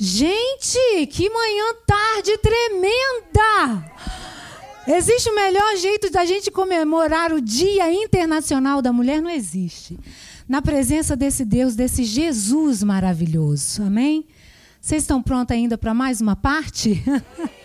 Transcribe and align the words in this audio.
Gente, 0.00 1.08
que 1.10 1.28
manhã 1.28 1.74
tarde 1.84 2.38
tremenda! 2.38 3.84
Existe 4.86 5.28
o 5.28 5.34
melhor 5.34 5.76
jeito 5.76 6.08
da 6.08 6.24
gente 6.24 6.52
comemorar 6.52 7.32
o 7.32 7.40
Dia 7.40 7.92
Internacional 7.92 8.80
da 8.80 8.92
Mulher? 8.92 9.20
Não 9.20 9.28
existe. 9.28 9.98
Na 10.48 10.62
presença 10.62 11.16
desse 11.16 11.44
Deus, 11.44 11.74
desse 11.74 12.04
Jesus 12.04 12.84
maravilhoso. 12.84 13.82
Amém? 13.82 14.24
Vocês 14.80 15.02
estão 15.02 15.20
prontos 15.20 15.56
ainda 15.56 15.76
para 15.76 15.92
mais 15.92 16.20
uma 16.20 16.36
parte? 16.36 17.02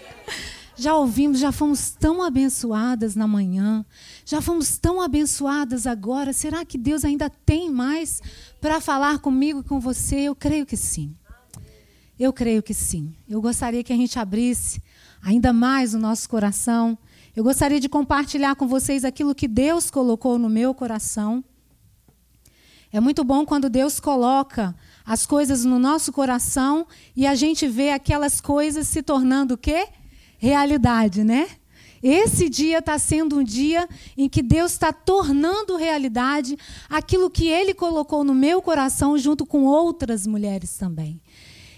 já 0.76 0.96
ouvimos, 0.96 1.38
já 1.38 1.52
fomos 1.52 1.92
tão 1.92 2.24
abençoadas 2.24 3.16
na 3.16 3.28
manhã, 3.28 3.86
já 4.26 4.42
fomos 4.42 4.80
tão 4.80 5.00
abençoadas 5.00 5.86
agora. 5.86 6.34
Será 6.34 6.66
que 6.66 6.80
Deus 6.80 7.06
ainda 7.06 7.30
tem 7.30 7.70
mais 7.70 8.24
para 8.60 8.82
falar 8.82 9.20
comigo 9.20 9.60
e 9.60 9.64
com 9.64 9.80
você? 9.80 10.22
Eu 10.22 10.34
creio 10.36 10.66
que 10.66 10.76
sim. 10.76 11.16
Eu 12.24 12.32
creio 12.32 12.64
que 12.64 12.74
sim. 12.74 13.14
Eu 13.28 13.42
gostaria 13.42 13.84
que 13.84 13.92
a 13.92 13.98
gente 13.98 14.18
abrisse 14.18 14.82
ainda 15.22 15.52
mais 15.52 15.94
o 15.94 16.00
nosso 16.00 16.30
coração. 16.30 16.98
Eu 17.36 17.44
gostaria 17.44 17.82
de 17.82 17.90
compartilhar 17.90 18.56
com 18.56 18.66
vocês 18.66 19.04
aquilo 19.04 19.36
que 19.36 19.46
Deus 19.46 19.92
colocou 19.92 20.40
no 20.40 20.48
meu 20.48 20.74
coração. 20.74 21.44
É 22.94 23.02
muito 23.02 23.26
bom 23.26 23.46
quando 23.46 23.70
Deus 23.70 24.00
coloca 24.00 24.74
as 25.06 25.26
coisas 25.26 25.66
no 25.66 25.78
nosso 25.78 26.14
coração 26.14 26.88
e 27.14 27.28
a 27.28 27.36
gente 27.36 27.68
vê 27.68 27.90
aquelas 27.90 28.40
coisas 28.40 28.88
se 28.88 29.04
tornando 29.04 29.56
o 29.56 29.58
quê? 29.58 29.90
Realidade, 30.38 31.26
né? 31.26 31.50
Esse 32.02 32.48
dia 32.48 32.80
está 32.80 32.98
sendo 32.98 33.40
um 33.40 33.44
dia 33.44 33.86
em 34.18 34.30
que 34.30 34.42
Deus 34.42 34.72
está 34.72 34.94
tornando 34.94 35.76
realidade 35.76 36.58
aquilo 36.90 37.30
que 37.30 37.50
Ele 37.50 37.74
colocou 37.74 38.24
no 38.24 38.34
meu 38.34 38.62
coração 38.62 39.18
junto 39.18 39.46
com 39.46 39.66
outras 39.66 40.26
mulheres 40.26 40.78
também. 40.78 41.20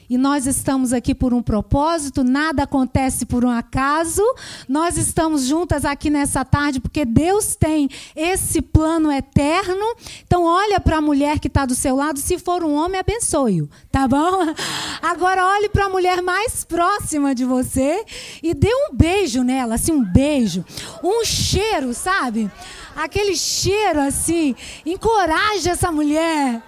E 0.09 0.18
nós 0.18 0.45
estamos 0.45 0.94
aqui 0.94 1.16
por 1.16 1.34
um 1.34 1.41
propósito, 1.41 2.23
nada 2.23 2.63
acontece 2.63 3.26
por 3.26 3.44
um 3.44 3.50
acaso. 3.50 4.22
Nós 4.68 4.98
estamos 4.98 5.46
juntas 5.46 5.84
aqui 5.85 6.10
nessa 6.10 6.46
tarde 6.46 6.79
porque 6.79 7.05
Deus 7.05 7.55
tem 7.55 7.90
esse 8.16 8.62
plano 8.62 9.12
eterno. 9.12 9.96
Então, 10.26 10.44
olha 10.44 10.79
para 10.79 10.98
a 10.98 11.02
mulher 11.02 11.40
que 11.40 11.48
está 11.48 11.66
do 11.66 11.76
seu 11.76 11.96
lado. 11.96 12.20
Se 12.20 12.38
for 12.38 12.63
um 12.63 12.74
homem, 12.74 12.99
abençoe-o, 12.99 13.70
tá 13.91 14.07
bom? 14.07 14.54
Agora, 15.02 15.46
olhe 15.46 15.70
para 15.70 15.85
a 15.85 15.90
mulher 15.90 16.22
mais 16.22 16.63
próxima 16.63 17.34
de 17.34 17.46
você 17.46 18.04
e 18.44 18.54
dê 18.54 18.70
um 18.74 18.96
beijo 18.96 19.44
nela, 19.44 19.76
assim, 19.76 19.91
um 19.91 20.04
beijo, 20.04 20.63
um 21.04 21.24
cheiro, 21.26 21.94
sabe? 21.94 22.49
Aquele 22.96 23.35
cheiro 23.35 23.99
assim. 23.99 24.55
Encoraje 24.85 25.70
essa 25.70 25.91
mulher. 25.91 26.62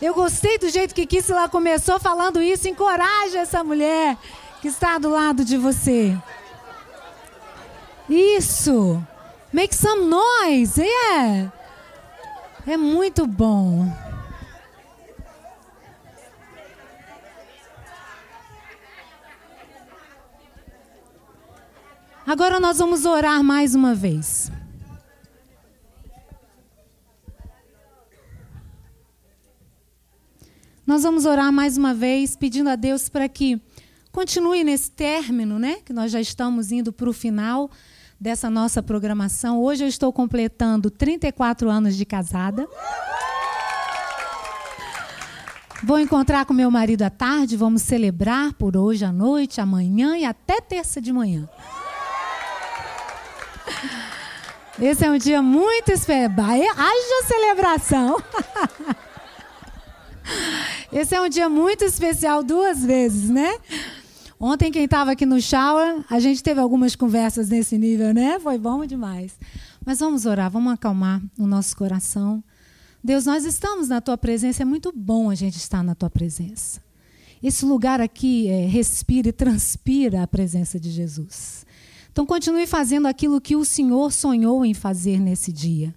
Eu 0.00 0.12
gostei 0.12 0.58
do 0.58 0.68
jeito 0.68 0.94
que 0.94 1.06
Kissela 1.06 1.48
começou 1.48 1.98
falando 1.98 2.42
isso. 2.42 2.68
Encoraje 2.68 3.36
essa 3.36 3.64
mulher 3.64 4.16
que 4.60 4.68
está 4.68 4.98
do 4.98 5.08
lado 5.08 5.44
de 5.44 5.56
você. 5.56 6.16
Isso. 8.08 9.02
Make 9.52 9.74
some 9.74 10.04
noise. 10.04 10.80
Yeah. 10.80 11.52
É 12.66 12.76
muito 12.76 13.26
bom. 13.26 13.90
Agora 22.26 22.58
nós 22.58 22.78
vamos 22.78 23.06
orar 23.06 23.42
mais 23.42 23.74
uma 23.74 23.94
vez. 23.94 24.50
Nós 30.86 31.02
vamos 31.02 31.26
orar 31.26 31.52
mais 31.52 31.76
uma 31.76 31.92
vez, 31.92 32.36
pedindo 32.36 32.70
a 32.70 32.76
Deus 32.76 33.08
para 33.08 33.28
que 33.28 33.60
continue 34.12 34.62
nesse 34.62 34.88
término, 34.88 35.58
né? 35.58 35.78
Que 35.84 35.92
nós 35.92 36.12
já 36.12 36.20
estamos 36.20 36.70
indo 36.70 36.92
para 36.92 37.10
o 37.10 37.12
final 37.12 37.68
dessa 38.20 38.48
nossa 38.48 38.80
programação. 38.80 39.60
Hoje 39.60 39.82
eu 39.82 39.88
estou 39.88 40.12
completando 40.12 40.88
34 40.88 41.68
anos 41.68 41.96
de 41.96 42.04
casada. 42.04 42.68
Vou 45.82 45.98
encontrar 45.98 46.46
com 46.46 46.54
meu 46.54 46.70
marido 46.70 47.02
à 47.02 47.10
tarde, 47.10 47.56
vamos 47.56 47.82
celebrar 47.82 48.54
por 48.54 48.76
hoje 48.76 49.04
à 49.04 49.10
noite, 49.10 49.60
amanhã 49.60 50.16
e 50.16 50.24
até 50.24 50.60
terça 50.60 51.00
de 51.00 51.12
manhã. 51.12 51.48
Esse 54.80 55.04
é 55.04 55.10
um 55.10 55.18
dia 55.18 55.42
muito 55.42 55.90
especial. 55.90 56.30
Haja 56.76 57.26
celebração. 57.26 58.22
Esse 60.92 61.14
é 61.14 61.20
um 61.20 61.28
dia 61.28 61.48
muito 61.48 61.84
especial 61.84 62.42
duas 62.42 62.84
vezes, 62.84 63.28
né? 63.28 63.58
Ontem, 64.38 64.70
quem 64.70 64.84
estava 64.84 65.12
aqui 65.12 65.24
no 65.24 65.40
shower, 65.40 66.04
a 66.10 66.20
gente 66.20 66.42
teve 66.42 66.60
algumas 66.60 66.94
conversas 66.94 67.48
nesse 67.48 67.78
nível, 67.78 68.12
né? 68.12 68.38
Foi 68.38 68.58
bom 68.58 68.84
demais. 68.84 69.38
Mas 69.84 70.00
vamos 70.00 70.26
orar, 70.26 70.50
vamos 70.50 70.72
acalmar 70.72 71.22
o 71.38 71.46
nosso 71.46 71.76
coração. 71.76 72.44
Deus, 73.02 73.24
nós 73.24 73.44
estamos 73.44 73.88
na 73.88 74.00
tua 74.00 74.18
presença, 74.18 74.62
é 74.62 74.66
muito 74.66 74.92
bom 74.94 75.30
a 75.30 75.34
gente 75.34 75.56
estar 75.56 75.82
na 75.82 75.94
tua 75.94 76.10
presença. 76.10 76.82
Esse 77.42 77.64
lugar 77.64 78.00
aqui 78.00 78.48
é, 78.48 78.66
respira 78.66 79.28
e 79.28 79.32
transpira 79.32 80.22
a 80.22 80.26
presença 80.26 80.80
de 80.80 80.90
Jesus. 80.90 81.64
Então, 82.10 82.26
continue 82.26 82.66
fazendo 82.66 83.06
aquilo 83.06 83.40
que 83.40 83.54
o 83.54 83.64
Senhor 83.64 84.10
sonhou 84.10 84.64
em 84.64 84.74
fazer 84.74 85.20
nesse 85.20 85.52
dia. 85.52 85.94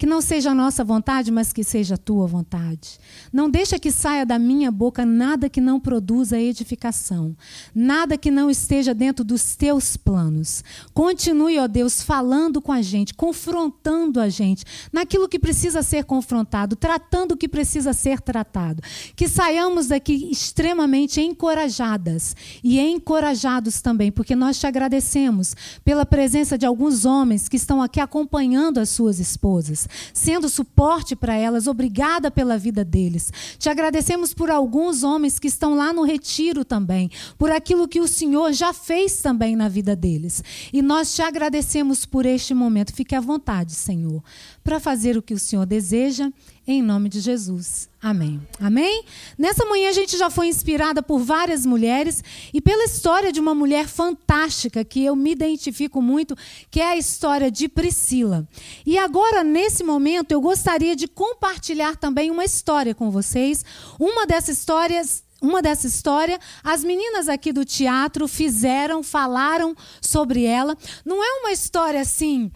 Que 0.00 0.06
não 0.06 0.22
seja 0.22 0.52
a 0.52 0.54
nossa 0.54 0.82
vontade, 0.82 1.30
mas 1.30 1.52
que 1.52 1.62
seja 1.62 1.96
a 1.96 1.98
tua 1.98 2.26
vontade. 2.26 2.98
Não 3.30 3.50
deixa 3.50 3.78
que 3.78 3.92
saia 3.92 4.24
da 4.24 4.38
minha 4.38 4.70
boca 4.70 5.04
nada 5.04 5.46
que 5.50 5.60
não 5.60 5.78
produza 5.78 6.40
edificação, 6.40 7.36
nada 7.74 8.16
que 8.16 8.30
não 8.30 8.48
esteja 8.48 8.94
dentro 8.94 9.22
dos 9.22 9.54
teus 9.54 9.98
planos. 9.98 10.64
Continue, 10.94 11.58
ó 11.58 11.68
Deus, 11.68 12.02
falando 12.02 12.62
com 12.62 12.72
a 12.72 12.80
gente, 12.80 13.12
confrontando 13.12 14.20
a 14.20 14.30
gente 14.30 14.64
naquilo 14.90 15.28
que 15.28 15.38
precisa 15.38 15.82
ser 15.82 16.04
confrontado, 16.04 16.76
tratando 16.76 17.32
o 17.32 17.36
que 17.36 17.46
precisa 17.46 17.92
ser 17.92 18.22
tratado. 18.22 18.82
Que 19.14 19.28
saiamos 19.28 19.88
daqui 19.88 20.30
extremamente 20.32 21.20
encorajadas 21.20 22.34
e 22.64 22.80
encorajados 22.80 23.82
também, 23.82 24.10
porque 24.10 24.34
nós 24.34 24.58
te 24.58 24.66
agradecemos 24.66 25.54
pela 25.84 26.06
presença 26.06 26.56
de 26.56 26.64
alguns 26.64 27.04
homens 27.04 27.50
que 27.50 27.56
estão 27.58 27.82
aqui 27.82 28.00
acompanhando 28.00 28.78
as 28.78 28.88
suas 28.88 29.20
esposas 29.20 29.89
sendo 30.12 30.48
suporte 30.48 31.14
para 31.14 31.34
elas. 31.34 31.66
Obrigada 31.66 32.30
pela 32.30 32.58
vida 32.58 32.84
deles. 32.84 33.32
Te 33.58 33.68
agradecemos 33.68 34.34
por 34.34 34.50
alguns 34.50 35.02
homens 35.02 35.38
que 35.38 35.48
estão 35.48 35.74
lá 35.74 35.92
no 35.92 36.02
retiro 36.02 36.64
também, 36.64 37.10
por 37.38 37.50
aquilo 37.50 37.88
que 37.88 38.00
o 38.00 38.08
Senhor 38.08 38.52
já 38.52 38.72
fez 38.72 39.20
também 39.20 39.56
na 39.56 39.68
vida 39.68 39.94
deles. 39.94 40.42
E 40.72 40.82
nós 40.82 41.14
te 41.14 41.22
agradecemos 41.22 42.06
por 42.06 42.26
este 42.26 42.54
momento. 42.54 42.94
Fique 42.94 43.14
à 43.14 43.20
vontade, 43.20 43.72
Senhor, 43.72 44.22
para 44.62 44.80
fazer 44.80 45.16
o 45.16 45.22
que 45.22 45.34
o 45.34 45.38
Senhor 45.38 45.66
deseja 45.66 46.30
em 46.66 46.82
nome 46.82 47.08
de 47.08 47.20
Jesus. 47.20 47.88
Amém. 48.00 48.40
Amém? 48.58 49.04
Nessa 49.36 49.64
manhã 49.64 49.88
a 49.90 49.92
gente 49.92 50.16
já 50.16 50.30
foi 50.30 50.46
inspirada 50.46 51.02
por 51.02 51.18
várias 51.18 51.66
mulheres 51.66 52.22
e 52.52 52.60
pela 52.60 52.84
história 52.84 53.32
de 53.32 53.40
uma 53.40 53.54
mulher 53.54 53.88
fantástica 53.88 54.84
que 54.84 55.04
eu 55.04 55.16
me 55.16 55.32
identifico 55.32 56.00
muito, 56.00 56.36
que 56.70 56.80
é 56.80 56.92
a 56.92 56.96
história 56.96 57.50
de 57.50 57.68
Priscila. 57.68 58.48
E 58.86 58.96
agora, 58.96 59.42
nesse 59.42 59.82
momento, 59.82 60.32
eu 60.32 60.40
gostaria 60.40 60.94
de 60.94 61.08
compartilhar 61.08 61.96
também 61.96 62.30
uma 62.30 62.44
história 62.44 62.94
com 62.94 63.10
vocês. 63.10 63.64
Uma 63.98 64.26
dessas 64.26 64.58
histórias 64.58 65.24
uma 65.42 65.62
dessa 65.62 65.86
história, 65.86 66.38
as 66.62 66.84
meninas 66.84 67.26
aqui 67.26 67.50
do 67.50 67.64
teatro 67.64 68.28
fizeram, 68.28 69.02
falaram 69.02 69.74
sobre 69.98 70.44
ela. 70.44 70.76
Não 71.02 71.24
é 71.24 71.40
uma 71.40 71.50
história 71.50 71.98
assim 71.98 72.50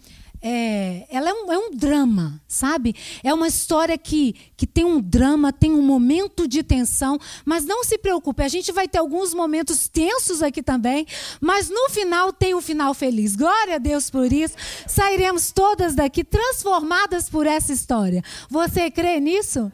é, 0.47 1.07
ela 1.09 1.31
é 1.31 1.33
um, 1.33 1.53
é 1.55 1.59
um, 1.59 1.71
drama, 1.71 2.39
sabe? 2.47 2.95
É 3.23 3.33
uma 3.33 3.49
história 3.49 3.97
que, 3.97 4.35
que 4.59 4.67
tem 4.67 4.85
um 4.85 5.01
drama, 5.01 5.51
tem 5.51 5.73
um 5.73 5.81
momento 5.81 6.47
de 6.47 6.63
tensão, 6.63 7.19
mas 7.47 7.65
não 7.65 7.83
se 7.83 7.97
preocupe, 7.97 8.43
a 8.43 8.49
gente 8.49 8.71
vai 8.71 8.87
ter 8.87 8.99
alguns 8.99 9.33
momentos 9.33 9.89
tensos 9.89 10.43
aqui 10.43 10.63
também, 10.63 11.07
mas 11.41 11.71
no 11.71 11.89
final 11.89 12.31
tem 12.31 12.55
um 12.55 12.61
final 12.61 12.93
feliz. 12.93 13.35
Glória 13.35 13.77
a 13.77 13.79
Deus 13.79 14.11
por 14.11 14.31
isso. 14.31 14.55
Sairemos 14.87 15.51
todas 15.51 15.95
daqui 15.95 16.23
transformadas 16.23 17.31
por 17.31 17.47
essa 17.47 17.73
história. 17.73 18.23
Você 18.51 18.91
crê 18.91 19.19
nisso? 19.21 19.73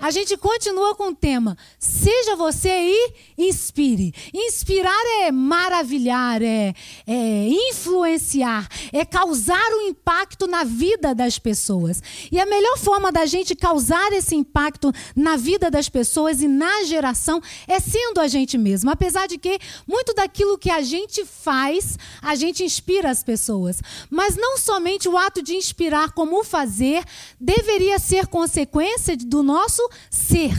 A 0.00 0.10
gente 0.10 0.36
continua 0.36 0.94
com 0.94 1.08
o 1.08 1.14
tema. 1.14 1.56
Seja 1.78 2.34
você 2.34 2.70
e 2.70 3.14
inspire. 3.36 4.14
Inspirar 4.32 5.02
é 5.22 5.30
maravilhar, 5.30 6.42
é, 6.42 6.74
é 7.06 7.48
influenciar, 7.68 8.66
é 8.92 9.04
causar 9.04 9.68
um 9.72 9.88
impacto 9.88 10.46
na 10.46 10.64
vida 10.64 11.14
das 11.14 11.38
pessoas. 11.38 12.02
E 12.32 12.40
a 12.40 12.46
melhor 12.46 12.78
forma 12.78 13.12
da 13.12 13.26
gente 13.26 13.54
causar 13.54 14.12
esse 14.12 14.34
impacto 14.34 14.92
na 15.14 15.36
vida 15.36 15.70
das 15.70 15.88
pessoas 15.88 16.40
e 16.40 16.48
na 16.48 16.84
geração 16.84 17.42
é 17.68 17.78
sendo 17.78 18.20
a 18.20 18.28
gente 18.28 18.56
mesmo. 18.56 18.90
Apesar 18.90 19.26
de 19.26 19.36
que 19.36 19.58
muito 19.86 20.14
daquilo 20.14 20.56
que 20.56 20.70
a 20.70 20.80
gente 20.80 21.24
faz, 21.26 21.98
a 22.22 22.34
gente 22.34 22.64
inspira 22.64 23.10
as 23.10 23.22
pessoas. 23.22 23.82
Mas 24.08 24.36
não 24.36 24.56
somente 24.56 25.08
o 25.08 25.18
ato 25.18 25.42
de 25.42 25.54
inspirar 25.54 26.12
como 26.12 26.42
fazer 26.42 27.04
deveria 27.38 27.98
ser 27.98 28.26
consequência 28.26 29.16
do 29.16 29.42
nosso 29.42 29.89
ser. 30.10 30.54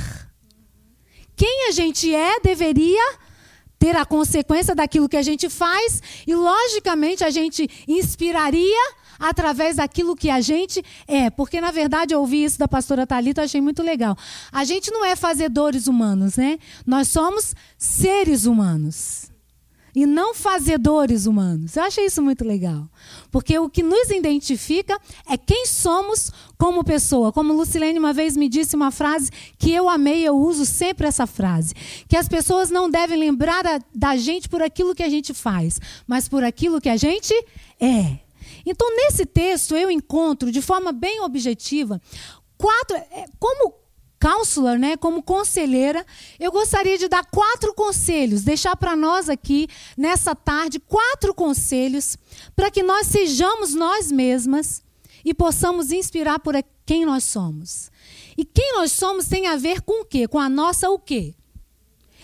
Quem 1.35 1.69
a 1.69 1.71
gente 1.71 2.13
é 2.13 2.39
deveria 2.39 3.17
ter 3.79 3.95
a 3.95 4.05
consequência 4.05 4.75
daquilo 4.75 5.09
que 5.09 5.17
a 5.17 5.23
gente 5.23 5.49
faz 5.49 6.03
e, 6.27 6.35
logicamente, 6.35 7.23
a 7.23 7.31
gente 7.31 7.67
inspiraria 7.87 8.93
através 9.19 9.77
daquilo 9.77 10.15
que 10.15 10.29
a 10.29 10.39
gente 10.39 10.83
é. 11.07 11.31
Porque, 11.31 11.59
na 11.59 11.71
verdade, 11.71 12.13
eu 12.13 12.19
ouvi 12.19 12.43
isso 12.43 12.59
da 12.59 12.67
pastora 12.67 13.07
Thalita, 13.07 13.41
achei 13.41 13.59
muito 13.59 13.81
legal. 13.81 14.15
A 14.51 14.63
gente 14.63 14.91
não 14.91 15.03
é 15.03 15.15
fazedores 15.15 15.87
humanos, 15.87 16.35
né? 16.35 16.59
Nós 16.85 17.07
somos 17.07 17.55
seres 17.75 18.45
humanos 18.45 19.30
e 19.95 20.05
não 20.05 20.33
fazedores 20.33 21.25
humanos. 21.25 21.75
Eu 21.75 21.83
achei 21.83 22.05
isso 22.05 22.21
muito 22.21 22.45
legal. 22.45 22.87
Porque 23.29 23.57
o 23.57 23.69
que 23.69 23.83
nos 23.83 24.09
identifica 24.09 24.99
é 25.29 25.37
quem 25.37 25.65
somos 25.65 26.31
como 26.57 26.83
pessoa. 26.83 27.31
Como 27.31 27.53
Lucilene 27.53 27.99
uma 27.99 28.13
vez 28.13 28.37
me 28.37 28.47
disse 28.47 28.75
uma 28.75 28.91
frase 28.91 29.29
que 29.57 29.71
eu 29.71 29.89
amei, 29.89 30.23
eu 30.23 30.37
uso 30.37 30.65
sempre 30.65 31.07
essa 31.07 31.27
frase. 31.27 31.73
Que 32.07 32.17
as 32.17 32.27
pessoas 32.27 32.69
não 32.69 32.89
devem 32.89 33.17
lembrar 33.17 33.65
a, 33.65 33.79
da 33.93 34.15
gente 34.15 34.47
por 34.47 34.61
aquilo 34.61 34.95
que 34.95 35.03
a 35.03 35.09
gente 35.09 35.33
faz, 35.33 35.79
mas 36.07 36.27
por 36.27 36.43
aquilo 36.43 36.81
que 36.81 36.89
a 36.89 36.97
gente 36.97 37.33
é. 37.79 38.19
Então, 38.65 38.95
nesse 38.95 39.25
texto, 39.25 39.75
eu 39.75 39.89
encontro 39.89 40.51
de 40.51 40.61
forma 40.61 40.91
bem 40.91 41.21
objetiva 41.21 42.01
quatro. 42.57 42.95
É, 42.95 43.25
como 43.39 43.80
counselor, 44.21 44.77
né, 44.77 44.95
como 44.95 45.23
conselheira, 45.23 46.05
eu 46.39 46.51
gostaria 46.51 46.95
de 46.95 47.07
dar 47.07 47.25
quatro 47.25 47.73
conselhos, 47.73 48.43
deixar 48.43 48.75
para 48.75 48.95
nós 48.95 49.27
aqui 49.27 49.67
nessa 49.97 50.35
tarde 50.35 50.79
quatro 50.79 51.33
conselhos 51.33 52.15
para 52.55 52.69
que 52.69 52.83
nós 52.83 53.07
sejamos 53.07 53.73
nós 53.73 54.11
mesmas 54.11 54.83
e 55.25 55.33
possamos 55.33 55.91
inspirar 55.91 56.39
por 56.39 56.53
quem 56.85 57.03
nós 57.03 57.23
somos. 57.23 57.91
E 58.37 58.45
quem 58.45 58.73
nós 58.73 58.91
somos 58.91 59.27
tem 59.27 59.47
a 59.47 59.55
ver 59.55 59.81
com 59.81 60.01
o 60.01 60.05
quê? 60.05 60.27
Com 60.27 60.39
a 60.39 60.47
nossa 60.47 60.89
o 60.89 60.99
quê? 60.99 61.33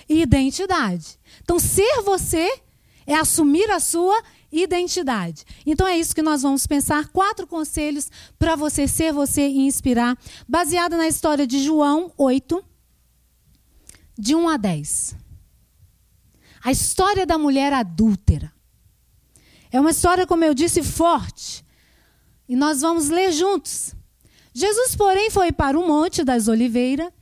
Identidade. 0.08 1.20
Então, 1.42 1.60
ser 1.60 2.02
você 2.04 2.62
é 3.08 3.16
assumir 3.16 3.70
a 3.72 3.80
sua 3.80 4.22
identidade. 4.52 5.44
Então 5.66 5.88
é 5.88 5.98
isso 5.98 6.16
que 6.16 6.22
nós 6.22 6.42
vamos 6.42 6.66
pensar. 6.66 7.08
Quatro 7.10 7.46
conselhos 7.46 8.10
para 8.38 8.56
você 8.56 8.88
ser 8.88 9.12
você 9.12 9.48
e 9.48 9.60
inspirar, 9.60 10.18
baseado 10.48 10.98
na 10.98 11.08
história 11.08 11.46
de 11.46 11.64
João 11.64 12.12
8, 12.18 12.64
de 14.18 14.36
1 14.36 14.50
a 14.50 14.58
10. 14.58 15.16
A 16.64 16.72
história 16.72 17.26
da 17.26 17.38
mulher 17.38 17.72
adúltera. 17.74 18.52
É 19.72 19.80
uma 19.80 19.92
história, 19.92 20.26
como 20.26 20.44
eu 20.44 20.54
disse, 20.54 20.82
forte. 20.82 21.66
E 22.48 22.56
nós 22.56 22.82
vamos 22.82 23.10
ler 23.10 23.32
juntos. 23.32 23.94
Jesus, 24.54 24.96
porém, 24.96 25.30
foi 25.30 25.52
para 25.52 25.78
o 25.78 25.86
Monte 25.86 26.24
das 26.24 26.48
Oliveira, 26.48 27.14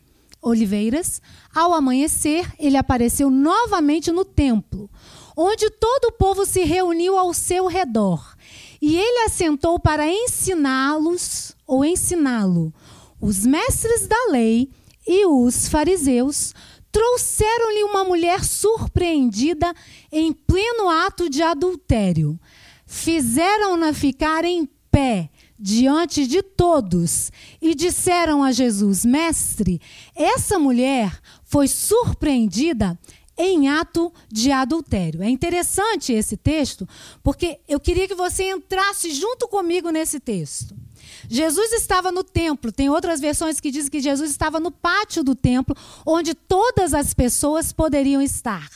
Oliveiras. 0.41 1.21
Ao 1.53 1.73
amanhecer, 1.73 2.49
ele 2.57 2.77
apareceu 2.77 3.29
novamente 3.29 4.11
no 4.11 4.23
templo 4.23 4.89
onde 5.35 5.69
todo 5.69 6.05
o 6.05 6.11
povo 6.11 6.45
se 6.45 6.63
reuniu 6.63 7.17
ao 7.17 7.33
seu 7.33 7.67
redor. 7.67 8.35
E 8.81 8.95
ele 8.95 9.25
assentou 9.25 9.79
para 9.79 10.07
ensiná-los, 10.07 11.55
ou 11.65 11.83
ensiná-lo. 11.83 12.73
Os 13.19 13.45
mestres 13.45 14.07
da 14.07 14.31
lei 14.31 14.69
e 15.07 15.25
os 15.25 15.67
fariseus 15.67 16.53
trouxeram-lhe 16.91 17.83
uma 17.83 18.03
mulher 18.03 18.43
surpreendida 18.43 19.73
em 20.11 20.31
pleno 20.31 20.89
ato 20.89 21.29
de 21.29 21.41
adultério. 21.41 22.39
Fizeram-na 22.85 23.93
ficar 23.93 24.45
em 24.45 24.69
pé 24.89 25.29
diante 25.57 26.27
de 26.27 26.41
todos 26.41 27.31
e 27.61 27.73
disseram 27.73 28.43
a 28.43 28.51
Jesus: 28.51 29.03
Mestre, 29.03 29.81
essa 30.15 30.59
mulher 30.59 31.19
foi 31.43 31.67
surpreendida 31.67 32.97
em 33.37 33.67
ato 33.67 34.11
de 34.31 34.51
adultério. 34.51 35.21
É 35.21 35.29
interessante 35.29 36.13
esse 36.13 36.37
texto, 36.37 36.87
porque 37.23 37.59
eu 37.67 37.79
queria 37.79 38.07
que 38.07 38.15
você 38.15 38.49
entrasse 38.49 39.13
junto 39.13 39.47
comigo 39.47 39.89
nesse 39.89 40.19
texto. 40.19 40.75
Jesus 41.27 41.71
estava 41.73 42.11
no 42.11 42.23
templo, 42.23 42.71
tem 42.71 42.89
outras 42.89 43.19
versões 43.19 43.59
que 43.59 43.71
dizem 43.71 43.91
que 43.91 43.99
Jesus 43.99 44.29
estava 44.31 44.59
no 44.59 44.71
pátio 44.71 45.23
do 45.23 45.35
templo, 45.35 45.75
onde 46.05 46.33
todas 46.33 46.93
as 46.93 47.13
pessoas 47.13 47.73
poderiam 47.73 48.21
estar. 48.21 48.69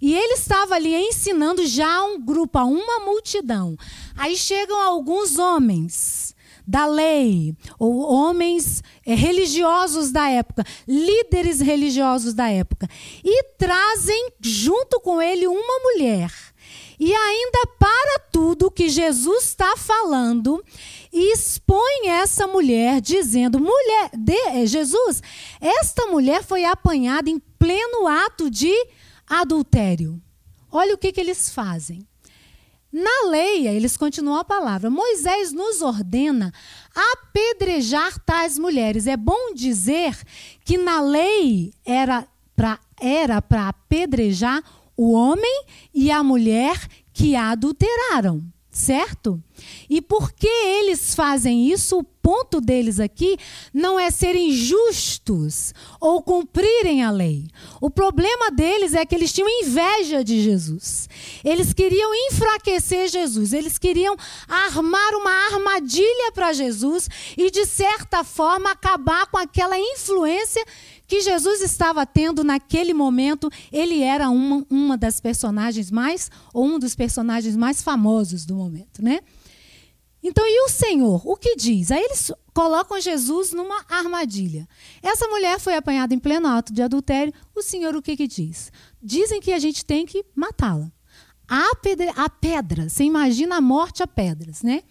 E 0.00 0.14
ele 0.14 0.34
estava 0.34 0.74
ali 0.74 0.94
ensinando 0.94 1.66
já 1.66 1.92
a 1.92 2.04
um 2.04 2.20
grupo, 2.20 2.58
a 2.58 2.64
uma 2.64 3.00
multidão. 3.00 3.76
Aí 4.16 4.36
chegam 4.36 4.80
alguns 4.80 5.38
homens 5.38 6.34
da 6.70 6.86
lei, 6.86 7.52
ou 7.80 8.00
homens 8.00 8.80
é, 9.04 9.12
religiosos 9.12 10.12
da 10.12 10.28
época, 10.28 10.64
líderes 10.86 11.60
religiosos 11.60 12.32
da 12.32 12.48
época, 12.48 12.88
e 13.24 13.42
trazem 13.58 14.30
junto 14.40 15.00
com 15.00 15.20
ele 15.20 15.48
uma 15.48 15.80
mulher. 15.82 16.32
E 16.96 17.12
ainda 17.12 17.66
para 17.76 18.20
tudo 18.30 18.70
que 18.70 18.88
Jesus 18.88 19.46
está 19.46 19.76
falando, 19.76 20.62
expõe 21.12 22.08
essa 22.08 22.46
mulher 22.46 23.00
dizendo: 23.00 23.58
mulher, 23.58 24.10
de, 24.16 24.36
eh, 24.50 24.66
Jesus, 24.66 25.20
esta 25.60 26.06
mulher 26.06 26.44
foi 26.44 26.64
apanhada 26.64 27.28
em 27.28 27.40
pleno 27.58 28.06
ato 28.06 28.48
de 28.48 28.72
adultério. 29.26 30.22
Olha 30.70 30.94
o 30.94 30.98
que, 30.98 31.10
que 31.10 31.20
eles 31.20 31.50
fazem. 31.50 32.06
Na 32.92 33.28
lei, 33.28 33.68
eles 33.68 33.96
continuam 33.96 34.36
a 34.38 34.44
palavra, 34.44 34.90
Moisés 34.90 35.52
nos 35.52 35.80
ordena 35.80 36.52
apedrejar 37.12 38.18
tais 38.20 38.58
mulheres. 38.58 39.06
É 39.06 39.16
bom 39.16 39.54
dizer 39.54 40.18
que 40.64 40.76
na 40.76 41.00
lei 41.00 41.72
era 41.84 42.26
para 42.56 42.78
era 43.00 43.42
apedrejar 43.68 44.62
o 44.96 45.12
homem 45.12 45.64
e 45.94 46.10
a 46.10 46.22
mulher 46.22 46.76
que 47.12 47.34
adulteraram 47.34 48.42
certo? 48.70 49.42
E 49.88 50.00
por 50.00 50.32
que 50.32 50.46
eles 50.46 51.14
fazem 51.14 51.70
isso? 51.70 51.98
O 51.98 52.04
ponto 52.04 52.60
deles 52.60 53.00
aqui 53.00 53.36
não 53.74 53.98
é 53.98 54.10
serem 54.10 54.52
justos 54.52 55.74
ou 56.00 56.22
cumprirem 56.22 57.02
a 57.02 57.10
lei. 57.10 57.48
O 57.80 57.90
problema 57.90 58.50
deles 58.50 58.94
é 58.94 59.04
que 59.04 59.14
eles 59.14 59.32
tinham 59.32 59.48
inveja 59.62 60.22
de 60.22 60.40
Jesus. 60.42 61.08
Eles 61.44 61.72
queriam 61.72 62.14
enfraquecer 62.28 63.08
Jesus, 63.08 63.52
eles 63.52 63.78
queriam 63.78 64.16
armar 64.48 65.14
uma 65.14 65.32
armadilha 65.52 66.30
para 66.32 66.52
Jesus 66.52 67.08
e, 67.36 67.50
de 67.50 67.66
certa 67.66 68.22
forma, 68.22 68.70
acabar 68.70 69.26
com 69.26 69.38
aquela 69.38 69.78
influência 69.78 70.64
que 71.10 71.20
Jesus 71.20 71.60
estava 71.60 72.06
tendo 72.06 72.44
naquele 72.44 72.94
momento, 72.94 73.50
ele 73.72 74.00
era 74.00 74.30
uma, 74.30 74.64
uma 74.70 74.96
das 74.96 75.20
personagens 75.20 75.90
mais, 75.90 76.30
ou 76.54 76.64
um 76.64 76.78
dos 76.78 76.94
personagens 76.94 77.56
mais 77.56 77.82
famosos 77.82 78.46
do 78.46 78.54
momento, 78.54 79.02
né? 79.02 79.18
Então, 80.22 80.44
e 80.46 80.66
o 80.66 80.68
Senhor? 80.68 81.20
O 81.26 81.34
que 81.34 81.56
diz? 81.56 81.90
Aí 81.90 82.00
eles 82.00 82.30
colocam 82.54 83.00
Jesus 83.00 83.52
numa 83.52 83.84
armadilha. 83.88 84.68
Essa 85.02 85.26
mulher 85.26 85.58
foi 85.58 85.74
apanhada 85.74 86.14
em 86.14 86.18
pleno 86.18 86.46
ato 86.46 86.72
de 86.72 86.80
adultério. 86.80 87.34
O 87.56 87.60
Senhor 87.60 87.96
o 87.96 88.02
que, 88.02 88.16
que 88.16 88.28
diz? 88.28 88.70
Dizem 89.02 89.40
que 89.40 89.52
a 89.52 89.58
gente 89.58 89.84
tem 89.84 90.06
que 90.06 90.24
matá-la. 90.32 90.92
A, 91.48 91.74
pedra, 91.74 92.12
a 92.12 92.30
pedra, 92.30 92.88
você 92.88 93.02
imagina 93.02 93.56
a 93.56 93.60
morte 93.60 94.00
a 94.00 94.06
pedras, 94.06 94.62
né? 94.62 94.84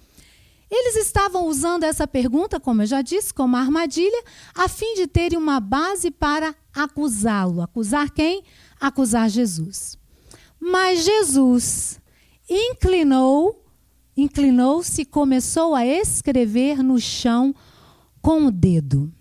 Eles 0.71 0.95
estavam 0.97 1.47
usando 1.47 1.83
essa 1.83 2.07
pergunta, 2.07 2.59
como 2.59 2.83
eu 2.83 2.85
já 2.85 3.01
disse, 3.01 3.33
como 3.33 3.55
armadilha, 3.55 4.23
a 4.53 4.67
fim 4.67 4.93
de 4.93 5.07
terem 5.07 5.37
uma 5.37 5.59
base 5.59 6.11
para 6.11 6.53
acusá-lo. 6.73 7.61
Acusar 7.61 8.11
quem? 8.11 8.43
Acusar 8.79 9.29
Jesus. 9.29 9.97
Mas 10.59 11.03
Jesus 11.03 11.99
inclinou, 12.47 13.65
inclinou-se 14.15 15.01
e 15.01 15.05
começou 15.05 15.73
a 15.73 15.85
escrever 15.85 16.83
no 16.83 16.99
chão 16.99 17.55
com 18.21 18.45
o 18.45 18.51
dedo. 18.51 19.11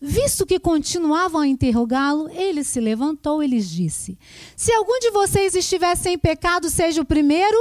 Visto 0.00 0.46
que 0.46 0.60
continuavam 0.60 1.40
a 1.40 1.46
interrogá-lo, 1.46 2.28
ele 2.30 2.62
se 2.62 2.78
levantou 2.80 3.42
e 3.42 3.46
lhes 3.46 3.68
disse: 3.68 4.18
Se 4.54 4.72
algum 4.72 4.98
de 5.00 5.10
vocês 5.10 5.54
estiver 5.54 5.96
sem 5.96 6.18
pecado, 6.18 6.68
seja 6.68 7.00
o 7.00 7.04
primeiro 7.04 7.56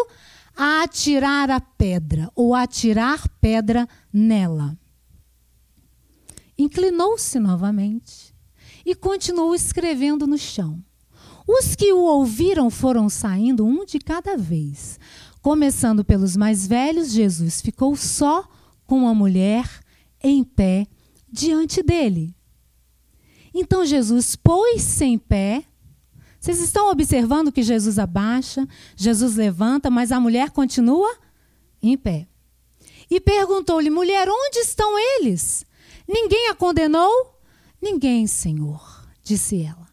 a 0.55 0.83
atirar 0.83 1.49
a 1.49 1.59
pedra 1.59 2.31
ou 2.35 2.55
atirar 2.55 3.27
pedra 3.41 3.87
nela. 4.11 4.77
Inclinou-se 6.57 7.39
novamente 7.39 8.33
e 8.85 8.95
continuou 8.95 9.53
escrevendo 9.53 10.25
no 10.25 10.37
chão. 10.37 10.83
Os 11.47 11.75
que 11.75 11.91
o 11.91 11.99
ouviram 11.99 12.69
foram 12.69 13.09
saindo 13.09 13.65
um 13.65 13.85
de 13.85 13.99
cada 13.99 14.37
vez. 14.37 14.99
Começando 15.41 16.03
pelos 16.03 16.35
mais 16.35 16.65
velhos, 16.65 17.11
Jesus 17.11 17.61
ficou 17.61 17.95
só 17.95 18.47
com 18.87 19.07
a 19.07 19.13
mulher 19.13 19.69
em 20.23 20.43
pé 20.43 20.87
diante 21.31 21.83
dele. 21.83 22.35
Então 23.53 23.85
Jesus 23.85 24.35
pôs-se 24.35 25.05
em 25.05 25.17
pé 25.17 25.63
vocês 26.45 26.59
estão 26.59 26.91
observando 26.91 27.51
que 27.51 27.63
Jesus 27.63 27.97
abaixa, 27.97 28.67
Jesus 28.95 29.35
levanta, 29.35 29.89
mas 29.89 30.11
a 30.11 30.19
mulher 30.19 30.51
continua 30.51 31.17
em 31.81 31.97
pé. 31.97 32.27
E 33.09 33.19
perguntou-lhe: 33.19 33.89
mulher, 33.89 34.27
onde 34.29 34.59
estão 34.59 34.93
eles? 34.99 35.65
Ninguém 36.07 36.49
a 36.49 36.55
condenou? 36.55 37.41
Ninguém, 37.81 38.27
Senhor, 38.27 39.09
disse 39.23 39.63
ela. 39.63 39.89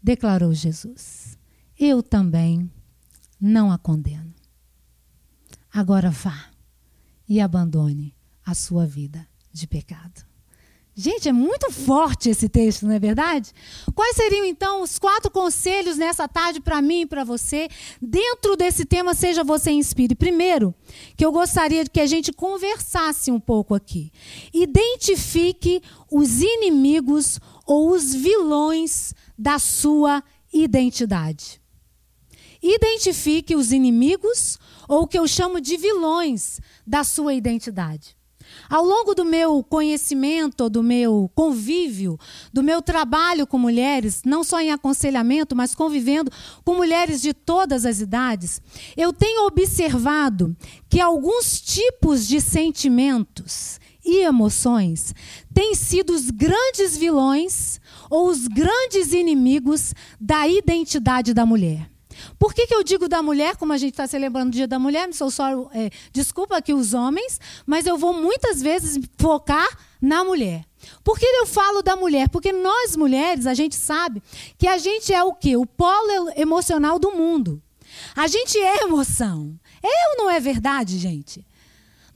Declarou 0.00 0.54
Jesus: 0.54 1.36
eu 1.76 2.04
também 2.04 2.70
não 3.40 3.72
a 3.72 3.78
condeno. 3.78 4.32
Agora 5.72 6.08
vá 6.08 6.50
e 7.28 7.40
abandone 7.40 8.14
a 8.46 8.54
sua 8.54 8.86
vida 8.86 9.26
de 9.52 9.66
pecado. 9.66 10.27
Gente, 11.00 11.28
é 11.28 11.32
muito 11.32 11.70
forte 11.70 12.28
esse 12.28 12.48
texto, 12.48 12.84
não 12.84 12.92
é 12.92 12.98
verdade? 12.98 13.52
Quais 13.94 14.16
seriam 14.16 14.44
então 14.44 14.82
os 14.82 14.98
quatro 14.98 15.30
conselhos 15.30 15.96
nessa 15.96 16.26
tarde 16.26 16.60
para 16.60 16.82
mim 16.82 17.02
e 17.02 17.06
para 17.06 17.22
você, 17.22 17.68
dentro 18.02 18.56
desse 18.56 18.84
tema 18.84 19.14
Seja 19.14 19.44
Você 19.44 19.70
Inspire? 19.70 20.16
Primeiro, 20.16 20.74
que 21.16 21.24
eu 21.24 21.30
gostaria 21.30 21.86
que 21.86 22.00
a 22.00 22.06
gente 22.06 22.32
conversasse 22.32 23.30
um 23.30 23.38
pouco 23.38 23.76
aqui. 23.76 24.10
Identifique 24.52 25.80
os 26.10 26.42
inimigos 26.42 27.38
ou 27.64 27.92
os 27.92 28.12
vilões 28.12 29.14
da 29.38 29.60
sua 29.60 30.20
identidade. 30.52 31.62
Identifique 32.60 33.54
os 33.54 33.70
inimigos 33.70 34.58
ou 34.88 35.02
o 35.02 35.06
que 35.06 35.16
eu 35.16 35.28
chamo 35.28 35.60
de 35.60 35.76
vilões 35.76 36.60
da 36.84 37.04
sua 37.04 37.34
identidade. 37.34 38.17
Ao 38.68 38.84
longo 38.84 39.14
do 39.14 39.24
meu 39.24 39.62
conhecimento, 39.62 40.68
do 40.68 40.82
meu 40.82 41.30
convívio, 41.34 42.18
do 42.52 42.62
meu 42.62 42.80
trabalho 42.80 43.46
com 43.46 43.58
mulheres, 43.58 44.22
não 44.24 44.42
só 44.42 44.60
em 44.60 44.70
aconselhamento, 44.70 45.56
mas 45.56 45.74
convivendo 45.74 46.30
com 46.64 46.74
mulheres 46.74 47.20
de 47.20 47.32
todas 47.32 47.84
as 47.84 48.00
idades, 48.00 48.60
eu 48.96 49.12
tenho 49.12 49.46
observado 49.46 50.56
que 50.88 51.00
alguns 51.00 51.60
tipos 51.60 52.26
de 52.26 52.40
sentimentos 52.40 53.78
e 54.04 54.24
emoções 54.24 55.14
têm 55.52 55.74
sido 55.74 56.14
os 56.14 56.30
grandes 56.30 56.96
vilões 56.96 57.80
ou 58.08 58.28
os 58.28 58.48
grandes 58.48 59.12
inimigos 59.12 59.94
da 60.20 60.48
identidade 60.48 61.34
da 61.34 61.44
mulher. 61.44 61.90
Por 62.38 62.54
que, 62.54 62.66
que 62.66 62.74
eu 62.74 62.82
digo 62.82 63.08
da 63.08 63.22
mulher, 63.22 63.56
como 63.56 63.72
a 63.72 63.78
gente 63.78 63.92
está 63.92 64.06
celebrando 64.06 64.48
o 64.48 64.52
Dia 64.52 64.68
da 64.68 64.78
Mulher? 64.78 65.12
Sou 65.12 65.30
só, 65.30 65.70
é, 65.72 65.90
desculpa 66.12 66.56
aqui 66.56 66.72
os 66.72 66.94
homens, 66.94 67.40
mas 67.66 67.86
eu 67.86 67.96
vou 67.96 68.12
muitas 68.12 68.62
vezes 68.62 68.98
focar 69.18 69.68
na 70.00 70.24
mulher. 70.24 70.64
Por 71.02 71.18
que 71.18 71.26
eu 71.26 71.46
falo 71.46 71.82
da 71.82 71.96
mulher? 71.96 72.28
Porque 72.28 72.52
nós 72.52 72.96
mulheres, 72.96 73.46
a 73.46 73.54
gente 73.54 73.74
sabe 73.74 74.22
que 74.56 74.66
a 74.66 74.78
gente 74.78 75.12
é 75.12 75.22
o 75.22 75.34
quê? 75.34 75.56
O 75.56 75.66
polo 75.66 76.30
emocional 76.36 76.98
do 76.98 77.12
mundo. 77.12 77.62
A 78.14 78.26
gente 78.26 78.58
é 78.58 78.84
emoção. 78.84 79.58
É 79.82 80.10
ou 80.10 80.16
não 80.18 80.30
é 80.30 80.38
verdade, 80.40 80.98
gente? 80.98 81.44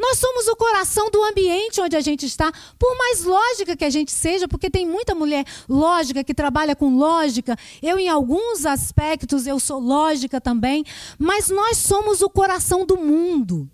Nós 0.03 0.19
somos 0.19 0.49
o 0.49 0.57
coração 0.57 1.09
do 1.13 1.23
ambiente 1.23 1.81
onde 1.81 1.95
a 1.95 2.01
gente 2.01 2.27
está, 2.27 2.51
por 2.77 2.99
mais 2.99 3.23
lógica 3.23 3.77
que 3.77 3.85
a 3.85 3.89
gente 3.89 4.11
seja, 4.11 4.49
porque 4.49 4.69
tem 4.69 4.85
muita 4.85 5.15
mulher 5.15 5.45
lógica 5.69 6.25
que 6.25 6.35
trabalha 6.35 6.75
com 6.75 6.97
lógica. 6.97 7.57
Eu, 7.81 8.01
em 8.01 8.09
alguns 8.09 8.67
aspectos, 8.67 9.47
eu 9.47 9.61
sou 9.61 9.79
lógica 9.79 10.41
também, 10.41 10.85
mas 11.17 11.51
nós 11.51 11.77
somos 11.77 12.21
o 12.21 12.29
coração 12.29 12.85
do 12.85 12.97
mundo. 12.97 13.71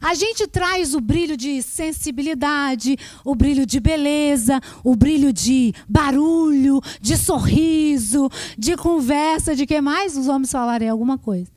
A 0.00 0.14
gente 0.14 0.46
traz 0.46 0.94
o 0.94 1.00
brilho 1.00 1.36
de 1.36 1.60
sensibilidade, 1.60 2.96
o 3.22 3.34
brilho 3.34 3.66
de 3.66 3.78
beleza, 3.78 4.58
o 4.82 4.96
brilho 4.96 5.30
de 5.30 5.74
barulho, 5.86 6.80
de 7.02 7.18
sorriso, 7.18 8.30
de 8.56 8.76
conversa, 8.76 9.54
de 9.54 9.66
que 9.66 9.78
mais 9.82 10.16
os 10.16 10.26
homens 10.26 10.50
falarem 10.50 10.88
alguma 10.88 11.18
coisa. 11.18 11.55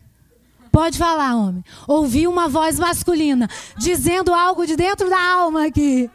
Pode 0.71 0.97
falar, 0.97 1.35
homem. 1.35 1.63
Ouvi 1.87 2.27
uma 2.27 2.47
voz 2.47 2.79
masculina 2.79 3.49
dizendo 3.77 4.33
algo 4.33 4.65
de 4.65 4.75
dentro 4.75 5.09
da 5.09 5.21
alma 5.21 5.65
aqui. 5.65 6.09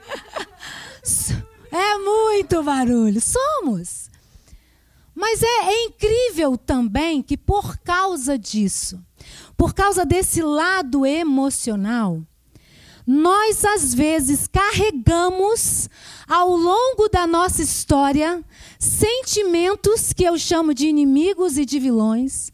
É 1.71 1.99
muito 1.99 2.63
barulho. 2.63 3.21
Somos. 3.21 4.09
Mas 5.15 5.43
é, 5.43 5.47
é, 5.47 5.85
incrível 5.85 6.57
também 6.57 7.23
que, 7.23 7.37
por 7.37 7.79
causa 7.79 8.39
disso, 8.39 9.01
por 9.57 9.73
causa 9.73 10.05
desse 10.05 10.43
lado 10.43 11.07
emocional, 11.07 12.21
nós 13.07 13.65
às 13.65 13.95
vezes 13.95 14.47
carregamos 14.47 15.89
ao 16.27 16.57
longo 16.57 17.09
da 17.09 17.27
nossa 17.27 17.63
história 17.63 18.43
sentimentos 18.79 20.13
que 20.13 20.25
eu 20.25 20.39
chamo 20.39 20.75
de 20.75 20.87
inimigos 20.87 21.59
e 21.59 21.65
de 21.65 21.79
vilões, 21.79 22.51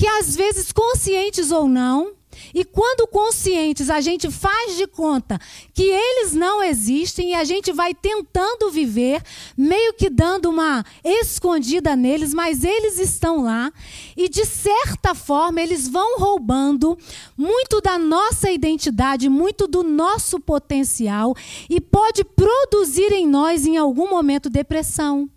que 0.00 0.06
às 0.06 0.34
vezes 0.34 0.72
conscientes 0.72 1.50
ou 1.50 1.68
não, 1.68 2.12
e 2.54 2.64
quando 2.64 3.06
conscientes 3.06 3.90
a 3.90 4.00
gente 4.00 4.30
faz 4.30 4.74
de 4.78 4.86
conta 4.86 5.38
que 5.74 5.82
eles 5.82 6.32
não 6.32 6.62
existem 6.62 7.32
e 7.32 7.34
a 7.34 7.44
gente 7.44 7.70
vai 7.70 7.92
tentando 7.92 8.70
viver, 8.70 9.22
meio 9.54 9.92
que 9.92 10.08
dando 10.08 10.48
uma 10.48 10.82
escondida 11.04 11.94
neles, 11.94 12.32
mas 12.32 12.64
eles 12.64 12.98
estão 12.98 13.44
lá 13.44 13.70
e 14.16 14.26
de 14.26 14.46
certa 14.46 15.14
forma 15.14 15.60
eles 15.60 15.86
vão 15.86 16.18
roubando 16.18 16.96
muito 17.36 17.82
da 17.82 17.98
nossa 17.98 18.50
identidade, 18.50 19.28
muito 19.28 19.66
do 19.66 19.82
nosso 19.82 20.40
potencial 20.40 21.36
e 21.68 21.78
pode 21.78 22.24
produzir 22.24 23.12
em 23.12 23.26
nós 23.26 23.66
em 23.66 23.76
algum 23.76 24.08
momento 24.08 24.48
depressão 24.48 25.28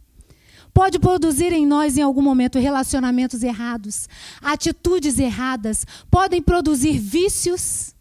pode 0.74 1.00
produzir 1.00 1.54
em 1.54 1.66
nós, 1.66 1.98
em 1.98 2.02
algum 2.02 2.22
momento, 2.22 2.58
relacionamentos 2.58 3.44
errados, 3.44 4.10
atitudes 4.42 5.20
erradas, 5.20 5.86
podem 6.10 6.42
produzir 6.42 6.98
vícios. 6.98 7.94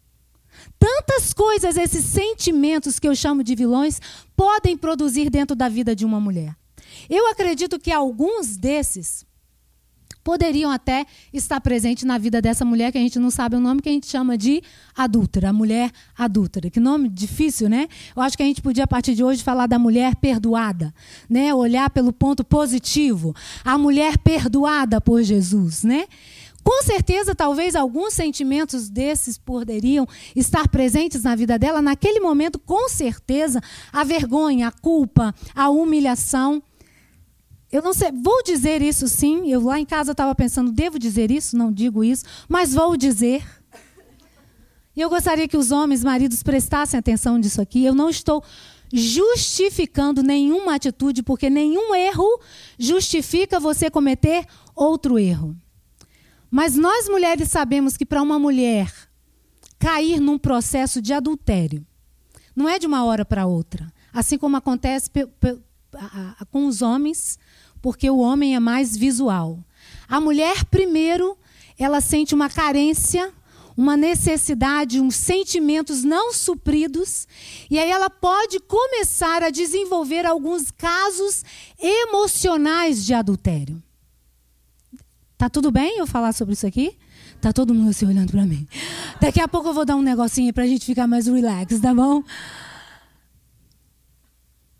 Tantas 0.79 1.33
coisas, 1.33 1.77
esses 1.77 2.03
sentimentos 2.03 2.99
que 2.99 3.07
eu 3.07 3.15
chamo 3.15 3.43
de 3.43 3.55
vilões, 3.55 4.01
podem 4.35 4.75
produzir 4.75 5.29
dentro 5.29 5.55
da 5.55 5.69
vida 5.69 5.95
de 5.95 6.03
uma 6.05 6.19
mulher. 6.19 6.55
Eu 7.09 7.29
acredito 7.29 7.79
que 7.79 7.91
alguns 7.91 8.57
desses 8.57 9.25
poderiam 10.23 10.71
até 10.71 11.05
estar 11.33 11.59
presentes 11.59 12.03
na 12.03 12.17
vida 12.17 12.41
dessa 12.41 12.63
mulher 12.63 12.91
que 12.91 12.97
a 12.97 13.01
gente 13.01 13.19
não 13.19 13.29
sabe 13.29 13.55
o 13.55 13.59
nome, 13.59 13.81
que 13.81 13.89
a 13.89 13.91
gente 13.91 14.07
chama 14.07 14.37
de 14.37 14.61
adúltera, 14.95 15.49
a 15.49 15.53
mulher 15.53 15.91
adúltera. 16.17 16.69
Que 16.69 16.79
nome 16.79 17.09
difícil, 17.09 17.69
né? 17.69 17.87
Eu 18.15 18.21
acho 18.21 18.37
que 18.37 18.43
a 18.43 18.45
gente 18.45 18.61
podia, 18.61 18.85
a 18.85 18.87
partir 18.87 19.15
de 19.15 19.23
hoje, 19.23 19.43
falar 19.43 19.67
da 19.67 19.77
mulher 19.77 20.15
perdoada, 20.15 20.93
né? 21.29 21.53
Olhar 21.53 21.89
pelo 21.89 22.13
ponto 22.13 22.43
positivo. 22.43 23.35
A 23.63 23.77
mulher 23.77 24.17
perdoada 24.17 25.01
por 25.01 25.21
Jesus, 25.21 25.83
né? 25.83 26.05
Com 26.63 26.81
certeza, 26.83 27.35
talvez 27.35 27.75
alguns 27.75 28.13
sentimentos 28.13 28.89
desses 28.89 29.37
poderiam 29.37 30.07
estar 30.33 30.67
presentes 30.69 31.23
na 31.23 31.35
vida 31.35 31.59
dela. 31.59 31.81
Naquele 31.81 32.21
momento, 32.21 32.57
com 32.57 32.87
certeza, 32.87 33.61
a 33.91 34.03
vergonha, 34.05 34.69
a 34.69 34.71
culpa, 34.71 35.35
a 35.53 35.69
humilhação 35.69 36.63
eu 37.73 37.81
não 37.81 37.91
sei, 37.91 38.11
vou 38.11 38.43
dizer 38.43 38.83
isso 38.83 39.07
sim. 39.07 39.49
Eu 39.51 39.63
lá 39.63 39.79
em 39.79 39.85
casa 39.85 40.11
estava 40.11 40.35
pensando, 40.35 40.71
devo 40.71 40.99
dizer 40.99 41.31
isso? 41.31 41.57
Não 41.57 41.71
digo 41.71 42.03
isso, 42.03 42.23
mas 42.47 42.71
vou 42.71 42.95
dizer. 42.95 43.43
E 44.95 45.01
eu 45.01 45.09
gostaria 45.09 45.47
que 45.47 45.57
os 45.57 45.71
homens, 45.71 46.03
maridos, 46.03 46.43
prestassem 46.43 46.99
atenção 46.99 47.35
nisso 47.35 47.59
aqui. 47.59 47.83
Eu 47.83 47.95
não 47.95 48.11
estou 48.11 48.43
justificando 48.93 50.21
nenhuma 50.21 50.75
atitude, 50.75 51.23
porque 51.23 51.49
nenhum 51.49 51.95
erro 51.95 52.39
justifica 52.77 53.59
você 53.59 53.89
cometer 53.89 54.45
outro 54.75 55.17
erro. 55.17 55.57
Mas 56.51 56.75
nós 56.75 57.09
mulheres 57.09 57.49
sabemos 57.49 57.97
que 57.97 58.05
para 58.05 58.21
uma 58.21 58.37
mulher 58.37 58.93
cair 59.79 60.19
num 60.19 60.37
processo 60.37 61.01
de 61.01 61.11
adultério, 61.11 61.83
não 62.55 62.69
é 62.69 62.77
de 62.77 62.85
uma 62.85 63.03
hora 63.03 63.25
para 63.25 63.47
outra. 63.47 63.91
Assim 64.13 64.37
como 64.37 64.57
acontece 64.57 65.09
com 66.51 66.67
os 66.67 66.81
homens, 66.81 67.37
porque 67.81 68.09
o 68.09 68.19
homem 68.19 68.55
é 68.55 68.59
mais 68.59 68.95
visual. 68.95 69.59
A 70.07 70.19
mulher, 70.19 70.65
primeiro, 70.65 71.37
ela 71.77 72.01
sente 72.01 72.35
uma 72.35 72.49
carência, 72.49 73.31
uma 73.75 73.97
necessidade, 73.97 74.99
uns 74.99 75.15
sentimentos 75.15 76.03
não 76.03 76.31
supridos, 76.31 77.27
e 77.69 77.79
aí 77.79 77.89
ela 77.89 78.09
pode 78.09 78.59
começar 78.59 79.41
a 79.43 79.49
desenvolver 79.49 80.25
alguns 80.25 80.71
casos 80.71 81.43
emocionais 81.79 83.05
de 83.05 83.13
adultério. 83.13 83.81
Tá 85.37 85.49
tudo 85.49 85.71
bem 85.71 85.97
eu 85.97 86.07
falar 86.07 86.31
sobre 86.33 86.53
isso 86.53 86.65
aqui? 86.65 86.95
Tá 87.41 87.51
todo 87.51 87.73
mundo 87.73 87.89
assim 87.89 88.05
olhando 88.05 88.31
para 88.31 88.45
mim. 88.45 88.65
Daqui 89.19 89.41
a 89.41 89.47
pouco 89.47 89.67
eu 89.67 89.73
vou 89.73 89.83
dar 89.83 89.97
um 89.97 90.01
negocinho 90.01 90.53
para 90.53 90.63
a 90.63 90.67
gente 90.67 90.85
ficar 90.85 91.07
mais 91.07 91.27
relax, 91.27 91.79
tá 91.81 91.93
bom? 91.93 92.23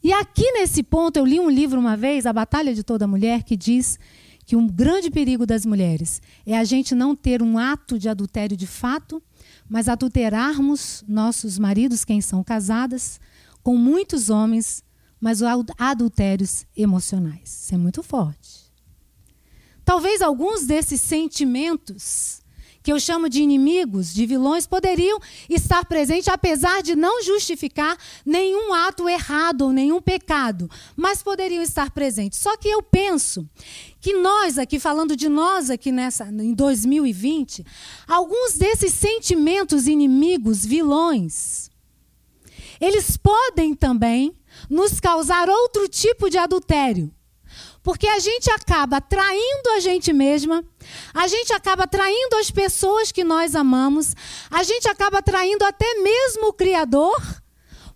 E 0.03 0.11
aqui 0.11 0.51
nesse 0.51 0.83
ponto, 0.83 1.15
eu 1.15 1.25
li 1.25 1.39
um 1.39 1.49
livro 1.49 1.79
uma 1.79 1.95
vez, 1.95 2.25
A 2.25 2.33
Batalha 2.33 2.75
de 2.75 2.83
Toda 2.83 3.07
Mulher, 3.07 3.43
que 3.43 3.55
diz 3.55 3.97
que 4.45 4.53
um 4.53 4.67
grande 4.67 5.09
perigo 5.09 5.45
das 5.45 5.65
mulheres 5.65 6.21
é 6.45 6.57
a 6.57 6.65
gente 6.65 6.93
não 6.93 7.15
ter 7.15 7.41
um 7.41 7.57
ato 7.57 7.97
de 7.97 8.09
adultério 8.09 8.57
de 8.57 8.67
fato, 8.67 9.23
mas 9.69 9.87
adulterarmos 9.87 11.05
nossos 11.07 11.57
maridos, 11.57 12.03
quem 12.03 12.19
são 12.19 12.43
casadas, 12.43 13.17
com 13.63 13.77
muitos 13.77 14.29
homens, 14.29 14.83
mas 15.21 15.41
adultérios 15.77 16.65
emocionais. 16.75 17.61
Isso 17.63 17.73
é 17.73 17.77
muito 17.77 18.03
forte. 18.03 18.63
Talvez 19.85 20.21
alguns 20.21 20.65
desses 20.65 20.99
sentimentos 20.99 22.42
que 22.83 22.91
eu 22.91 22.99
chamo 22.99 23.29
de 23.29 23.41
inimigos, 23.41 24.13
de 24.13 24.25
vilões, 24.25 24.67
poderiam 24.67 25.17
estar 25.49 25.85
presentes, 25.85 26.27
apesar 26.27 26.83
de 26.83 26.95
não 26.95 27.23
justificar 27.23 27.97
nenhum 28.25 28.73
ato 28.73 29.07
errado 29.07 29.61
ou 29.61 29.71
nenhum 29.71 30.01
pecado, 30.01 30.69
mas 30.95 31.23
poderiam 31.23 31.63
estar 31.63 31.91
presentes. 31.91 32.39
Só 32.39 32.57
que 32.57 32.67
eu 32.67 32.83
penso 32.83 33.49
que 34.01 34.13
nós 34.13 34.57
aqui, 34.57 34.79
falando 34.79 35.15
de 35.15 35.29
nós 35.29 35.69
aqui 35.69 35.91
nessa, 35.91 36.25
em 36.25 36.53
2020, 36.53 37.65
alguns 38.05 38.57
desses 38.57 38.93
sentimentos 38.93 39.87
inimigos, 39.87 40.65
vilões, 40.65 41.71
eles 42.81 43.15
podem 43.15 43.73
também 43.73 44.35
nos 44.69 44.99
causar 44.99 45.49
outro 45.49 45.87
tipo 45.87 46.29
de 46.29 46.37
adultério. 46.37 47.09
Porque 47.83 48.07
a 48.07 48.17
gente 48.17 48.49
acaba 48.49 49.01
traindo 49.01 49.69
a 49.75 49.79
gente 49.81 50.13
mesma, 50.13 50.63
a 51.13 51.27
gente 51.27 51.51
acaba 51.51 51.85
traindo 51.85 52.37
as 52.37 52.49
pessoas 52.49 53.11
que 53.11 53.25
nós 53.25 53.55
amamos, 53.55 54.15
a 54.49 54.63
gente 54.63 54.87
acaba 54.87 55.21
traindo 55.21 55.65
até 55.65 55.95
mesmo 55.95 56.47
o 56.47 56.53
Criador, 56.53 57.21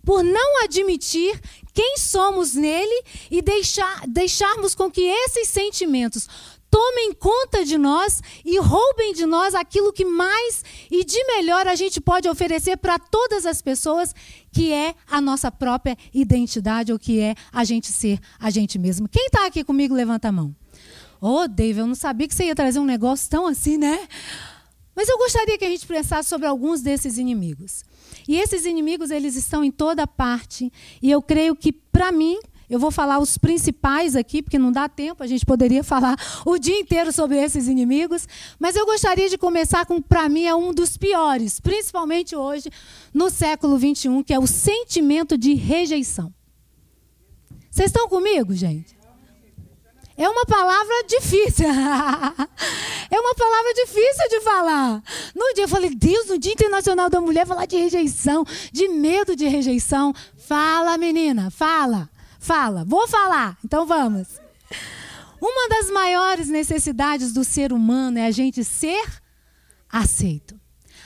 por 0.04 0.22
não 0.22 0.62
admitir 0.62 1.40
quem 1.72 1.96
somos 1.96 2.54
nele 2.54 3.04
e 3.30 3.40
deixar, 3.40 4.02
deixarmos 4.06 4.74
com 4.74 4.90
que 4.90 5.02
esses 5.02 5.48
sentimentos 5.48 6.28
tomem 6.70 7.12
conta 7.12 7.64
de 7.64 7.76
nós 7.76 8.22
e 8.44 8.58
roubem 8.58 9.12
de 9.12 9.26
nós 9.26 9.54
aquilo 9.54 9.92
que 9.92 10.04
mais 10.04 10.64
e 10.90 11.04
de 11.04 11.22
melhor 11.24 11.66
a 11.66 11.74
gente 11.74 12.00
pode 12.00 12.28
oferecer 12.28 12.76
para 12.76 12.98
todas 12.98 13.46
as 13.46 13.60
pessoas, 13.62 14.14
que 14.52 14.72
é 14.72 14.94
a 15.06 15.20
nossa 15.20 15.50
própria 15.50 15.96
identidade, 16.12 16.92
ou 16.92 16.98
que 16.98 17.20
é 17.20 17.34
a 17.52 17.64
gente 17.64 17.88
ser 17.88 18.18
a 18.38 18.50
gente 18.50 18.78
mesmo. 18.78 19.08
Quem 19.08 19.26
está 19.26 19.46
aqui 19.46 19.64
comigo, 19.64 19.94
levanta 19.94 20.28
a 20.28 20.32
mão. 20.32 20.54
Ô, 21.20 21.40
oh, 21.40 21.48
David, 21.48 21.80
eu 21.80 21.86
não 21.86 21.94
sabia 21.94 22.28
que 22.28 22.34
você 22.34 22.44
ia 22.44 22.54
trazer 22.54 22.78
um 22.78 22.84
negócio 22.84 23.28
tão 23.28 23.46
assim, 23.46 23.76
né? 23.76 24.06
Mas 24.94 25.08
eu 25.08 25.18
gostaria 25.18 25.56
que 25.56 25.64
a 25.64 25.68
gente 25.68 25.86
pensasse 25.86 26.28
sobre 26.28 26.46
alguns 26.46 26.80
desses 26.80 27.18
inimigos. 27.18 27.84
E 28.26 28.36
esses 28.36 28.64
inimigos, 28.64 29.10
eles 29.10 29.36
estão 29.36 29.62
em 29.62 29.70
toda 29.70 30.06
parte. 30.06 30.72
E 31.00 31.10
eu 31.10 31.22
creio 31.22 31.54
que, 31.54 31.72
para 31.72 32.10
mim, 32.10 32.38
eu 32.68 32.78
vou 32.78 32.90
falar 32.90 33.18
os 33.18 33.38
principais 33.38 34.14
aqui, 34.14 34.42
porque 34.42 34.58
não 34.58 34.70
dá 34.70 34.88
tempo, 34.88 35.22
a 35.22 35.26
gente 35.26 35.44
poderia 35.46 35.82
falar 35.84 36.16
o 36.44 36.58
dia 36.58 36.78
inteiro 36.78 37.12
sobre 37.12 37.36
esses 37.36 37.66
inimigos. 37.66 38.26
Mas 38.58 38.76
eu 38.76 38.84
gostaria 38.84 39.28
de 39.28 39.38
começar 39.38 39.86
com, 39.86 40.00
para 40.00 40.28
mim, 40.28 40.44
é 40.44 40.54
um 40.54 40.72
dos 40.72 40.96
piores, 40.96 41.60
principalmente 41.60 42.36
hoje, 42.36 42.70
no 43.12 43.30
século 43.30 43.78
XXI, 43.78 44.22
que 44.24 44.34
é 44.34 44.38
o 44.38 44.46
sentimento 44.46 45.38
de 45.38 45.54
rejeição. 45.54 46.32
Vocês 47.70 47.90
estão 47.90 48.08
comigo, 48.08 48.54
gente? 48.54 48.98
É 50.16 50.28
uma 50.28 50.44
palavra 50.44 51.04
difícil. 51.06 51.64
é 51.70 53.20
uma 53.20 53.34
palavra 53.36 53.74
difícil 53.74 54.28
de 54.30 54.40
falar. 54.40 55.02
No 55.32 55.54
dia 55.54 55.62
eu 55.62 55.68
falei, 55.68 55.90
Deus, 55.90 56.26
no 56.26 56.38
Dia 56.38 56.54
Internacional 56.54 57.08
da 57.08 57.20
Mulher, 57.20 57.46
falar 57.46 57.66
de 57.66 57.76
rejeição, 57.76 58.44
de 58.72 58.88
medo 58.88 59.36
de 59.36 59.46
rejeição. 59.46 60.12
Fala, 60.36 60.98
menina, 60.98 61.52
fala. 61.52 62.10
Fala, 62.48 62.82
vou 62.82 63.06
falar, 63.06 63.58
então 63.62 63.84
vamos. 63.84 64.26
Uma 65.38 65.68
das 65.68 65.90
maiores 65.90 66.48
necessidades 66.48 67.34
do 67.34 67.44
ser 67.44 67.74
humano 67.74 68.18
é 68.18 68.24
a 68.24 68.30
gente 68.30 68.64
ser 68.64 69.04
aceito. 69.86 70.58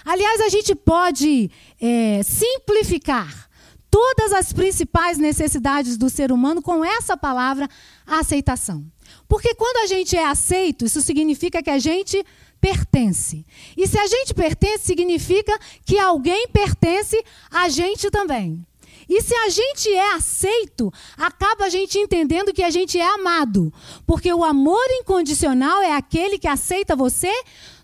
Aliás, 0.05 0.41
a 0.41 0.49
gente 0.49 0.73
pode 0.73 1.51
é, 1.81 2.23
simplificar 2.23 3.51
todas 3.91 4.33
as 4.33 4.53
principais 4.53 5.19
necessidades 5.19 5.97
do 5.97 6.09
ser 6.09 6.31
humano 6.31 6.63
com 6.63 6.85
essa 6.85 7.17
palavra 7.17 7.69
aceitação. 8.07 8.87
Porque 9.27 9.53
quando 9.57 9.79
a 9.79 9.87
gente 9.89 10.17
é 10.17 10.25
aceito, 10.25 10.85
isso 10.85 11.01
significa 11.01 11.61
que 11.61 11.71
a 11.71 11.79
gente 11.81 12.25
pertence. 12.61 13.45
E 13.77 13.89
se 13.89 13.99
a 13.99 14.07
gente 14.07 14.33
pertence, 14.33 14.85
significa 14.85 15.59
que 15.85 15.99
alguém 15.99 16.47
pertence 16.47 17.21
a 17.51 17.69
gente 17.69 18.13
também. 18.13 18.65
E 19.09 19.21
se 19.21 19.35
a 19.35 19.49
gente 19.49 19.89
é 19.89 20.15
aceito, 20.15 20.93
acaba 21.17 21.65
a 21.65 21.69
gente 21.69 21.99
entendendo 21.99 22.53
que 22.53 22.63
a 22.63 22.71
gente 22.71 22.99
é 22.99 23.15
amado. 23.15 23.73
Porque 24.07 24.33
o 24.33 24.45
amor 24.45 24.85
incondicional 25.01 25.83
é 25.83 25.95
aquele 25.95 26.39
que 26.39 26.49
aceita 26.49 26.97
você 26.97 27.33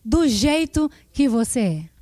do 0.04 0.26
jeito 0.26 0.90
que 1.12 1.28
você 1.28 1.60
é. 1.60 1.98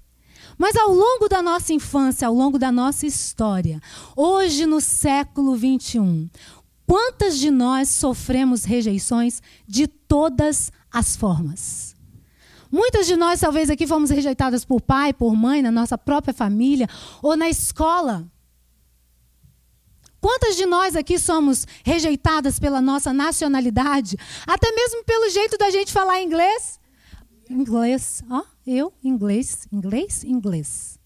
Mas 0.58 0.74
ao 0.76 0.92
longo 0.92 1.28
da 1.28 1.42
nossa 1.42 1.72
infância, 1.72 2.26
ao 2.26 2.34
longo 2.34 2.58
da 2.58 2.72
nossa 2.72 3.06
história, 3.06 3.80
hoje 4.16 4.64
no 4.64 4.80
século 4.80 5.54
21, 5.54 6.30
quantas 6.86 7.38
de 7.38 7.50
nós 7.50 7.90
sofremos 7.90 8.64
rejeições 8.64 9.42
de 9.66 9.86
todas 9.86 10.72
as 10.90 11.14
formas? 11.14 11.94
Muitas 12.70 13.06
de 13.06 13.16
nós, 13.16 13.40
talvez 13.40 13.70
aqui, 13.70 13.86
fomos 13.86 14.10
rejeitadas 14.10 14.64
por 14.64 14.80
pai, 14.80 15.12
por 15.12 15.34
mãe, 15.36 15.62
na 15.62 15.70
nossa 15.70 15.96
própria 15.96 16.34
família 16.34 16.88
ou 17.22 17.36
na 17.36 17.48
escola. 17.48 18.26
Quantas 20.20 20.56
de 20.56 20.66
nós 20.66 20.96
aqui 20.96 21.18
somos 21.18 21.66
rejeitadas 21.84 22.58
pela 22.58 22.80
nossa 22.80 23.12
nacionalidade? 23.12 24.16
Até 24.46 24.70
mesmo 24.72 25.04
pelo 25.04 25.30
jeito 25.30 25.56
da 25.58 25.70
gente 25.70 25.92
falar 25.92 26.22
inglês? 26.22 26.80
Inglês, 27.48 28.24
ó, 28.28 28.42
eu, 28.66 28.92
inglês, 29.04 29.68
inglês, 29.72 30.24
inglês. 30.24 30.98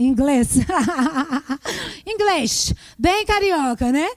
Inglês. 0.00 0.56
inglês. 2.06 2.74
Bem 2.98 3.24
carioca, 3.26 3.92
né? 3.92 4.08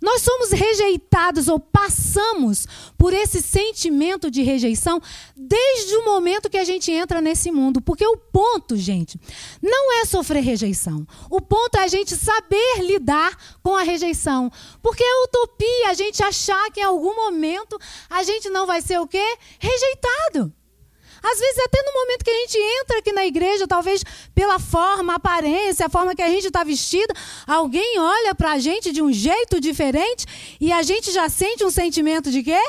Nós 0.00 0.22
somos 0.22 0.50
rejeitados 0.50 1.48
ou 1.48 1.58
passamos 1.58 2.66
por 2.96 3.12
esse 3.12 3.42
sentimento 3.42 4.30
de 4.30 4.42
rejeição 4.42 5.00
desde 5.36 5.96
o 5.96 6.04
momento 6.04 6.48
que 6.48 6.56
a 6.56 6.64
gente 6.64 6.90
entra 6.92 7.20
nesse 7.20 7.50
mundo. 7.50 7.80
Porque 7.80 8.06
o 8.06 8.16
ponto, 8.16 8.76
gente, 8.76 9.20
não 9.60 10.00
é 10.00 10.04
sofrer 10.04 10.42
rejeição. 10.42 11.06
O 11.30 11.40
ponto 11.40 11.76
é 11.76 11.84
a 11.84 11.88
gente 11.88 12.16
saber 12.16 12.82
lidar 12.82 13.36
com 13.62 13.74
a 13.74 13.82
rejeição. 13.82 14.50
Porque 14.82 15.02
é 15.02 15.24
utopia 15.24 15.90
a 15.90 15.94
gente 15.94 16.22
achar 16.22 16.70
que 16.70 16.80
em 16.80 16.84
algum 16.84 17.14
momento 17.14 17.78
a 18.08 18.22
gente 18.22 18.48
não 18.50 18.66
vai 18.66 18.80
ser 18.80 19.00
o 19.00 19.06
quê? 19.06 19.36
Rejeitado. 19.58 20.52
Às 21.22 21.38
vezes, 21.38 21.58
até 21.58 21.82
no 21.82 21.92
momento 21.92 22.24
que 22.24 22.30
a 22.30 22.34
gente 22.34 22.58
entra 22.58 22.98
aqui 22.98 23.12
na 23.12 23.26
igreja, 23.26 23.66
talvez 23.66 24.04
pela 24.34 24.58
forma, 24.58 25.14
aparência, 25.14 25.86
a 25.86 25.88
forma 25.88 26.14
que 26.14 26.22
a 26.22 26.28
gente 26.28 26.46
está 26.46 26.64
vestida, 26.64 27.12
alguém 27.46 27.98
olha 27.98 28.34
para 28.34 28.52
a 28.52 28.58
gente 28.58 28.92
de 28.92 29.02
um 29.02 29.12
jeito 29.12 29.60
diferente 29.60 30.26
e 30.60 30.72
a 30.72 30.82
gente 30.82 31.12
já 31.12 31.28
sente 31.28 31.64
um 31.64 31.70
sentimento 31.70 32.30
de 32.30 32.42
quê? 32.42 32.60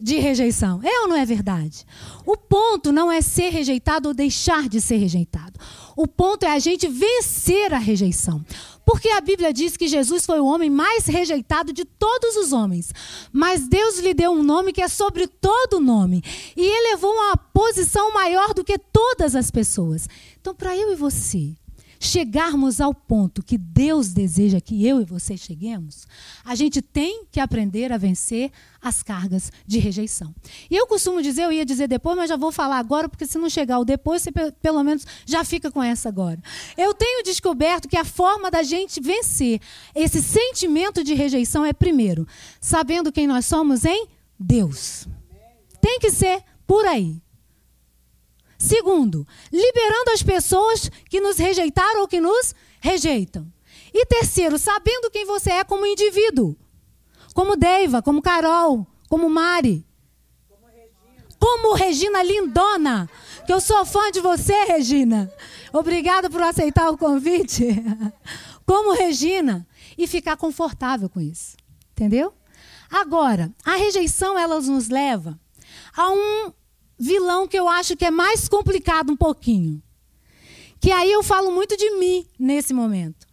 De 0.00 0.18
rejeição. 0.18 0.80
É 0.82 1.00
ou 1.00 1.08
não 1.08 1.16
é 1.16 1.24
verdade? 1.24 1.86
O 2.26 2.36
ponto 2.36 2.92
não 2.92 3.10
é 3.10 3.20
ser 3.20 3.50
rejeitado 3.50 4.08
ou 4.08 4.14
deixar 4.14 4.68
de 4.68 4.80
ser 4.80 4.96
rejeitado. 4.96 5.58
O 5.96 6.06
ponto 6.06 6.44
é 6.44 6.50
a 6.50 6.58
gente 6.58 6.88
vencer 6.88 7.72
a 7.72 7.78
rejeição. 7.78 8.44
Porque 8.84 9.08
a 9.08 9.20
Bíblia 9.20 9.52
diz 9.52 9.76
que 9.76 9.88
Jesus 9.88 10.26
foi 10.26 10.40
o 10.40 10.46
homem 10.46 10.68
mais 10.68 11.06
rejeitado 11.06 11.72
de 11.72 11.84
todos 11.84 12.36
os 12.36 12.52
homens. 12.52 12.92
Mas 13.32 13.68
Deus 13.68 13.98
lhe 13.98 14.12
deu 14.12 14.32
um 14.32 14.42
nome 14.42 14.72
que 14.72 14.82
é 14.82 14.88
sobre 14.88 15.26
todo 15.26 15.80
nome. 15.80 16.22
E 16.56 16.62
elevou 16.62 17.12
a 17.12 17.26
uma 17.26 17.36
posição 17.36 18.12
maior 18.12 18.52
do 18.54 18.64
que 18.64 18.78
todas 18.78 19.36
as 19.36 19.50
pessoas. 19.50 20.08
Então, 20.40 20.54
para 20.54 20.76
eu 20.76 20.92
e 20.92 20.96
você 20.96 21.54
chegarmos 22.02 22.80
ao 22.80 22.92
ponto 22.92 23.44
que 23.44 23.56
Deus 23.56 24.08
deseja 24.08 24.60
que 24.60 24.84
eu 24.84 25.00
e 25.00 25.04
você 25.04 25.36
cheguemos, 25.36 26.04
a 26.44 26.56
gente 26.56 26.82
tem 26.82 27.24
que 27.30 27.38
aprender 27.38 27.92
a 27.92 27.96
vencer 27.96 28.50
as 28.80 29.04
cargas 29.04 29.52
de 29.64 29.78
rejeição. 29.78 30.34
E 30.68 30.74
eu 30.74 30.84
costumo 30.88 31.22
dizer, 31.22 31.44
eu 31.44 31.52
ia 31.52 31.64
dizer 31.64 31.86
depois, 31.86 32.16
mas 32.16 32.28
já 32.28 32.36
vou 32.36 32.50
falar 32.50 32.78
agora, 32.78 33.08
porque 33.08 33.24
se 33.24 33.38
não 33.38 33.48
chegar 33.48 33.78
o 33.78 33.84
depois, 33.84 34.20
você 34.20 34.32
pelo 34.60 34.82
menos 34.82 35.06
já 35.24 35.44
fica 35.44 35.70
com 35.70 35.80
essa 35.80 36.08
agora. 36.08 36.42
Eu 36.76 36.92
tenho 36.92 37.22
descoberto 37.22 37.88
que 37.88 37.96
a 37.96 38.04
forma 38.04 38.50
da 38.50 38.64
gente 38.64 39.00
vencer 39.00 39.60
esse 39.94 40.20
sentimento 40.20 41.04
de 41.04 41.14
rejeição 41.14 41.64
é, 41.64 41.72
primeiro, 41.72 42.26
sabendo 42.60 43.12
quem 43.12 43.28
nós 43.28 43.46
somos 43.46 43.84
em 43.84 44.08
Deus. 44.36 45.06
Tem 45.80 46.00
que 46.00 46.10
ser 46.10 46.42
por 46.66 46.84
aí. 46.84 47.21
Segundo, 48.62 49.26
liberando 49.52 50.12
as 50.12 50.22
pessoas 50.22 50.88
que 51.10 51.20
nos 51.20 51.36
rejeitaram 51.36 52.02
ou 52.02 52.06
que 52.06 52.20
nos 52.20 52.54
rejeitam. 52.80 53.52
E 53.92 54.06
terceiro, 54.06 54.56
sabendo 54.56 55.10
quem 55.10 55.26
você 55.26 55.50
é 55.50 55.64
como 55.64 55.84
indivíduo. 55.84 56.56
Como 57.34 57.56
Deiva, 57.56 58.00
como 58.00 58.22
Carol, 58.22 58.86
como 59.08 59.28
Mari. 59.28 59.84
Como 60.48 60.66
Regina. 60.68 61.36
Como 61.40 61.74
Regina 61.74 62.22
Lindona. 62.22 63.10
Que 63.44 63.52
eu 63.52 63.60
sou 63.60 63.84
fã 63.84 64.12
de 64.12 64.20
você, 64.20 64.64
Regina. 64.64 65.28
Obrigada 65.72 66.30
por 66.30 66.40
aceitar 66.40 66.88
o 66.88 66.96
convite. 66.96 67.66
Como 68.64 68.94
Regina. 68.94 69.66
E 69.98 70.06
ficar 70.06 70.36
confortável 70.36 71.08
com 71.08 71.20
isso. 71.20 71.56
Entendeu? 71.90 72.32
Agora, 72.88 73.52
a 73.64 73.74
rejeição 73.74 74.38
ela 74.38 74.60
nos 74.60 74.88
leva 74.88 75.36
a 75.96 76.12
um 76.12 76.52
vilão 76.98 77.48
que 77.48 77.58
eu 77.58 77.68
acho 77.68 77.96
que 77.96 78.04
é 78.04 78.10
mais 78.10 78.48
complicado 78.48 79.12
um 79.12 79.16
pouquinho. 79.16 79.82
Que 80.80 80.90
aí 80.90 81.12
eu 81.12 81.22
falo 81.22 81.52
muito 81.52 81.76
de 81.76 81.90
mim 81.98 82.26
nesse 82.38 82.74
momento. 82.74 83.26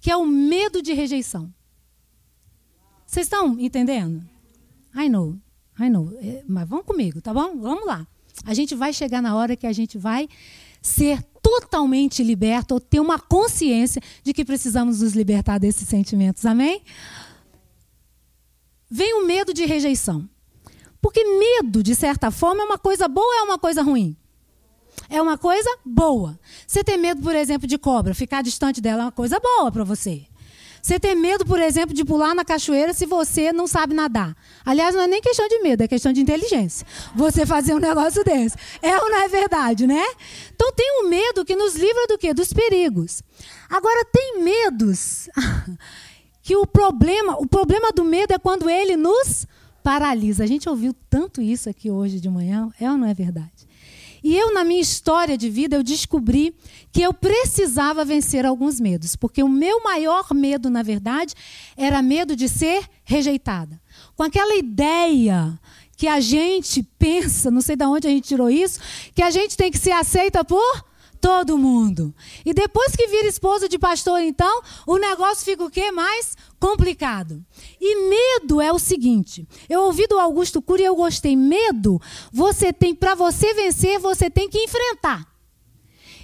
Que 0.00 0.10
é 0.10 0.16
o 0.16 0.26
medo 0.26 0.82
de 0.82 0.92
rejeição. 0.92 1.52
Vocês 3.06 3.26
estão 3.26 3.58
entendendo? 3.58 4.24
I 4.94 5.08
know, 5.08 5.36
I 5.78 5.88
know. 5.88 6.12
É, 6.20 6.44
mas 6.48 6.68
vamos 6.68 6.86
comigo, 6.86 7.20
tá 7.20 7.34
bom? 7.34 7.58
Vamos 7.58 7.86
lá. 7.86 8.06
A 8.44 8.54
gente 8.54 8.74
vai 8.74 8.92
chegar 8.92 9.20
na 9.20 9.36
hora 9.36 9.56
que 9.56 9.66
a 9.66 9.72
gente 9.72 9.98
vai 9.98 10.28
ser 10.80 11.22
totalmente 11.42 12.22
liberto 12.22 12.74
ou 12.74 12.80
ter 12.80 13.00
uma 13.00 13.18
consciência 13.18 14.00
de 14.22 14.32
que 14.32 14.44
precisamos 14.44 15.00
nos 15.00 15.14
libertar 15.14 15.58
desses 15.58 15.88
sentimentos. 15.88 16.46
Amém? 16.46 16.82
Vem 18.90 19.14
o 19.14 19.26
medo 19.26 19.54
de 19.54 19.64
rejeição. 19.64 20.28
Porque 21.00 21.24
medo, 21.24 21.82
de 21.82 21.94
certa 21.94 22.30
forma, 22.30 22.62
é 22.62 22.66
uma 22.66 22.78
coisa 22.78 23.08
boa 23.08 23.26
ou 23.26 23.40
é 23.40 23.42
uma 23.42 23.58
coisa 23.58 23.82
ruim? 23.82 24.16
É 25.08 25.20
uma 25.20 25.38
coisa 25.38 25.68
boa. 25.84 26.38
Você 26.66 26.84
tem 26.84 26.98
medo, 26.98 27.22
por 27.22 27.34
exemplo, 27.34 27.66
de 27.66 27.78
cobra, 27.78 28.14
ficar 28.14 28.42
distante 28.42 28.80
dela 28.80 29.02
é 29.02 29.04
uma 29.06 29.12
coisa 29.12 29.40
boa 29.40 29.72
para 29.72 29.84
você. 29.84 30.26
Você 30.82 30.98
tem 30.98 31.14
medo, 31.14 31.44
por 31.44 31.60
exemplo, 31.60 31.94
de 31.94 32.04
pular 32.04 32.34
na 32.34 32.44
cachoeira 32.44 32.94
se 32.94 33.04
você 33.04 33.52
não 33.52 33.66
sabe 33.66 33.92
nadar. 33.92 34.34
Aliás, 34.64 34.94
não 34.94 35.02
é 35.02 35.06
nem 35.06 35.20
questão 35.20 35.46
de 35.46 35.58
medo, 35.60 35.82
é 35.82 35.88
questão 35.88 36.12
de 36.12 36.20
inteligência. 36.20 36.86
Você 37.14 37.44
fazer 37.44 37.74
um 37.74 37.78
negócio 37.80 38.24
desse. 38.24 38.56
É 38.80 38.96
ou 38.96 39.10
não 39.10 39.18
é 39.18 39.28
verdade, 39.28 39.86
né? 39.86 40.04
Então 40.54 40.72
tem 40.72 41.02
um 41.02 41.08
medo 41.08 41.44
que 41.44 41.54
nos 41.54 41.74
livra 41.74 42.06
do 42.06 42.16
quê? 42.16 42.32
Dos 42.32 42.52
perigos. 42.52 43.22
Agora 43.68 44.06
tem 44.06 44.40
medos 44.42 45.28
que 46.42 46.56
o 46.56 46.66
problema, 46.66 47.36
o 47.38 47.46
problema 47.46 47.92
do 47.92 48.04
medo 48.04 48.32
é 48.32 48.38
quando 48.38 48.70
ele 48.70 48.96
nos 48.96 49.46
paralisa. 49.82 50.44
A 50.44 50.46
gente 50.46 50.68
ouviu 50.68 50.94
tanto 51.08 51.40
isso 51.40 51.68
aqui 51.68 51.90
hoje 51.90 52.20
de 52.20 52.28
manhã, 52.28 52.70
é 52.80 52.90
ou 52.90 52.96
não 52.96 53.06
é 53.06 53.14
verdade? 53.14 53.68
E 54.22 54.36
eu, 54.36 54.52
na 54.52 54.64
minha 54.64 54.80
história 54.80 55.36
de 55.36 55.48
vida, 55.48 55.76
eu 55.76 55.82
descobri 55.82 56.54
que 56.92 57.00
eu 57.00 57.12
precisava 57.12 58.04
vencer 58.04 58.44
alguns 58.44 58.78
medos. 58.78 59.16
Porque 59.16 59.42
o 59.42 59.48
meu 59.48 59.82
maior 59.82 60.34
medo, 60.34 60.68
na 60.68 60.82
verdade, 60.82 61.34
era 61.76 62.02
medo 62.02 62.36
de 62.36 62.48
ser 62.48 62.84
rejeitada. 63.02 63.80
Com 64.14 64.22
aquela 64.22 64.56
ideia 64.56 65.58
que 65.96 66.06
a 66.06 66.20
gente 66.20 66.82
pensa, 66.98 67.50
não 67.50 67.60
sei 67.60 67.76
de 67.76 67.84
onde 67.84 68.06
a 68.06 68.10
gente 68.10 68.28
tirou 68.28 68.50
isso, 68.50 68.80
que 69.14 69.22
a 69.22 69.30
gente 69.30 69.56
tem 69.56 69.70
que 69.70 69.78
ser 69.78 69.92
aceita 69.92 70.44
por 70.44 70.89
todo 71.20 71.58
mundo. 71.58 72.14
E 72.44 72.54
depois 72.54 72.96
que 72.96 73.06
vira 73.06 73.26
esposa 73.26 73.68
de 73.68 73.78
pastor, 73.78 74.20
então, 74.20 74.62
o 74.86 74.96
negócio 74.96 75.44
fica 75.44 75.64
o 75.64 75.70
quê? 75.70 75.90
Mais 75.90 76.36
complicado. 76.58 77.44
E 77.80 78.08
medo 78.08 78.60
é 78.60 78.72
o 78.72 78.78
seguinte: 78.78 79.46
eu 79.68 79.82
ouvi 79.82 80.06
do 80.06 80.18
Augusto 80.18 80.62
Cury 80.62 80.82
e 80.82 80.86
eu 80.86 80.96
gostei. 80.96 81.36
Medo, 81.36 82.00
você 82.32 82.72
tem, 82.72 82.94
para 82.94 83.14
você 83.14 83.52
vencer, 83.54 83.98
você 83.98 84.30
tem 84.30 84.48
que 84.48 84.58
enfrentar. 84.58 85.26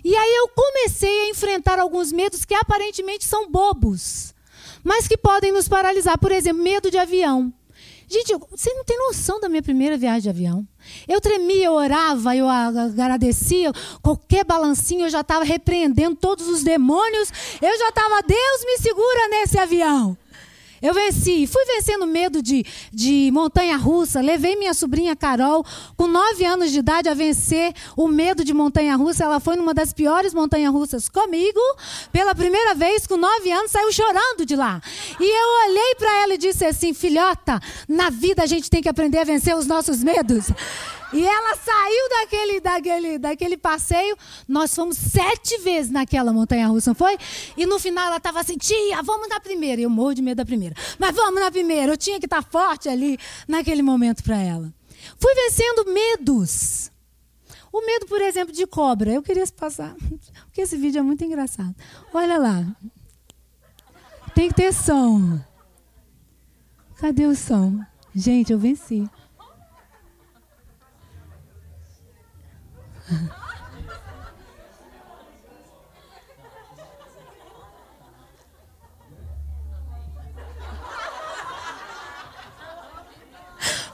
E 0.04 0.14
aí 0.14 0.34
eu 0.36 0.48
comecei 0.48 1.22
a 1.22 1.28
enfrentar 1.30 1.78
alguns 1.78 2.12
medos 2.12 2.44
que 2.44 2.54
aparentemente 2.54 3.24
são 3.24 3.50
bobos, 3.50 4.32
mas 4.84 5.08
que 5.08 5.16
podem 5.16 5.52
nos 5.52 5.68
paralisar. 5.68 6.16
Por 6.18 6.30
exemplo, 6.30 6.62
medo 6.62 6.90
de 6.90 6.98
avião. 6.98 7.52
Gente, 8.08 8.36
você 8.50 8.72
não 8.72 8.84
tem 8.84 8.96
noção 8.98 9.40
da 9.40 9.48
minha 9.48 9.62
primeira 9.62 9.96
viagem 9.96 10.22
de 10.22 10.28
avião. 10.28 10.66
Eu 11.08 11.20
tremia, 11.20 11.66
eu 11.66 11.72
orava, 11.72 12.36
eu 12.36 12.48
agradecia. 12.48 13.72
Qualquer 14.00 14.44
balancinho 14.44 15.06
eu 15.06 15.10
já 15.10 15.22
estava 15.22 15.44
repreendendo 15.44 16.14
todos 16.14 16.46
os 16.46 16.62
demônios. 16.62 17.32
Eu 17.60 17.78
já 17.78 17.88
estava, 17.88 18.22
Deus 18.22 18.64
me 18.64 18.78
segura 18.78 19.28
nesse 19.28 19.58
avião. 19.58 20.16
Eu 20.86 20.94
venci, 20.94 21.48
fui 21.48 21.64
vencendo 21.64 22.06
medo 22.06 22.40
de, 22.40 22.64
de 22.92 23.28
montanha 23.32 23.76
russa. 23.76 24.20
Levei 24.20 24.54
minha 24.54 24.72
sobrinha 24.72 25.16
Carol, 25.16 25.66
com 25.96 26.06
nove 26.06 26.44
anos 26.44 26.70
de 26.70 26.78
idade, 26.78 27.08
a 27.08 27.14
vencer 27.14 27.74
o 27.96 28.06
medo 28.06 28.44
de 28.44 28.54
montanha 28.54 28.94
russa. 28.94 29.24
Ela 29.24 29.40
foi 29.40 29.56
numa 29.56 29.74
das 29.74 29.92
piores 29.92 30.32
montanhas 30.32 30.72
russas 30.72 31.08
comigo. 31.08 31.58
Pela 32.12 32.36
primeira 32.36 32.72
vez, 32.72 33.04
com 33.04 33.16
nove 33.16 33.50
anos, 33.50 33.72
saiu 33.72 33.90
chorando 33.90 34.46
de 34.46 34.54
lá. 34.54 34.80
E 35.18 35.24
eu 35.24 35.70
olhei 35.70 35.94
para 35.96 36.22
ela 36.22 36.34
e 36.34 36.38
disse 36.38 36.64
assim: 36.64 36.94
Filhota, 36.94 37.60
na 37.88 38.08
vida 38.08 38.44
a 38.44 38.46
gente 38.46 38.70
tem 38.70 38.80
que 38.80 38.88
aprender 38.88 39.18
a 39.18 39.24
vencer 39.24 39.56
os 39.56 39.66
nossos 39.66 40.04
medos. 40.04 40.52
E 41.16 41.24
ela 41.24 41.56
saiu 41.56 42.08
daquele, 42.10 42.60
daquele, 42.60 43.18
daquele 43.18 43.56
passeio. 43.56 44.14
Nós 44.46 44.74
fomos 44.74 44.98
sete 44.98 45.58
vezes 45.58 45.90
naquela 45.90 46.30
montanha 46.30 46.66
russa, 46.68 46.90
não 46.90 46.94
foi? 46.94 47.16
E 47.56 47.64
no 47.64 47.78
final 47.78 48.06
ela 48.08 48.18
estava 48.18 48.40
assim: 48.40 48.58
tia, 48.58 49.02
vamos 49.02 49.26
na 49.28 49.40
primeira. 49.40 49.80
Eu 49.80 49.88
morro 49.88 50.14
de 50.14 50.20
medo 50.20 50.36
da 50.36 50.44
primeira. 50.44 50.76
Mas 50.98 51.16
vamos 51.16 51.40
na 51.40 51.50
primeira. 51.50 51.92
Eu 51.92 51.96
tinha 51.96 52.20
que 52.20 52.26
estar 52.26 52.42
tá 52.42 52.48
forte 52.50 52.86
ali 52.86 53.18
naquele 53.48 53.80
momento 53.80 54.22
para 54.22 54.36
ela. 54.36 54.70
Fui 55.18 55.34
vencendo 55.34 55.90
medos. 55.90 56.90
O 57.72 57.84
medo, 57.84 58.06
por 58.06 58.20
exemplo, 58.20 58.52
de 58.52 58.66
cobra. 58.66 59.10
Eu 59.10 59.22
queria 59.22 59.46
passar, 59.48 59.96
porque 60.46 60.60
esse 60.60 60.76
vídeo 60.76 60.98
é 60.98 61.02
muito 61.02 61.24
engraçado. 61.24 61.74
Olha 62.12 62.36
lá. 62.36 62.64
Tem 64.34 64.48
que 64.48 64.54
ter 64.54 64.74
som. 64.74 65.40
Cadê 66.96 67.24
o 67.24 67.34
som? 67.34 67.80
Gente, 68.14 68.52
eu 68.52 68.58
venci. 68.58 69.08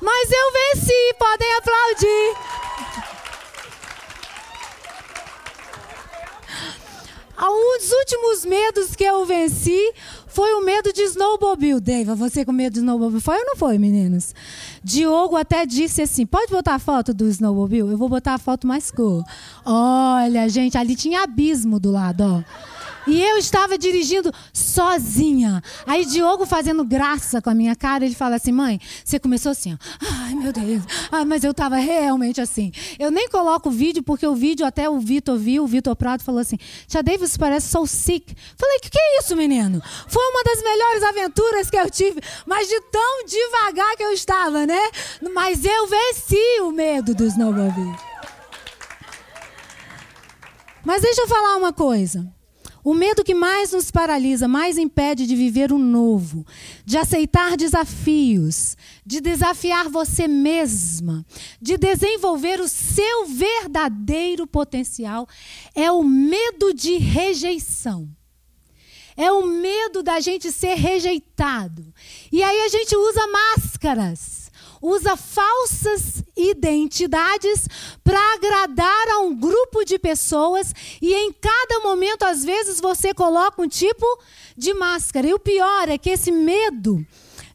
Mas 0.00 0.30
eu 0.30 0.52
venci, 0.52 1.14
podem 1.18 1.54
aplaudir. 1.54 2.36
Um 7.38 7.78
dos 7.78 7.92
últimos 7.92 8.44
medos 8.46 8.96
que 8.96 9.04
eu 9.04 9.26
venci 9.26 9.92
foi 10.26 10.54
o 10.54 10.64
medo 10.64 10.92
de 10.92 11.02
snowmobile. 11.02 11.80
Deiva, 11.80 12.14
você 12.14 12.44
com 12.44 12.52
medo 12.52 12.72
de 12.74 12.78
snowmobile? 12.78 13.20
Foi 13.20 13.36
ou 13.38 13.44
não 13.44 13.56
foi, 13.56 13.76
meninos? 13.78 14.34
Diogo 14.84 15.36
até 15.36 15.64
disse 15.64 16.02
assim: 16.02 16.26
pode 16.26 16.50
botar 16.50 16.74
a 16.74 16.78
foto 16.78 17.14
do 17.14 17.28
snowmobile? 17.28 17.90
Eu 17.92 17.98
vou 17.98 18.08
botar 18.08 18.34
a 18.34 18.38
foto 18.38 18.66
mais 18.66 18.90
cor. 18.90 19.24
Olha, 19.64 20.48
gente, 20.48 20.76
ali 20.76 20.96
tinha 20.96 21.22
abismo 21.22 21.78
do 21.78 21.90
lado, 21.90 22.22
ó. 22.22 22.42
E 23.06 23.20
eu 23.20 23.36
estava 23.36 23.76
dirigindo 23.76 24.32
sozinha. 24.52 25.62
Aí 25.86 26.04
Diogo 26.04 26.46
fazendo 26.46 26.84
graça 26.84 27.42
com 27.42 27.50
a 27.50 27.54
minha 27.54 27.74
cara, 27.74 28.04
ele 28.04 28.14
fala 28.14 28.36
assim: 28.36 28.52
"Mãe, 28.52 28.80
você 29.04 29.18
começou 29.18 29.50
assim, 29.50 29.74
ó. 29.74 29.76
ai 30.24 30.34
meu 30.34 30.52
Deus. 30.52 30.82
Ai, 31.10 31.24
mas 31.24 31.42
eu 31.42 31.50
estava 31.50 31.76
realmente 31.76 32.40
assim. 32.40 32.72
Eu 32.98 33.10
nem 33.10 33.28
coloco 33.28 33.68
o 33.68 33.72
vídeo 33.72 34.02
porque 34.02 34.26
o 34.26 34.34
vídeo 34.34 34.64
até 34.64 34.88
o 34.88 34.98
Vitor 34.98 35.36
viu, 35.36 35.64
o 35.64 35.66
Vitor 35.66 35.96
Prado 35.96 36.22
falou 36.22 36.40
assim: 36.40 36.58
"Tia 36.86 37.02
Davis 37.02 37.36
parece 37.36 37.68
so 37.68 37.86
sick". 37.86 38.34
Falei: 38.56 38.78
"Que 38.80 38.90
que 38.90 38.98
é 38.98 39.18
isso, 39.18 39.34
menino?" 39.36 39.82
Foi 40.06 40.22
uma 40.30 40.44
das 40.44 40.62
melhores 40.62 41.02
aventuras 41.02 41.70
que 41.70 41.76
eu 41.76 41.90
tive, 41.90 42.20
mas 42.46 42.68
de 42.68 42.80
tão 42.82 43.26
devagar 43.26 43.96
que 43.96 44.02
eu 44.04 44.12
estava, 44.12 44.64
né? 44.66 44.90
Mas 45.34 45.64
eu 45.64 45.86
venci 45.88 46.60
o 46.60 46.70
medo 46.70 47.14
dos 47.14 47.32
snowmobile. 47.32 47.94
Mas 50.84 51.02
deixa 51.02 51.22
eu 51.22 51.28
falar 51.28 51.56
uma 51.56 51.72
coisa. 51.72 52.32
O 52.84 52.94
medo 52.94 53.22
que 53.22 53.34
mais 53.34 53.72
nos 53.72 53.92
paralisa, 53.92 54.48
mais 54.48 54.76
impede 54.76 55.24
de 55.26 55.36
viver 55.36 55.72
o 55.72 55.78
novo, 55.78 56.44
de 56.84 56.98
aceitar 56.98 57.56
desafios, 57.56 58.76
de 59.06 59.20
desafiar 59.20 59.88
você 59.88 60.26
mesma, 60.26 61.24
de 61.60 61.76
desenvolver 61.76 62.60
o 62.60 62.66
seu 62.66 63.26
verdadeiro 63.26 64.48
potencial, 64.48 65.28
é 65.76 65.92
o 65.92 66.02
medo 66.02 66.74
de 66.74 66.96
rejeição. 66.96 68.08
É 69.16 69.30
o 69.30 69.46
medo 69.46 70.02
da 70.02 70.18
gente 70.20 70.50
ser 70.50 70.74
rejeitado. 70.74 71.94
E 72.32 72.42
aí 72.42 72.62
a 72.62 72.68
gente 72.68 72.96
usa 72.96 73.20
máscaras 73.28 74.41
usa 74.82 75.16
falsas 75.16 76.24
identidades 76.36 77.68
para 78.02 78.18
agradar 78.34 79.08
a 79.12 79.18
um 79.20 79.34
grupo 79.34 79.84
de 79.84 79.98
pessoas 79.98 80.74
e 81.00 81.14
em 81.14 81.32
cada 81.32 81.80
momento, 81.80 82.24
às 82.24 82.44
vezes, 82.44 82.80
você 82.80 83.14
coloca 83.14 83.62
um 83.62 83.68
tipo 83.68 84.04
de 84.56 84.74
máscara. 84.74 85.28
E 85.28 85.32
o 85.32 85.38
pior 85.38 85.88
é 85.88 85.96
que 85.96 86.10
esse 86.10 86.32
medo 86.32 87.06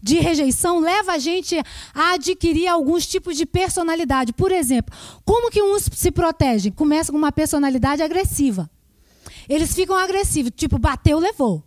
de 0.02 0.20
rejeição 0.20 0.80
leva 0.80 1.14
a 1.14 1.18
gente 1.18 1.58
a 1.94 2.14
adquirir 2.14 2.68
alguns 2.68 3.06
tipos 3.06 3.36
de 3.36 3.46
personalidade. 3.46 4.32
Por 4.32 4.52
exemplo, 4.52 4.96
como 5.26 5.52
que 5.52 5.62
uns 5.62 5.90
se 5.92 6.12
protegem? 6.12 6.72
Começa 6.72 7.12
com 7.12 7.18
uma 7.18 7.32
personalidade 7.32 8.02
agressiva. 8.02 8.70
Eles 9.50 9.74
ficam 9.74 9.96
agressivos, 9.98 10.52
tipo, 10.56 10.78
bateu, 10.78 11.20
levou. 11.20 11.67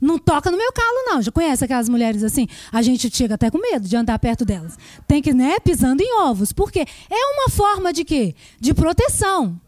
Não 0.00 0.18
toca 0.18 0.50
no 0.50 0.56
meu 0.56 0.72
calo, 0.72 1.04
não. 1.06 1.22
Já 1.22 1.30
conhece 1.30 1.64
aquelas 1.64 1.88
mulheres 1.88 2.22
assim? 2.22 2.46
A 2.72 2.82
gente 2.82 3.14
chega 3.14 3.34
até 3.34 3.50
com 3.50 3.58
medo 3.58 3.88
de 3.88 3.96
andar 3.96 4.18
perto 4.18 4.44
delas. 4.44 4.76
Tem 5.06 5.22
que, 5.22 5.32
né, 5.32 5.58
pisando 5.60 6.02
em 6.02 6.20
ovos. 6.22 6.52
Por 6.52 6.70
quê? 6.70 6.84
É 7.10 7.26
uma 7.34 7.50
forma 7.50 7.92
de 7.92 8.04
quê? 8.04 8.34
De 8.60 8.74
proteção. 8.74 9.60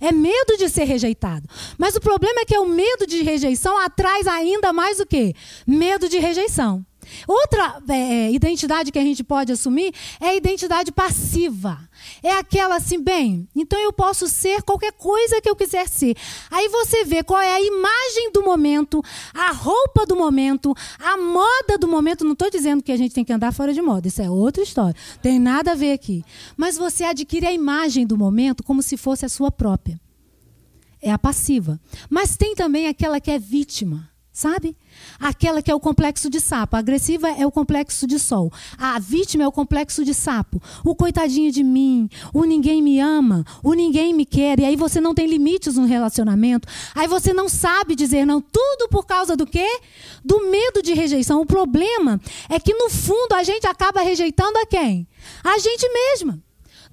É 0.00 0.12
medo 0.12 0.56
de 0.58 0.68
ser 0.68 0.84
rejeitado. 0.84 1.48
Mas 1.78 1.94
o 1.96 2.00
problema 2.00 2.40
é 2.40 2.44
que 2.44 2.58
o 2.58 2.66
medo 2.66 3.06
de 3.06 3.22
rejeição 3.22 3.78
atrai 3.78 4.20
ainda 4.28 4.72
mais 4.72 5.00
o 5.00 5.06
quê? 5.06 5.34
Medo 5.66 6.08
de 6.08 6.18
rejeição. 6.18 6.84
Outra 7.26 7.82
é, 7.88 7.94
é, 7.94 8.32
identidade 8.32 8.92
que 8.92 8.98
a 8.98 9.02
gente 9.02 9.22
pode 9.24 9.52
assumir 9.52 9.92
é 10.20 10.28
a 10.28 10.34
identidade 10.34 10.92
passiva. 10.92 11.78
É 12.22 12.32
aquela 12.32 12.76
assim, 12.76 13.02
bem, 13.02 13.48
então 13.54 13.78
eu 13.78 13.92
posso 13.92 14.28
ser 14.28 14.62
qualquer 14.62 14.92
coisa 14.92 15.40
que 15.40 15.48
eu 15.48 15.56
quiser 15.56 15.88
ser. 15.88 16.16
Aí 16.50 16.68
você 16.68 17.04
vê 17.04 17.22
qual 17.22 17.40
é 17.40 17.52
a 17.52 17.60
imagem 17.60 18.32
do 18.32 18.42
momento, 18.42 19.02
a 19.32 19.52
roupa 19.52 20.04
do 20.06 20.16
momento, 20.16 20.74
a 20.98 21.16
moda 21.16 21.78
do 21.78 21.88
momento. 21.88 22.24
Não 22.24 22.32
estou 22.32 22.50
dizendo 22.50 22.82
que 22.82 22.92
a 22.92 22.96
gente 22.96 23.14
tem 23.14 23.24
que 23.24 23.32
andar 23.32 23.52
fora 23.52 23.72
de 23.72 23.80
moda, 23.80 24.08
isso 24.08 24.22
é 24.22 24.30
outra 24.30 24.62
história. 24.62 24.94
Tem 25.22 25.38
nada 25.38 25.72
a 25.72 25.74
ver 25.74 25.92
aqui. 25.92 26.24
Mas 26.56 26.76
você 26.76 27.04
adquire 27.04 27.46
a 27.46 27.52
imagem 27.52 28.06
do 28.06 28.16
momento 28.16 28.62
como 28.62 28.82
se 28.82 28.96
fosse 28.96 29.24
a 29.24 29.28
sua 29.28 29.50
própria. 29.50 30.00
É 31.00 31.10
a 31.10 31.18
passiva. 31.18 31.78
Mas 32.08 32.36
tem 32.36 32.54
também 32.54 32.88
aquela 32.88 33.20
que 33.20 33.30
é 33.30 33.38
vítima. 33.38 34.08
Sabe? 34.34 34.76
Aquela 35.20 35.62
que 35.62 35.70
é 35.70 35.74
o 35.76 35.78
complexo 35.78 36.28
de 36.28 36.40
sapo. 36.40 36.74
A 36.74 36.80
agressiva 36.80 37.30
é 37.30 37.46
o 37.46 37.52
complexo 37.52 38.04
de 38.04 38.18
sol. 38.18 38.52
A 38.76 38.98
vítima 38.98 39.44
é 39.44 39.46
o 39.46 39.52
complexo 39.52 40.04
de 40.04 40.12
sapo. 40.12 40.60
O 40.84 40.92
coitadinho 40.92 41.52
de 41.52 41.62
mim. 41.62 42.10
O 42.32 42.42
ninguém 42.42 42.82
me 42.82 42.98
ama. 42.98 43.44
O 43.62 43.74
ninguém 43.74 44.12
me 44.12 44.26
quer. 44.26 44.58
E 44.58 44.64
aí 44.64 44.74
você 44.74 45.00
não 45.00 45.14
tem 45.14 45.28
limites 45.28 45.76
no 45.76 45.86
relacionamento. 45.86 46.66
Aí 46.96 47.06
você 47.06 47.32
não 47.32 47.48
sabe 47.48 47.94
dizer 47.94 48.26
não. 48.26 48.40
Tudo 48.40 48.88
por 48.88 49.06
causa 49.06 49.36
do 49.36 49.46
quê? 49.46 49.78
Do 50.24 50.50
medo 50.50 50.82
de 50.82 50.94
rejeição. 50.94 51.40
O 51.40 51.46
problema 51.46 52.20
é 52.48 52.58
que, 52.58 52.74
no 52.74 52.90
fundo, 52.90 53.34
a 53.34 53.44
gente 53.44 53.68
acaba 53.68 54.00
rejeitando 54.00 54.58
a 54.58 54.66
quem? 54.66 55.06
A 55.44 55.58
gente 55.58 55.88
mesma. 55.88 56.42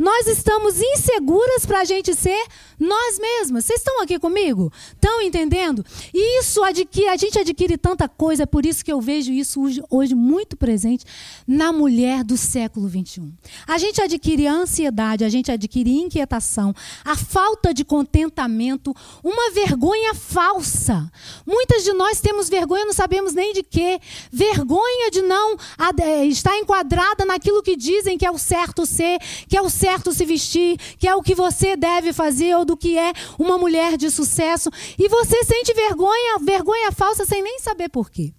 Nós 0.01 0.25
estamos 0.25 0.81
inseguras 0.81 1.63
para 1.63 1.81
a 1.81 1.85
gente 1.85 2.15
ser 2.15 2.43
nós 2.79 3.19
mesmas. 3.19 3.65
Vocês 3.65 3.81
estão 3.81 4.01
aqui 4.01 4.17
comigo? 4.17 4.73
Estão 4.95 5.21
entendendo? 5.21 5.85
E 6.11 6.39
isso 6.39 6.63
adquire, 6.63 7.07
a 7.07 7.15
gente 7.15 7.37
adquire 7.37 7.77
tanta 7.77 8.09
coisa, 8.09 8.41
é 8.41 8.45
por 8.47 8.65
isso 8.65 8.83
que 8.83 8.91
eu 8.91 8.99
vejo 8.99 9.31
isso 9.31 9.61
hoje, 9.61 9.83
hoje 9.91 10.15
muito 10.15 10.57
presente 10.57 11.05
na 11.47 11.71
mulher 11.71 12.23
do 12.23 12.35
século 12.35 12.87
21. 12.87 13.31
A 13.67 13.77
gente 13.77 14.01
adquire 14.01 14.47
ansiedade, 14.47 15.23
a 15.23 15.29
gente 15.29 15.51
adquire 15.51 15.91
inquietação, 15.91 16.73
a 17.05 17.15
falta 17.15 17.71
de 17.71 17.85
contentamento, 17.85 18.95
uma 19.23 19.51
vergonha 19.51 20.15
falsa. 20.15 21.11
Muitas 21.45 21.83
de 21.83 21.93
nós 21.93 22.19
temos 22.19 22.49
vergonha, 22.49 22.85
não 22.85 22.93
sabemos 22.93 23.33
nem 23.33 23.53
de 23.53 23.61
quê. 23.61 23.99
Vergonha 24.31 25.11
de 25.11 25.21
não 25.21 25.55
é, 26.01 26.25
estar 26.25 26.57
enquadrada 26.57 27.23
naquilo 27.23 27.61
que 27.61 27.75
dizem 27.75 28.17
que 28.17 28.25
é 28.25 28.31
o 28.31 28.39
certo 28.39 28.83
ser, 28.83 29.19
que 29.47 29.55
é 29.55 29.61
o 29.61 29.69
certo 29.69 29.90
se 29.99 30.25
vestir, 30.25 30.77
que 30.97 31.07
é 31.07 31.15
o 31.15 31.21
que 31.21 31.35
você 31.35 31.75
deve 31.75 32.13
fazer 32.13 32.55
ou 32.55 32.65
do 32.65 32.77
que 32.77 32.97
é 32.97 33.13
uma 33.37 33.57
mulher 33.57 33.97
de 33.97 34.09
sucesso. 34.09 34.69
E 34.97 35.07
você 35.07 35.43
sente 35.43 35.73
vergonha, 35.73 36.39
vergonha 36.39 36.91
falsa 36.91 37.25
sem 37.25 37.41
nem 37.41 37.59
saber 37.59 37.89
por 37.89 38.09
quê. 38.09 38.33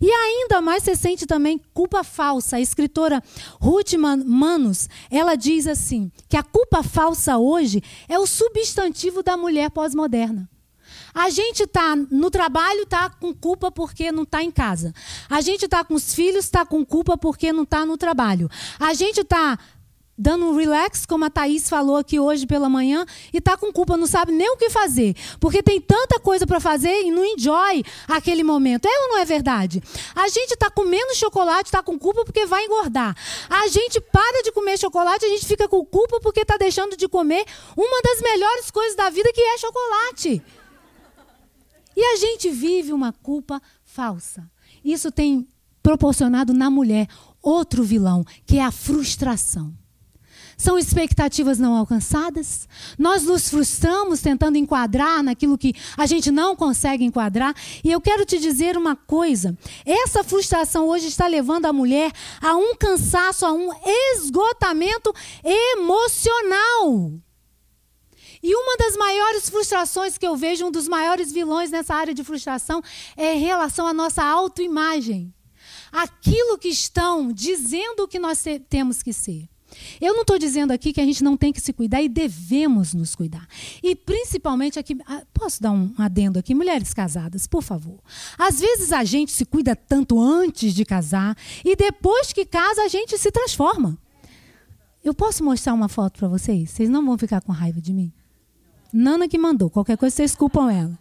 E 0.00 0.10
ainda 0.10 0.60
mais 0.60 0.82
você 0.82 0.96
sente 0.96 1.26
também 1.26 1.60
culpa 1.72 2.02
falsa. 2.02 2.56
A 2.56 2.60
escritora 2.60 3.22
Ruth 3.60 3.94
Manos, 3.94 4.88
ela 5.10 5.36
diz 5.36 5.66
assim, 5.66 6.10
que 6.28 6.36
a 6.36 6.42
culpa 6.42 6.82
falsa 6.82 7.38
hoje 7.38 7.82
é 8.08 8.18
o 8.18 8.26
substantivo 8.26 9.22
da 9.22 9.36
mulher 9.36 9.70
pós-moderna. 9.70 10.48
A 11.14 11.30
gente 11.30 11.64
está 11.64 11.96
no 11.96 12.30
trabalho, 12.30 12.82
está 12.82 13.10
com 13.10 13.34
culpa 13.34 13.70
porque 13.70 14.12
não 14.12 14.22
está 14.22 14.42
em 14.42 14.50
casa. 14.50 14.94
A 15.28 15.40
gente 15.40 15.64
está 15.64 15.82
com 15.84 15.94
os 15.94 16.14
filhos, 16.14 16.44
está 16.44 16.64
com 16.64 16.84
culpa 16.84 17.16
porque 17.16 17.52
não 17.52 17.64
está 17.64 17.84
no 17.84 17.96
trabalho. 17.96 18.48
A 18.78 18.94
gente 18.94 19.20
está 19.20 19.58
dando 20.18 20.46
um 20.46 20.56
relax, 20.56 21.06
como 21.06 21.24
a 21.24 21.30
Thaís 21.30 21.68
falou 21.68 21.96
aqui 21.96 22.18
hoje 22.18 22.44
pela 22.44 22.68
manhã, 22.68 23.06
e 23.32 23.38
está 23.38 23.56
com 23.56 23.72
culpa, 23.72 23.96
não 23.96 24.06
sabe 24.06 24.32
nem 24.32 24.50
o 24.50 24.56
que 24.56 24.68
fazer. 24.68 25.14
Porque 25.38 25.62
tem 25.62 25.80
tanta 25.80 26.18
coisa 26.18 26.44
para 26.44 26.58
fazer 26.58 27.02
e 27.02 27.10
não 27.12 27.24
enjoy 27.24 27.84
aquele 28.08 28.42
momento. 28.42 28.86
É 28.86 29.02
ou 29.02 29.08
não 29.10 29.18
é 29.18 29.24
verdade? 29.24 29.80
A 30.16 30.28
gente 30.28 30.54
está 30.54 30.68
comendo 30.68 31.14
chocolate, 31.14 31.68
está 31.68 31.82
com 31.82 31.96
culpa 31.96 32.24
porque 32.24 32.44
vai 32.46 32.64
engordar. 32.64 33.16
A 33.48 33.68
gente 33.68 34.00
para 34.00 34.42
de 34.42 34.50
comer 34.50 34.76
chocolate, 34.76 35.24
a 35.24 35.28
gente 35.28 35.46
fica 35.46 35.68
com 35.68 35.84
culpa 35.84 36.18
porque 36.20 36.40
está 36.40 36.56
deixando 36.56 36.96
de 36.96 37.06
comer 37.06 37.44
uma 37.76 38.02
das 38.02 38.20
melhores 38.20 38.70
coisas 38.70 38.96
da 38.96 39.08
vida, 39.10 39.32
que 39.32 39.40
é 39.40 39.58
chocolate. 39.58 40.42
E 41.96 42.02
a 42.02 42.16
gente 42.16 42.50
vive 42.50 42.92
uma 42.92 43.12
culpa 43.12 43.62
falsa. 43.84 44.50
Isso 44.84 45.10
tem 45.12 45.46
proporcionado 45.82 46.52
na 46.52 46.70
mulher 46.70 47.08
outro 47.42 47.82
vilão, 47.82 48.24
que 48.46 48.58
é 48.58 48.64
a 48.64 48.70
frustração. 48.70 49.74
São 50.58 50.76
expectativas 50.76 51.56
não 51.56 51.72
alcançadas. 51.72 52.68
Nós 52.98 53.22
nos 53.22 53.48
frustramos 53.48 54.20
tentando 54.20 54.58
enquadrar 54.58 55.22
naquilo 55.22 55.56
que 55.56 55.72
a 55.96 56.04
gente 56.04 56.32
não 56.32 56.56
consegue 56.56 57.04
enquadrar. 57.04 57.54
E 57.84 57.92
eu 57.92 58.00
quero 58.00 58.26
te 58.26 58.40
dizer 58.40 58.76
uma 58.76 58.96
coisa: 58.96 59.56
essa 59.86 60.24
frustração 60.24 60.88
hoje 60.88 61.06
está 61.06 61.28
levando 61.28 61.66
a 61.66 61.72
mulher 61.72 62.10
a 62.42 62.56
um 62.56 62.74
cansaço, 62.74 63.46
a 63.46 63.52
um 63.52 63.70
esgotamento 64.14 65.14
emocional. 65.44 67.12
E 68.42 68.54
uma 68.54 68.76
das 68.76 68.96
maiores 68.96 69.48
frustrações 69.48 70.18
que 70.18 70.26
eu 70.26 70.36
vejo, 70.36 70.66
um 70.66 70.72
dos 70.72 70.88
maiores 70.88 71.30
vilões 71.30 71.70
nessa 71.70 71.94
área 71.94 72.12
de 72.12 72.24
frustração, 72.24 72.82
é 73.16 73.34
em 73.36 73.38
relação 73.38 73.86
à 73.86 73.94
nossa 73.94 74.24
autoimagem. 74.24 75.32
Aquilo 75.92 76.58
que 76.58 76.68
estão 76.68 77.32
dizendo 77.32 78.08
que 78.08 78.18
nós 78.18 78.42
temos 78.68 79.04
que 79.04 79.12
ser. 79.12 79.48
Eu 80.00 80.14
não 80.14 80.22
estou 80.22 80.38
dizendo 80.38 80.72
aqui 80.72 80.92
que 80.92 81.00
a 81.00 81.04
gente 81.04 81.22
não 81.22 81.36
tem 81.36 81.52
que 81.52 81.60
se 81.60 81.72
cuidar 81.72 82.02
e 82.02 82.08
devemos 82.08 82.94
nos 82.94 83.14
cuidar. 83.14 83.46
E 83.82 83.94
principalmente 83.94 84.78
aqui, 84.78 84.96
ah, 85.06 85.22
posso 85.32 85.62
dar 85.62 85.72
um 85.72 85.92
adendo 85.98 86.38
aqui, 86.38 86.54
mulheres 86.54 86.94
casadas, 86.94 87.46
por 87.46 87.62
favor. 87.62 87.98
Às 88.38 88.60
vezes 88.60 88.92
a 88.92 89.04
gente 89.04 89.32
se 89.32 89.44
cuida 89.44 89.74
tanto 89.74 90.20
antes 90.20 90.74
de 90.74 90.84
casar 90.84 91.36
e 91.64 91.76
depois 91.76 92.32
que 92.32 92.44
casa 92.44 92.82
a 92.82 92.88
gente 92.88 93.16
se 93.18 93.30
transforma. 93.30 93.98
Eu 95.02 95.14
posso 95.14 95.44
mostrar 95.44 95.74
uma 95.74 95.88
foto 95.88 96.18
para 96.18 96.28
vocês? 96.28 96.70
Vocês 96.70 96.88
não 96.88 97.04
vão 97.04 97.16
ficar 97.16 97.40
com 97.40 97.52
raiva 97.52 97.80
de 97.80 97.92
mim? 97.92 98.12
Nana 98.92 99.28
que 99.28 99.38
mandou, 99.38 99.70
qualquer 99.70 99.96
coisa 99.96 100.16
vocês 100.16 100.34
culpam 100.34 100.70
ela. 100.70 100.98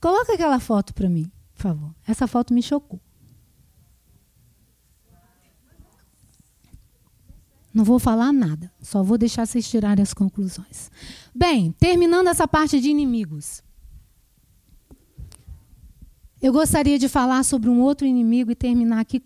Coloca 0.00 0.32
aquela 0.32 0.58
foto 0.58 0.92
para 0.92 1.08
mim, 1.08 1.30
por 1.54 1.62
favor. 1.62 1.94
Essa 2.06 2.26
foto 2.26 2.52
me 2.52 2.62
chocou. 2.62 3.00
Não 7.72 7.84
vou 7.84 7.98
falar 7.98 8.32
nada, 8.32 8.70
só 8.82 9.02
vou 9.02 9.16
deixar 9.16 9.46
vocês 9.46 9.68
tirarem 9.68 10.02
as 10.02 10.12
conclusões. 10.12 10.90
Bem, 11.34 11.72
terminando 11.72 12.28
essa 12.28 12.46
parte 12.46 12.80
de 12.80 12.90
inimigos. 12.90 13.62
Eu 16.40 16.52
gostaria 16.52 16.98
de 16.98 17.08
falar 17.08 17.44
sobre 17.44 17.70
um 17.70 17.80
outro 17.80 18.06
inimigo 18.06 18.50
e 18.50 18.54
terminar 18.54 19.00
aqui 19.00 19.22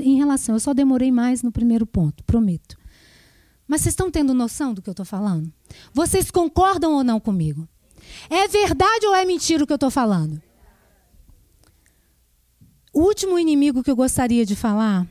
em 0.00 0.16
relação. 0.16 0.54
Eu 0.54 0.60
só 0.60 0.72
demorei 0.72 1.10
mais 1.10 1.42
no 1.42 1.52
primeiro 1.52 1.84
ponto, 1.84 2.24
prometo. 2.24 2.76
Mas 3.66 3.80
vocês 3.80 3.92
estão 3.92 4.10
tendo 4.10 4.32
noção 4.32 4.72
do 4.72 4.80
que 4.80 4.88
eu 4.88 4.92
estou 4.92 5.04
falando? 5.04 5.52
Vocês 5.92 6.30
concordam 6.30 6.92
ou 6.92 7.02
não 7.02 7.18
comigo? 7.18 7.68
É 8.30 8.46
verdade 8.46 9.06
ou 9.06 9.14
é 9.14 9.24
mentira 9.24 9.64
o 9.64 9.66
que 9.66 9.72
eu 9.72 9.76
estou 9.76 9.90
falando? 9.90 10.40
O 12.92 13.00
último 13.00 13.38
inimigo 13.38 13.82
que 13.82 13.90
eu 13.90 13.96
gostaria 13.96 14.46
de 14.46 14.54
falar 14.54 15.06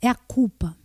é 0.00 0.08
a 0.08 0.14
culpa. 0.14 0.76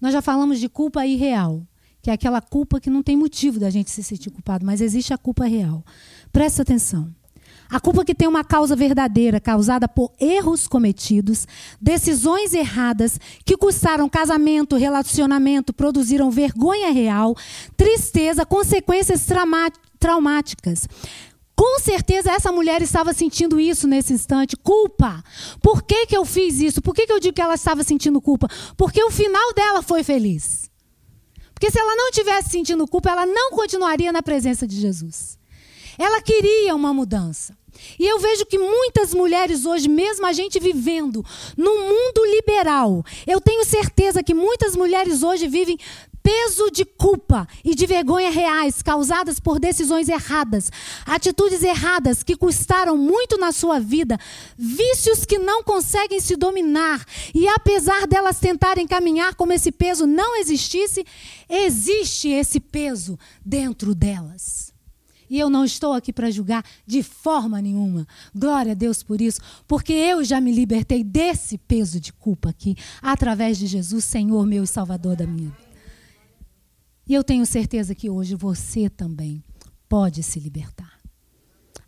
Nós 0.00 0.12
já 0.12 0.20
falamos 0.22 0.58
de 0.58 0.68
culpa 0.68 1.06
irreal, 1.06 1.66
que 2.02 2.10
é 2.10 2.12
aquela 2.12 2.40
culpa 2.40 2.80
que 2.80 2.90
não 2.90 3.02
tem 3.02 3.16
motivo 3.16 3.58
da 3.58 3.70
gente 3.70 3.90
se 3.90 4.02
sentir 4.02 4.30
culpado, 4.30 4.64
mas 4.64 4.80
existe 4.80 5.12
a 5.12 5.18
culpa 5.18 5.46
real. 5.46 5.84
Presta 6.30 6.62
atenção. 6.62 7.12
A 7.68 7.80
culpa 7.80 8.04
que 8.04 8.14
tem 8.14 8.28
uma 8.28 8.44
causa 8.44 8.76
verdadeira, 8.76 9.40
causada 9.40 9.88
por 9.88 10.12
erros 10.20 10.68
cometidos, 10.68 11.48
decisões 11.80 12.54
erradas 12.54 13.18
que 13.44 13.56
custaram 13.56 14.08
casamento, 14.08 14.76
relacionamento, 14.76 15.72
produziram 15.72 16.30
vergonha 16.30 16.92
real, 16.92 17.34
tristeza, 17.76 18.46
consequências 18.46 19.26
traumáticas. 19.98 20.88
Com 21.56 21.80
certeza 21.80 22.30
essa 22.30 22.52
mulher 22.52 22.82
estava 22.82 23.14
sentindo 23.14 23.58
isso 23.58 23.88
nesse 23.88 24.12
instante, 24.12 24.56
culpa. 24.58 25.24
Por 25.62 25.82
que, 25.82 26.06
que 26.06 26.16
eu 26.16 26.26
fiz 26.26 26.60
isso? 26.60 26.82
Por 26.82 26.94
que, 26.94 27.06
que 27.06 27.12
eu 27.12 27.18
digo 27.18 27.34
que 27.34 27.40
ela 27.40 27.54
estava 27.54 27.82
sentindo 27.82 28.20
culpa? 28.20 28.46
Porque 28.76 29.02
o 29.02 29.10
final 29.10 29.54
dela 29.54 29.80
foi 29.82 30.04
feliz. 30.04 30.70
Porque 31.54 31.70
se 31.70 31.78
ela 31.78 31.96
não 31.96 32.10
tivesse 32.10 32.50
sentindo 32.50 32.86
culpa, 32.86 33.10
ela 33.10 33.24
não 33.24 33.52
continuaria 33.52 34.12
na 34.12 34.22
presença 34.22 34.66
de 34.66 34.78
Jesus. 34.78 35.38
Ela 35.98 36.20
queria 36.20 36.74
uma 36.74 36.92
mudança. 36.92 37.56
E 37.98 38.06
eu 38.06 38.18
vejo 38.18 38.46
que 38.46 38.58
muitas 38.58 39.14
mulheres 39.14 39.66
hoje, 39.66 39.88
mesmo 39.88 40.26
a 40.26 40.32
gente 40.32 40.58
vivendo 40.58 41.24
num 41.56 41.88
mundo 41.88 42.24
liberal, 42.26 43.04
eu 43.26 43.40
tenho 43.40 43.64
certeza 43.64 44.22
que 44.22 44.34
muitas 44.34 44.76
mulheres 44.76 45.22
hoje 45.22 45.48
vivem 45.48 45.78
peso 46.26 46.72
de 46.72 46.84
culpa 46.84 47.46
e 47.64 47.72
de 47.72 47.86
vergonha 47.86 48.32
reais 48.32 48.82
causadas 48.82 49.38
por 49.38 49.60
decisões 49.60 50.08
erradas, 50.08 50.72
atitudes 51.06 51.62
erradas 51.62 52.24
que 52.24 52.34
custaram 52.34 52.96
muito 52.96 53.38
na 53.38 53.52
sua 53.52 53.78
vida, 53.78 54.18
vícios 54.58 55.24
que 55.24 55.38
não 55.38 55.62
conseguem 55.62 56.18
se 56.18 56.34
dominar. 56.34 57.06
E 57.32 57.46
apesar 57.46 58.08
delas 58.08 58.40
tentarem 58.40 58.88
caminhar 58.88 59.36
como 59.36 59.52
esse 59.52 59.70
peso 59.70 60.04
não 60.04 60.36
existisse, 60.36 61.06
existe 61.48 62.28
esse 62.28 62.58
peso 62.58 63.16
dentro 63.44 63.94
delas. 63.94 64.75
E 65.28 65.38
eu 65.38 65.50
não 65.50 65.64
estou 65.64 65.92
aqui 65.92 66.12
para 66.12 66.30
julgar 66.30 66.64
de 66.86 67.02
forma 67.02 67.60
nenhuma. 67.60 68.06
Glória 68.34 68.72
a 68.72 68.74
Deus 68.74 69.02
por 69.02 69.20
isso, 69.20 69.40
porque 69.66 69.92
eu 69.92 70.24
já 70.24 70.40
me 70.40 70.52
libertei 70.52 71.02
desse 71.02 71.58
peso 71.58 72.00
de 72.00 72.12
culpa 72.12 72.50
aqui, 72.50 72.76
através 73.02 73.58
de 73.58 73.66
Jesus, 73.66 74.04
Senhor 74.04 74.46
meu 74.46 74.64
e 74.64 74.66
Salvador 74.66 75.16
da 75.16 75.26
minha 75.26 75.50
vida. 75.50 75.66
E 77.08 77.14
eu 77.14 77.22
tenho 77.22 77.46
certeza 77.46 77.94
que 77.94 78.10
hoje 78.10 78.34
você 78.34 78.90
também 78.90 79.42
pode 79.88 80.22
se 80.22 80.40
libertar. 80.40 80.96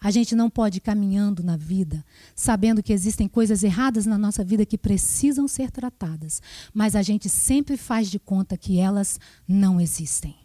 A 0.01 0.12
gente 0.12 0.37
não 0.37 0.48
pode 0.48 0.79
ir 0.79 0.81
caminhando 0.81 1.42
na 1.42 1.57
vida 1.57 2.05
sabendo 2.35 2.83
que 2.83 2.92
existem 2.92 3.27
coisas 3.27 3.64
erradas 3.64 4.07
na 4.07 4.16
nossa 4.16 4.44
vida 4.44 4.64
que 4.64 4.79
precisam 4.79 5.48
ser 5.48 5.72
tratadas, 5.72 6.40
mas 6.72 6.94
a 6.94 7.03
gente 7.03 7.29
sempre 7.29 7.77
faz 7.77 8.09
de 8.09 8.18
conta 8.18 8.57
que 8.57 8.79
elas 8.79 9.18
não 9.46 9.81
existem. 9.81 10.37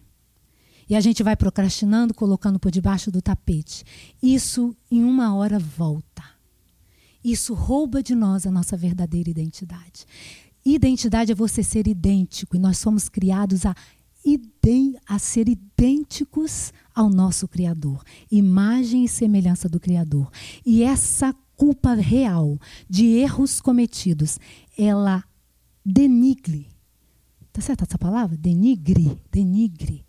E 0.94 0.96
a 0.96 1.02
gente 1.02 1.24
vai 1.24 1.36
procrastinando, 1.36 2.14
colocando 2.14 2.60
por 2.60 2.70
debaixo 2.70 3.10
do 3.10 3.20
tapete. 3.20 3.84
Isso, 4.22 4.76
em 4.92 5.04
uma 5.04 5.34
hora, 5.34 5.58
volta. 5.58 6.24
Isso 7.26 7.56
rouba 7.56 8.04
de 8.04 8.14
nós 8.14 8.46
a 8.46 8.52
nossa 8.52 8.78
verdadeira 8.78 9.28
identidade. 9.28 10.06
Identidade 10.64 11.32
é 11.32 11.36
você 11.36 11.64
ser 11.64 11.88
idêntico, 11.88 12.56
e 12.56 12.60
nós 12.60 12.78
somos 12.78 13.10
criados 13.10 13.66
a, 13.66 13.76
a 15.08 15.18
ser 15.18 15.50
idênticos 15.50 16.72
ao 16.94 17.10
nosso 17.10 17.48
Criador, 17.48 18.04
imagem 18.30 19.04
e 19.04 19.10
semelhança 19.10 19.68
do 19.68 19.80
Criador. 19.80 20.30
E 20.64 20.84
essa 20.84 21.34
culpa 21.58 21.96
real 21.96 22.60
de 22.88 23.08
erros 23.08 23.60
cometidos, 23.60 24.38
ela 24.78 25.24
denigre. 25.84 26.68
Tá 27.52 27.62
certa 27.62 27.84
essa 27.84 27.98
palavra? 27.98 28.38
Denigre, 28.38 29.20
denigre 29.32 30.06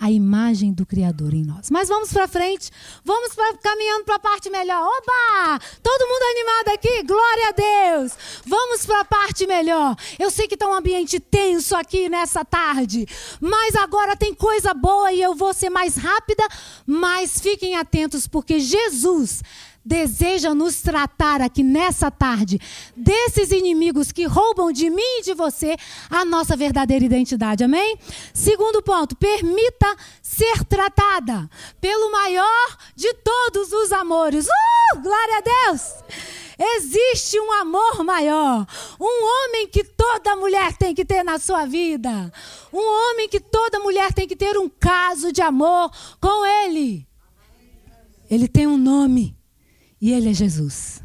a 0.00 0.10
imagem 0.10 0.72
do 0.72 0.86
Criador 0.86 1.34
em 1.34 1.44
nós. 1.44 1.68
Mas 1.70 1.88
vamos 1.88 2.10
para 2.10 2.26
frente, 2.26 2.70
vamos 3.04 3.34
pra, 3.34 3.52
caminhando 3.58 4.04
para 4.04 4.14
a 4.14 4.18
parte 4.18 4.48
melhor. 4.48 4.82
Oba! 4.82 5.60
Todo 5.82 6.08
mundo 6.08 6.22
animado 6.30 6.68
aqui? 6.74 7.02
Glória 7.02 7.48
a 7.48 7.52
Deus! 7.52 8.12
Vamos 8.46 8.86
para 8.86 9.00
a 9.00 9.04
parte 9.04 9.46
melhor. 9.46 9.94
Eu 10.18 10.30
sei 10.30 10.48
que 10.48 10.54
está 10.54 10.66
um 10.66 10.74
ambiente 10.74 11.20
tenso 11.20 11.76
aqui 11.76 12.08
nessa 12.08 12.42
tarde, 12.42 13.06
mas 13.38 13.76
agora 13.76 14.16
tem 14.16 14.32
coisa 14.32 14.72
boa 14.72 15.12
e 15.12 15.20
eu 15.20 15.34
vou 15.34 15.52
ser 15.52 15.68
mais 15.68 15.96
rápida, 15.96 16.48
mas 16.86 17.38
fiquem 17.38 17.76
atentos 17.76 18.26
porque 18.26 18.58
Jesus 18.58 19.42
deseja 19.90 20.54
nos 20.54 20.80
tratar 20.80 21.42
aqui 21.42 21.64
nessa 21.64 22.12
tarde 22.12 22.60
desses 22.96 23.50
inimigos 23.50 24.12
que 24.12 24.24
roubam 24.24 24.70
de 24.70 24.88
mim 24.88 25.18
e 25.18 25.22
de 25.22 25.34
você 25.34 25.76
a 26.08 26.24
nossa 26.24 26.56
verdadeira 26.56 27.04
identidade. 27.04 27.64
Amém? 27.64 27.98
Segundo 28.32 28.80
ponto, 28.82 29.16
permita 29.16 29.96
ser 30.22 30.64
tratada 30.64 31.50
pelo 31.80 32.12
maior 32.12 32.78
de 32.94 33.12
todos 33.14 33.72
os 33.72 33.90
amores. 33.90 34.46
Uh! 34.46 35.02
Glória 35.02 35.38
a 35.38 35.40
Deus! 35.40 35.82
Existe 36.56 37.40
um 37.40 37.50
amor 37.54 38.04
maior. 38.04 38.64
Um 39.00 39.24
homem 39.26 39.66
que 39.66 39.82
toda 39.82 40.36
mulher 40.36 40.76
tem 40.76 40.94
que 40.94 41.04
ter 41.04 41.24
na 41.24 41.40
sua 41.40 41.66
vida. 41.66 42.32
Um 42.72 42.78
homem 42.78 43.28
que 43.28 43.40
toda 43.40 43.80
mulher 43.80 44.12
tem 44.12 44.28
que 44.28 44.36
ter 44.36 44.56
um 44.56 44.68
caso 44.68 45.32
de 45.32 45.42
amor 45.42 45.90
com 46.20 46.46
ele. 46.46 47.04
Ele 48.30 48.46
tem 48.46 48.68
um 48.68 48.78
nome. 48.78 49.39
E 50.00 50.12
ele 50.12 50.30
é 50.30 50.34
Jesus. 50.34 51.02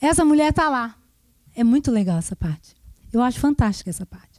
Essa 0.00 0.24
mulher 0.24 0.50
está 0.50 0.68
lá. 0.68 0.96
É 1.56 1.64
muito 1.64 1.90
legal 1.90 2.18
essa 2.18 2.36
parte. 2.36 2.74
Eu 3.12 3.22
acho 3.22 3.40
fantástica 3.40 3.90
essa 3.90 4.04
parte. 4.04 4.34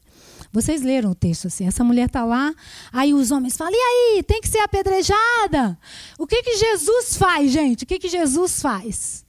Vocês 0.52 0.82
leram 0.82 1.12
o 1.12 1.16
texto 1.16 1.48
assim. 1.48 1.68
Essa 1.68 1.84
mulher 1.84 2.08
está 2.08 2.24
lá, 2.24 2.54
aí 2.92 3.14
os 3.14 3.32
homens 3.32 3.58
falam: 3.58 3.74
e 3.74 3.78
aí, 3.78 4.24
tem 4.24 4.40
que 4.40 4.48
ser 4.48 4.60
apedrejada? 4.60 5.78
O 6.18 6.26
que, 6.26 6.42
que 6.44 6.56
Jesus 6.56 7.18
faz, 7.18 7.52
gente? 7.52 7.84
O 7.84 7.88
que, 7.88 8.00
que 8.00 8.08
Jesus 8.08 8.62
faz? 8.62 9.26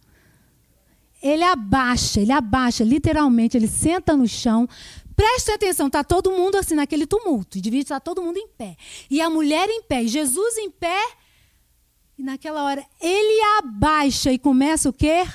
Ele 1.20 1.42
abaixa, 1.42 2.20
ele 2.20 2.30
abaixa, 2.30 2.84
literalmente, 2.84 3.56
ele 3.56 3.66
senta 3.66 4.16
no 4.16 4.28
chão. 4.28 4.68
Preste 5.16 5.50
atenção, 5.50 5.86
está 5.86 6.04
todo 6.04 6.30
mundo 6.30 6.56
assim 6.56 6.74
naquele 6.74 7.06
tumulto. 7.06 7.60
Devia 7.60 7.80
estar 7.80 7.98
todo 7.98 8.22
mundo 8.22 8.36
em 8.36 8.46
pé. 8.48 8.76
E 9.10 9.20
a 9.20 9.30
mulher 9.30 9.68
em 9.68 9.82
pé, 9.82 10.04
e 10.04 10.08
Jesus 10.08 10.58
em 10.58 10.70
pé 10.70 11.00
e 12.18 12.22
naquela 12.22 12.64
hora 12.64 12.84
ele 13.00 13.42
abaixa 13.58 14.32
e 14.32 14.38
começa 14.38 14.88
o 14.88 14.92
quê? 14.92 15.26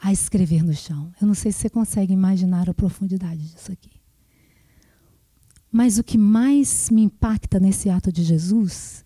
A 0.00 0.12
escrever 0.12 0.62
no 0.62 0.74
chão. 0.74 1.12
Eu 1.20 1.26
não 1.26 1.34
sei 1.34 1.52
se 1.52 1.60
você 1.60 1.70
consegue 1.70 2.12
imaginar 2.12 2.68
a 2.68 2.74
profundidade 2.74 3.40
disso 3.48 3.70
aqui. 3.70 3.90
Mas 5.70 5.98
o 5.98 6.04
que 6.04 6.18
mais 6.18 6.90
me 6.90 7.02
impacta 7.02 7.58
nesse 7.58 7.88
ato 7.88 8.12
de 8.12 8.22
Jesus 8.22 9.04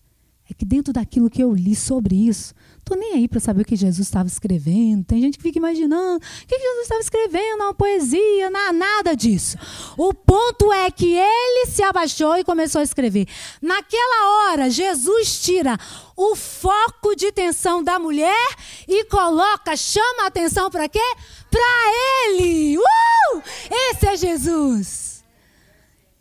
é 0.49 0.55
que 0.55 0.65
dentro 0.65 0.93
daquilo 0.93 1.29
que 1.29 1.43
eu 1.43 1.53
li 1.53 1.75
sobre 1.75 2.15
isso, 2.15 2.55
estou 2.79 2.97
nem 2.97 3.15
aí 3.15 3.27
para 3.27 3.41
saber 3.41 3.63
o 3.63 3.65
que 3.65 3.75
Jesus 3.75 4.07
estava 4.07 4.29
escrevendo. 4.29 5.05
Tem 5.05 5.21
gente 5.21 5.37
que 5.37 5.43
fica 5.43 5.59
imaginando 5.59 6.19
o 6.19 6.47
que 6.47 6.57
Jesus 6.57 6.83
estava 6.83 7.01
escrevendo, 7.01 7.63
uma 7.63 7.75
poesia, 7.75 8.49
não, 8.49 8.73
nada 8.73 9.17
disso. 9.17 9.59
O 9.97 10.15
ponto 10.15 10.73
é 10.73 10.89
que 10.91 11.15
ele 11.15 11.67
se 11.67 11.83
abaixou 11.83 12.37
e 12.37 12.45
começou 12.45 12.81
a 12.81 12.85
escrever. 12.85 13.27
Naquela 13.61 14.51
hora, 14.51 14.71
Jesus 14.71 15.41
tira 15.41 15.77
o 16.17 16.37
foco 16.37 17.17
de 17.17 17.33
tensão 17.33 17.83
da 17.83 17.99
mulher 17.99 18.49
e 18.87 19.05
coloca, 19.07 19.77
chama 19.77 20.23
a 20.23 20.27
atenção 20.29 20.71
para 20.71 20.89
quê? 20.89 21.03
Para 21.51 22.29
ele. 22.29 22.79
Uh! 22.79 23.43
Esse 23.91 24.07
é 24.07 24.17
Jesus. 24.17 25.16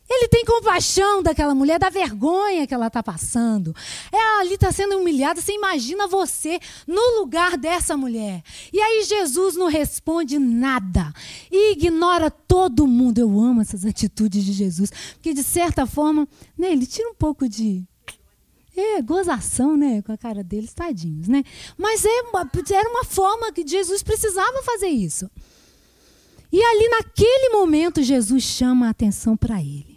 Ele 0.08 0.28
tem 0.28 0.46
compaixão 0.46 1.24
daquela 1.24 1.56
mulher, 1.56 1.80
da 1.80 1.90
vergonha 1.90 2.68
que 2.68 2.74
ela 2.74 2.88
está 2.88 3.02
passando. 3.02 3.76
Ela 4.12 4.42
ali 4.42 4.54
está 4.54 4.72
sendo 4.72 4.98
humilhada. 4.98 5.42
Você 5.42 5.54
imagina 5.54 6.08
você 6.08 6.60
no 6.86 7.20
lugar 7.20 7.58
dessa 7.58 7.98
mulher. 7.98 8.44
E 8.72 8.80
aí 8.80 9.04
Jesus 9.04 9.56
não 9.56 9.68
responde 9.68 10.38
nada. 10.38 11.12
E 11.52 11.72
ignora 11.72 12.30
todo 12.30 12.86
mundo. 12.86 13.18
Eu 13.18 13.40
amo 13.40 13.62
essas 13.62 13.84
atitudes 13.84 14.46
de 14.46 14.54
Jesus. 14.54 14.92
Porque, 15.14 15.34
de 15.34 15.44
certa 15.44 15.88
forma, 15.88 16.28
né, 16.56 16.72
ele 16.72 16.86
tira 16.86 17.10
um 17.10 17.16
pouco 17.16 17.50
de. 17.50 17.84
É, 18.78 19.02
gozação, 19.02 19.78
né? 19.78 20.02
Com 20.02 20.12
a 20.12 20.18
cara 20.18 20.44
deles, 20.44 20.74
tadinhos, 20.74 21.30
né? 21.30 21.44
Mas 21.78 22.04
é 22.04 22.10
era 22.74 22.90
uma 22.90 23.06
forma 23.06 23.52
que 23.52 23.66
Jesus 23.66 24.04
precisava 24.04 24.62
fazer 24.64 24.90
isso. 24.90 25.32
E 26.52 26.62
ali, 26.62 26.90
naquele 26.90 27.50
momento, 27.50 28.04
Jesus 28.04 28.44
chama 28.44 28.88
a 28.88 28.90
atenção 28.90 29.36
para 29.36 29.62
ele. 29.62 29.95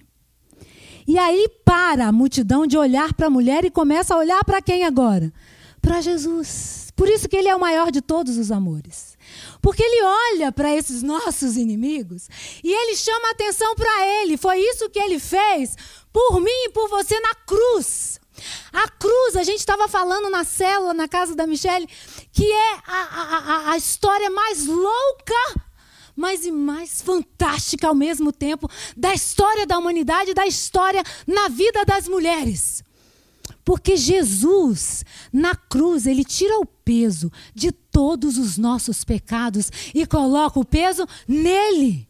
E 1.09 1.17
aí 1.19 1.49
para 1.65 2.09
a 2.09 2.13
multidão 2.13 2.67
de 2.67 2.77
olhar 2.77 3.15
para 3.15 3.29
a 3.29 3.31
mulher 3.31 3.65
e 3.65 3.71
começa 3.71 4.15
a 4.15 4.19
olhar 4.19 4.45
para 4.45 4.61
quem 4.61 4.85
agora? 4.85 5.33
Para 5.81 6.03
Jesus. 6.03 6.93
Por 6.95 7.09
isso 7.09 7.27
que 7.27 7.35
ele 7.35 7.49
é 7.49 7.57
o 7.57 7.61
maior 7.61 7.91
de 7.91 8.03
todos 8.03 8.37
os 8.37 8.53
amores. 8.53 9.17
Porque 9.63 9.83
ele 9.83 10.03
olha 10.05 10.53
para 10.53 10.75
esses 10.75 11.03
nossos 11.03 11.57
inimigos 11.57 12.29
e 12.63 12.71
ele 12.71 12.95
chama 12.95 13.31
atenção 13.31 13.75
para 13.75 14.07
ele. 14.21 14.37
Foi 14.37 14.59
isso 14.59 14.91
que 14.91 14.99
ele 14.99 15.19
fez 15.19 15.77
por 16.13 16.41
mim 16.41 16.65
e 16.67 16.71
por 16.73 16.91
você 16.91 17.19
na 17.21 17.35
cruz. 17.35 18.21
A 18.71 18.87
cruz, 18.91 19.35
a 19.35 19.43
gente 19.43 19.61
estava 19.61 19.89
falando 19.89 20.29
na 20.29 20.45
célula, 20.45 20.93
na 20.93 21.09
casa 21.09 21.35
da 21.35 21.47
Michelle, 21.47 21.89
que 22.31 22.53
é 22.53 22.75
a, 22.87 23.01
a, 23.01 23.71
a 23.71 23.77
história 23.79 24.29
mais 24.29 24.67
louca 24.67 25.68
mas 26.19 26.45
e 26.45 26.51
mais 26.51 27.01
fantástica 27.01 27.87
ao 27.87 27.95
mesmo 27.95 28.33
tempo 28.33 28.69
da 28.97 29.15
história 29.15 29.65
da 29.65 29.79
humanidade, 29.79 30.35
da 30.35 30.45
história 30.49 31.01
na 31.25 31.49
vida 31.49 31.85
das 31.85 32.09
mulheres. 32.09 32.83
Porque 33.65 33.97
Jesus, 33.97 35.05
na 35.33 35.55
cruz, 35.55 36.09
ele 36.09 36.25
tira 36.25 36.59
o 36.59 36.67
peso 36.67 37.31
de 37.55 37.71
todos 37.71 38.37
os 38.37 38.59
nossos 38.59 39.05
pecados 39.05 39.71
e 39.95 40.05
coloca 40.07 40.59
o 40.59 40.65
peso 40.65 41.07
nele. 41.29 42.09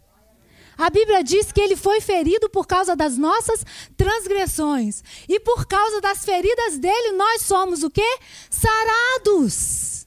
A 0.78 0.88
Bíblia 0.88 1.22
diz 1.22 1.52
que 1.52 1.60
ele 1.60 1.76
foi 1.76 2.00
ferido 2.00 2.48
por 2.48 2.66
causa 2.66 2.96
das 2.96 3.18
nossas 3.18 3.66
transgressões. 3.94 5.02
E 5.28 5.38
por 5.38 5.66
causa 5.66 6.00
das 6.00 6.24
feridas 6.24 6.78
dele, 6.78 7.12
nós 7.12 7.42
somos 7.42 7.82
o 7.82 7.90
quê? 7.90 8.18
Sarados. 8.48 9.97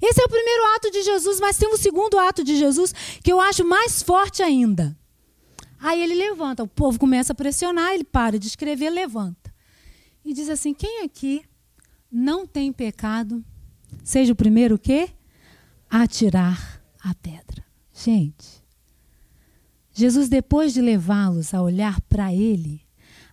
Esse 0.00 0.20
é 0.20 0.24
o 0.24 0.28
primeiro 0.28 0.74
ato 0.76 0.90
de 0.90 1.02
Jesus, 1.02 1.38
mas 1.40 1.58
tem 1.58 1.68
um 1.68 1.76
segundo 1.76 2.18
ato 2.18 2.42
de 2.42 2.56
Jesus 2.56 2.94
que 3.22 3.30
eu 3.30 3.40
acho 3.40 3.64
mais 3.64 4.02
forte 4.02 4.42
ainda. 4.42 4.96
Aí 5.78 6.02
ele 6.02 6.14
levanta, 6.14 6.62
o 6.62 6.68
povo 6.68 6.98
começa 6.98 7.32
a 7.32 7.36
pressionar, 7.36 7.92
ele 7.92 8.04
para 8.04 8.38
de 8.38 8.46
escrever, 8.46 8.90
levanta. 8.90 9.52
E 10.24 10.32
diz 10.32 10.48
assim: 10.48 10.72
quem 10.72 11.02
aqui 11.04 11.42
não 12.10 12.46
tem 12.46 12.72
pecado, 12.72 13.44
seja 14.02 14.32
o 14.32 14.36
primeiro 14.36 14.76
o 14.76 14.78
quê? 14.78 15.10
Atirar 15.88 16.82
a 17.02 17.14
pedra. 17.14 17.64
Gente, 17.92 18.62
Jesus, 19.92 20.28
depois 20.28 20.72
de 20.72 20.80
levá-los 20.80 21.52
a 21.52 21.60
olhar 21.60 22.00
para 22.02 22.32
ele, 22.32 22.82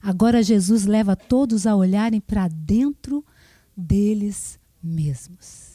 agora 0.02 0.44
Jesus 0.44 0.86
leva 0.86 1.16
todos 1.16 1.66
a 1.66 1.76
olharem 1.76 2.20
para 2.20 2.50
dentro 2.50 3.26
deles 3.76 4.60
mesmos 4.82 5.67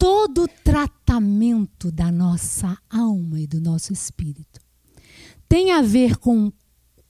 todo 0.00 0.44
o 0.44 0.48
tratamento 0.48 1.92
da 1.92 2.10
nossa 2.10 2.76
alma 2.88 3.38
e 3.38 3.46
do 3.46 3.60
nosso 3.60 3.92
espírito 3.92 4.58
tem 5.46 5.72
a 5.72 5.82
ver 5.82 6.16
com 6.16 6.50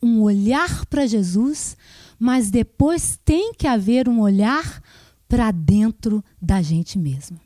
um 0.02 0.22
olhar 0.22 0.86
para 0.86 1.06
Jesus, 1.06 1.76
mas 2.18 2.50
depois 2.50 3.18
tem 3.24 3.52
que 3.52 3.66
haver 3.66 4.08
um 4.08 4.20
olhar 4.20 4.82
para 5.28 5.52
dentro 5.52 6.24
da 6.40 6.60
gente 6.62 6.98
mesmo. 6.98 7.38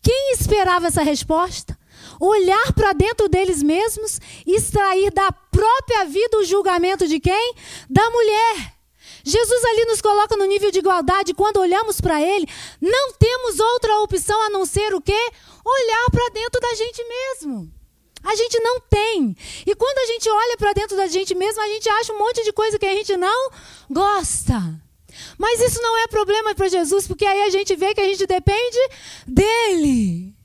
Quem 0.00 0.32
esperava 0.32 0.86
essa 0.86 1.02
resposta? 1.02 1.76
Olhar 2.20 2.72
para 2.72 2.92
dentro 2.92 3.28
deles 3.28 3.62
mesmos, 3.62 4.20
extrair 4.46 5.12
da 5.12 5.32
própria 5.32 6.04
vida 6.04 6.38
o 6.38 6.44
julgamento 6.44 7.06
de 7.08 7.18
quem? 7.18 7.54
Da 7.90 8.08
mulher. 8.08 8.75
Jesus 9.26 9.64
ali 9.64 9.86
nos 9.86 10.00
coloca 10.00 10.36
no 10.36 10.44
nível 10.44 10.70
de 10.70 10.78
igualdade. 10.78 11.34
Quando 11.34 11.56
olhamos 11.56 12.00
para 12.00 12.22
Ele, 12.22 12.46
não 12.80 13.12
temos 13.14 13.58
outra 13.58 13.98
opção 13.98 14.40
a 14.42 14.50
não 14.50 14.64
ser 14.64 14.94
o 14.94 15.00
quê? 15.00 15.30
Olhar 15.64 16.06
para 16.12 16.30
dentro 16.30 16.60
da 16.60 16.72
gente 16.74 17.04
mesmo. 17.04 17.68
A 18.22 18.36
gente 18.36 18.60
não 18.60 18.80
tem. 18.80 19.36
E 19.66 19.74
quando 19.74 19.98
a 19.98 20.06
gente 20.06 20.30
olha 20.30 20.56
para 20.56 20.72
dentro 20.72 20.96
da 20.96 21.08
gente 21.08 21.34
mesmo, 21.34 21.60
a 21.60 21.66
gente 21.66 21.88
acha 21.88 22.12
um 22.12 22.18
monte 22.18 22.44
de 22.44 22.52
coisa 22.52 22.78
que 22.78 22.86
a 22.86 22.94
gente 22.94 23.16
não 23.16 23.50
gosta. 23.90 24.54
Mas 25.36 25.60
isso 25.60 25.82
não 25.82 25.96
é 25.98 26.06
problema 26.06 26.54
para 26.54 26.68
Jesus, 26.68 27.08
porque 27.08 27.26
aí 27.26 27.42
a 27.42 27.50
gente 27.50 27.74
vê 27.74 27.94
que 27.94 28.00
a 28.00 28.04
gente 28.04 28.26
depende 28.26 28.78
dele. 29.26 30.36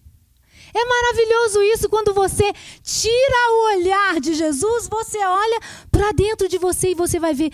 É 0.73 0.85
maravilhoso 0.85 1.61
isso 1.63 1.89
quando 1.89 2.13
você 2.13 2.51
tira 2.81 3.51
o 3.51 3.75
olhar 3.75 4.19
de 4.19 4.33
Jesus, 4.33 4.87
você 4.87 5.19
olha 5.23 5.59
para 5.91 6.11
dentro 6.13 6.47
de 6.47 6.57
você 6.57 6.91
e 6.91 6.95
você 6.95 7.19
vai 7.19 7.33
ver 7.35 7.51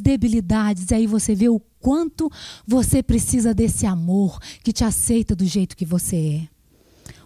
debilidades. 0.00 0.90
E 0.90 0.94
aí 0.94 1.06
você 1.06 1.34
vê 1.34 1.48
o 1.48 1.60
quanto 1.80 2.30
você 2.66 3.02
precisa 3.02 3.52
desse 3.52 3.86
amor 3.86 4.38
que 4.62 4.72
te 4.72 4.84
aceita 4.84 5.34
do 5.34 5.44
jeito 5.44 5.76
que 5.76 5.84
você 5.84 6.16
é. 6.48 6.54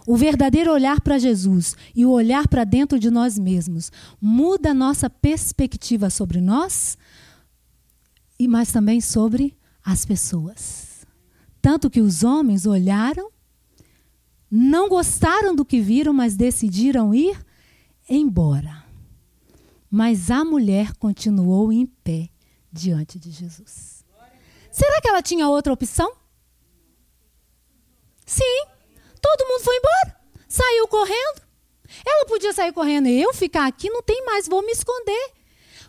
O 0.05 0.17
verdadeiro 0.17 0.71
olhar 0.71 0.99
para 1.01 1.19
Jesus 1.19 1.75
e 1.95 2.05
o 2.05 2.09
olhar 2.09 2.47
para 2.47 2.63
dentro 2.63 2.97
de 2.99 3.11
nós 3.11 3.37
mesmos 3.37 3.91
muda 4.19 4.71
a 4.71 4.73
nossa 4.73 5.09
perspectiva 5.09 6.09
sobre 6.09 6.41
nós 6.41 6.97
e 8.39 8.47
mais 8.47 8.71
também 8.71 8.99
sobre 9.01 9.55
as 9.83 10.05
pessoas. 10.05 11.05
Tanto 11.61 11.89
que 11.89 12.01
os 12.01 12.23
homens 12.23 12.65
olharam, 12.65 13.29
não 14.49 14.89
gostaram 14.89 15.55
do 15.55 15.63
que 15.63 15.79
viram, 15.79 16.13
mas 16.13 16.35
decidiram 16.35 17.13
ir 17.13 17.37
embora. 18.09 18.83
Mas 19.91 20.31
a 20.31 20.43
mulher 20.43 20.93
continuou 20.95 21.71
em 21.71 21.85
pé 21.85 22.29
diante 22.71 23.19
de 23.19 23.31
Jesus. 23.31 24.03
Será 24.71 25.01
que 25.01 25.07
ela 25.07 25.21
tinha 25.21 25.49
outra 25.49 25.73
opção? 25.73 26.15
Sim, 28.25 28.65
todo 29.21 29.47
mundo 29.47 29.63
foi 29.63 29.75
embora. 29.75 30.19
Saiu 30.47 30.87
correndo. 30.87 31.41
Ela 32.05 32.25
podia 32.27 32.53
sair 32.53 32.71
correndo 32.71 33.07
e 33.07 33.21
eu 33.21 33.33
ficar 33.33 33.67
aqui, 33.67 33.89
não 33.89 34.03
tem 34.03 34.23
mais, 34.25 34.47
vou 34.47 34.61
me 34.61 34.71
esconder. 34.71 35.31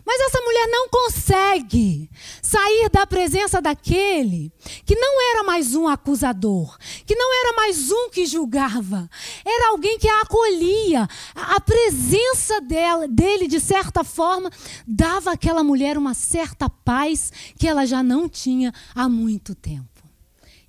Mas 0.05 0.19
essa 0.21 0.41
mulher 0.41 0.67
não 0.67 0.89
consegue 0.89 2.09
sair 2.41 2.89
da 2.89 3.05
presença 3.05 3.61
daquele 3.61 4.51
que 4.85 4.95
não 4.95 5.21
era 5.31 5.43
mais 5.43 5.75
um 5.75 5.87
acusador, 5.87 6.77
que 7.05 7.15
não 7.15 7.33
era 7.33 7.55
mais 7.55 7.91
um 7.91 8.09
que 8.09 8.25
julgava, 8.25 9.09
era 9.45 9.69
alguém 9.69 9.97
que 9.99 10.07
a 10.07 10.21
acolhia. 10.21 11.07
A 11.35 11.59
presença 11.59 12.59
dela, 12.61 13.07
dele, 13.07 13.47
de 13.47 13.59
certa 13.59 14.03
forma, 14.03 14.49
dava 14.87 15.31
àquela 15.31 15.63
mulher 15.63 15.97
uma 15.97 16.13
certa 16.13 16.69
paz 16.69 17.31
que 17.57 17.67
ela 17.67 17.85
já 17.85 18.01
não 18.01 18.27
tinha 18.27 18.73
há 18.95 19.07
muito 19.07 19.53
tempo. 19.53 19.87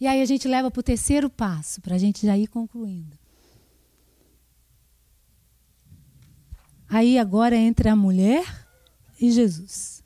E 0.00 0.06
aí 0.06 0.20
a 0.20 0.26
gente 0.26 0.48
leva 0.48 0.70
para 0.70 0.80
o 0.80 0.82
terceiro 0.82 1.30
passo, 1.30 1.80
para 1.80 1.94
a 1.94 1.98
gente 1.98 2.26
já 2.26 2.36
ir 2.36 2.48
concluindo. 2.48 3.16
Aí 6.88 7.18
agora 7.18 7.56
entra 7.56 7.92
a 7.92 7.96
mulher 7.96 8.61
e 9.22 9.30
Jesus. 9.30 10.01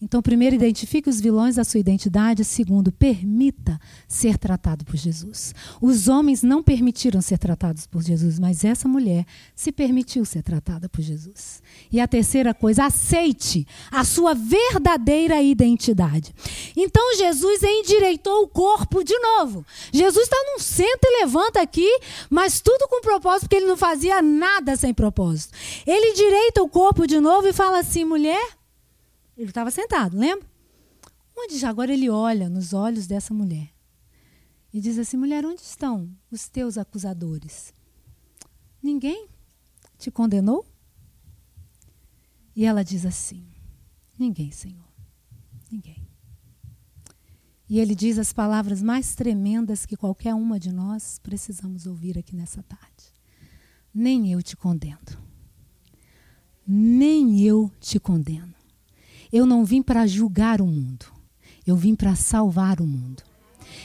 Então, 0.00 0.22
primeiro, 0.22 0.54
identifique 0.54 1.10
os 1.10 1.20
vilões 1.20 1.56
da 1.56 1.64
sua 1.64 1.80
identidade. 1.80 2.44
Segundo, 2.44 2.92
permita 2.92 3.80
ser 4.06 4.38
tratado 4.38 4.84
por 4.84 4.96
Jesus. 4.96 5.52
Os 5.80 6.06
homens 6.06 6.40
não 6.40 6.62
permitiram 6.62 7.20
ser 7.20 7.36
tratados 7.36 7.84
por 7.84 8.00
Jesus, 8.00 8.38
mas 8.38 8.64
essa 8.64 8.86
mulher 8.86 9.26
se 9.56 9.72
permitiu 9.72 10.24
ser 10.24 10.44
tratada 10.44 10.88
por 10.88 11.00
Jesus. 11.00 11.60
E 11.90 12.00
a 12.00 12.06
terceira 12.06 12.54
coisa, 12.54 12.84
aceite 12.84 13.66
a 13.90 14.04
sua 14.04 14.34
verdadeira 14.34 15.42
identidade. 15.42 16.32
Então, 16.76 17.16
Jesus 17.16 17.60
endireitou 17.64 18.44
o 18.44 18.48
corpo 18.48 19.02
de 19.02 19.18
novo. 19.18 19.66
Jesus 19.92 20.24
está 20.24 20.36
num 20.52 20.60
centro 20.60 21.10
e 21.10 21.20
levanta 21.22 21.60
aqui, 21.60 21.88
mas 22.30 22.60
tudo 22.60 22.86
com 22.88 23.00
propósito, 23.00 23.42
porque 23.42 23.56
ele 23.56 23.66
não 23.66 23.76
fazia 23.76 24.22
nada 24.22 24.76
sem 24.76 24.94
propósito. 24.94 25.54
Ele 25.84 26.14
direita 26.14 26.62
o 26.62 26.68
corpo 26.68 27.04
de 27.04 27.18
novo 27.18 27.48
e 27.48 27.52
fala 27.52 27.80
assim: 27.80 28.04
mulher 28.04 28.57
ele 29.38 29.50
estava 29.50 29.70
sentado, 29.70 30.18
lembra? 30.18 30.46
Onde 31.36 31.56
já 31.56 31.70
agora 31.70 31.92
ele 31.92 32.10
olha 32.10 32.48
nos 32.48 32.72
olhos 32.72 33.06
dessa 33.06 33.32
mulher 33.32 33.72
e 34.72 34.80
diz 34.80 34.98
assim: 34.98 35.16
mulher, 35.16 35.46
onde 35.46 35.62
estão 35.62 36.10
os 36.30 36.48
teus 36.48 36.76
acusadores? 36.76 37.72
Ninguém 38.82 39.28
te 39.96 40.10
condenou? 40.10 40.66
E 42.54 42.64
ela 42.64 42.82
diz 42.84 43.06
assim: 43.06 43.46
Ninguém, 44.18 44.50
Senhor. 44.50 44.88
Ninguém. 45.70 46.08
E 47.68 47.78
ele 47.78 47.94
diz 47.94 48.18
as 48.18 48.32
palavras 48.32 48.82
mais 48.82 49.14
tremendas 49.14 49.86
que 49.86 49.96
qualquer 49.96 50.34
uma 50.34 50.58
de 50.58 50.72
nós 50.72 51.20
precisamos 51.22 51.86
ouvir 51.86 52.18
aqui 52.18 52.34
nessa 52.34 52.62
tarde. 52.62 53.12
Nem 53.94 54.32
eu 54.32 54.42
te 54.42 54.56
condeno. 54.56 54.98
Nem 56.66 57.40
eu 57.40 57.70
te 57.78 58.00
condeno. 58.00 58.57
Eu 59.32 59.46
não 59.46 59.64
vim 59.64 59.82
para 59.82 60.06
julgar 60.06 60.60
o 60.60 60.66
mundo. 60.66 61.06
Eu 61.66 61.76
vim 61.76 61.94
para 61.94 62.14
salvar 62.14 62.80
o 62.80 62.86
mundo. 62.86 63.22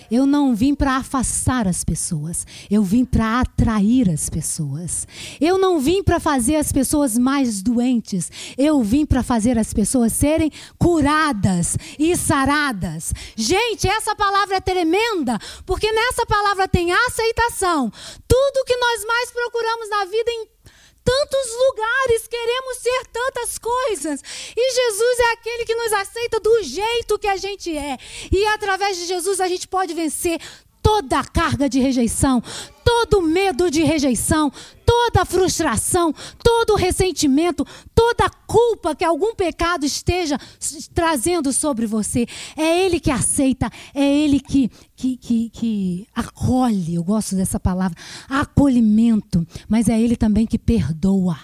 Eu 0.10 0.26
não 0.26 0.56
vim 0.56 0.76
para 0.76 0.98
afastar 0.98 1.68
as 1.68 1.84
pessoas, 1.84 2.46
eu 2.70 2.84
vim 2.84 3.04
para 3.06 3.40
atrair 3.40 4.10
as 4.10 4.30
pessoas. 4.30 5.08
Eu 5.40 5.58
não 5.58 5.80
vim 5.80 6.04
para 6.04 6.20
fazer 6.20 6.56
as 6.56 6.72
pessoas 6.72 7.18
mais 7.18 7.62
doentes, 7.62 8.32
eu 8.58 8.82
vim 8.84 9.06
para 9.06 9.24
fazer 9.24 9.58
as 9.58 9.74
pessoas 9.74 10.14
serem 10.14 10.52
curadas 10.78 11.78
e 11.98 12.16
saradas. 12.16 13.14
Gente, 13.36 13.88
essa 13.88 14.16
palavra 14.16 14.58
é 14.58 14.62
tremenda, 14.62 15.40
porque 15.66 15.92
nessa 15.92 16.26
palavra 16.26 16.68
tem 16.68 16.92
aceitação. 16.92 17.92
Tudo 18.28 18.66
que 18.66 18.78
nós 18.78 19.06
mais 19.06 19.32
procuramos 19.32 19.90
na 19.90 20.06
vida 20.06 20.32
tantos 21.04 21.52
lugares, 21.68 22.28
queremos 22.28 22.78
ser 22.78 23.06
tantas 23.12 23.58
coisas. 23.58 24.22
E 24.56 24.74
Jesus 24.74 25.20
é 25.20 25.34
aquele 25.34 25.66
que 25.66 25.76
nos 25.76 25.94
aceita 25.94 26.40
do 26.40 26.64
jeito 26.64 27.20
que 27.20 27.28
a 27.28 27.36
gente 27.36 27.76
é. 27.78 27.98
E 28.32 28.46
através 28.48 28.98
de 28.98 29.06
Jesus 29.06 29.40
a 29.40 29.48
gente 29.48 29.68
pode 29.68 29.94
vencer 29.94 30.40
toda 30.84 31.20
a 31.20 31.24
carga 31.24 31.70
de 31.70 31.80
rejeição, 31.80 32.44
todo 32.84 33.22
medo 33.22 33.72
de 33.72 33.84
rejeição, 33.84 34.52
toda 34.86 35.26
frustração, 35.26 36.14
todo 36.44 36.76
ressentimento, 36.76 37.66
toda 37.96 38.30
culpa 38.46 38.94
que 38.94 39.06
algum 39.06 39.34
pecado 39.34 39.86
esteja 39.86 40.38
trazendo 40.94 41.54
sobre 41.54 41.88
você. 41.88 42.28
É 42.58 42.86
Ele 42.86 43.00
que 43.00 43.10
aceita, 43.10 43.72
é 43.96 44.04
Ele 44.04 44.42
que, 44.42 44.70
que, 44.96 45.16
que, 45.16 45.50
que 45.50 46.08
acolhe. 46.14 46.96
Eu 46.96 47.04
gosto 47.04 47.36
dessa 47.36 47.60
palavra, 47.60 47.98
acolhimento, 48.30 49.48
mas 49.70 49.88
é 49.88 50.00
Ele 50.00 50.18
também 50.18 50.46
que 50.46 50.60
perdoa. 50.60 51.40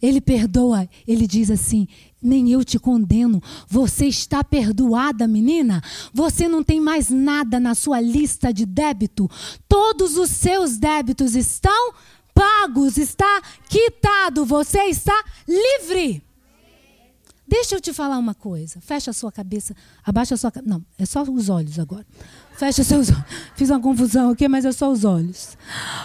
Ele 0.00 0.20
perdoa, 0.20 0.88
ele 1.06 1.28
diz 1.28 1.48
assim: 1.48 1.86
nem 2.22 2.50
eu 2.50 2.64
te 2.64 2.78
condeno. 2.78 3.42
Você 3.68 4.06
está 4.06 4.44
perdoada, 4.44 5.26
menina. 5.26 5.82
Você 6.12 6.48
não 6.48 6.62
tem 6.62 6.80
mais 6.80 7.10
nada 7.10 7.58
na 7.58 7.74
sua 7.74 8.00
lista 8.00 8.52
de 8.52 8.64
débito. 8.64 9.28
Todos 9.68 10.16
os 10.16 10.30
seus 10.30 10.78
débitos 10.78 11.34
estão 11.34 11.92
pagos, 12.34 12.96
está 12.96 13.42
quitado. 13.68 14.44
Você 14.44 14.78
está 14.84 15.24
livre. 15.46 16.22
Deixa 17.46 17.74
eu 17.74 17.80
te 17.80 17.92
falar 17.92 18.16
uma 18.16 18.34
coisa. 18.34 18.80
Fecha 18.80 19.10
a 19.10 19.14
sua 19.14 19.30
cabeça, 19.30 19.76
abaixa 20.02 20.34
a 20.34 20.38
sua 20.38 20.50
Não, 20.64 20.82
é 20.98 21.04
só 21.04 21.22
os 21.22 21.48
olhos 21.50 21.78
agora. 21.78 22.06
Fecha 22.56 22.82
seus 22.82 23.10
olhos. 23.10 23.24
Fiz 23.54 23.68
uma 23.68 23.80
confusão 23.80 24.30
aqui, 24.30 24.48
mas 24.48 24.64
é 24.64 24.72
só 24.72 24.90
os 24.90 25.04
olhos. 25.04 25.56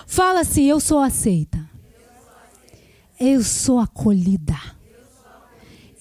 Fala 0.05 0.41
assim: 0.41 0.63
Eu 0.63 0.79
sou 0.79 0.99
aceita. 0.99 1.57
Eu 3.19 3.43
sou 3.43 3.79
acolhida. 3.79 4.76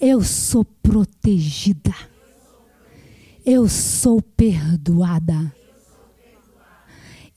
Eu 0.08 0.22
sou 0.22 0.64
protegida. 0.64 1.92
Eu 3.44 3.68
sou 3.68 4.22
perdoada. 4.22 5.52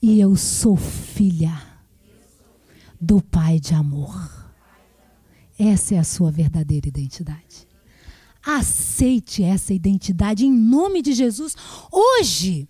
E 0.00 0.20
eu 0.20 0.36
sou 0.36 0.76
filha 0.76 1.60
do 3.00 3.20
Pai 3.20 3.58
de 3.58 3.74
amor. 3.74 4.14
Essa 5.58 5.96
é 5.96 5.98
a 5.98 6.04
sua 6.04 6.30
verdadeira 6.30 6.86
identidade. 6.86 7.66
Aceite 8.40 9.42
essa 9.42 9.74
identidade 9.74 10.46
em 10.46 10.52
nome 10.52 11.02
de 11.02 11.12
Jesus 11.12 11.56
hoje. 11.90 12.68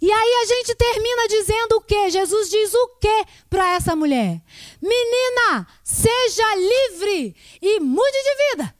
E 0.00 0.10
aí 0.10 0.32
a 0.42 0.46
gente 0.46 0.74
termina 0.74 1.28
dizendo 1.28 1.72
o 1.74 1.82
quê? 1.82 2.08
Jesus 2.08 2.48
diz 2.48 2.72
o 2.72 2.88
quê 2.98 3.24
para 3.50 3.74
essa 3.74 3.94
mulher? 3.94 4.42
Menina, 4.80 5.66
seja 5.84 6.56
livre 6.56 7.36
e 7.60 7.80
mude 7.80 8.10
de 8.10 8.56
vida. 8.56 8.77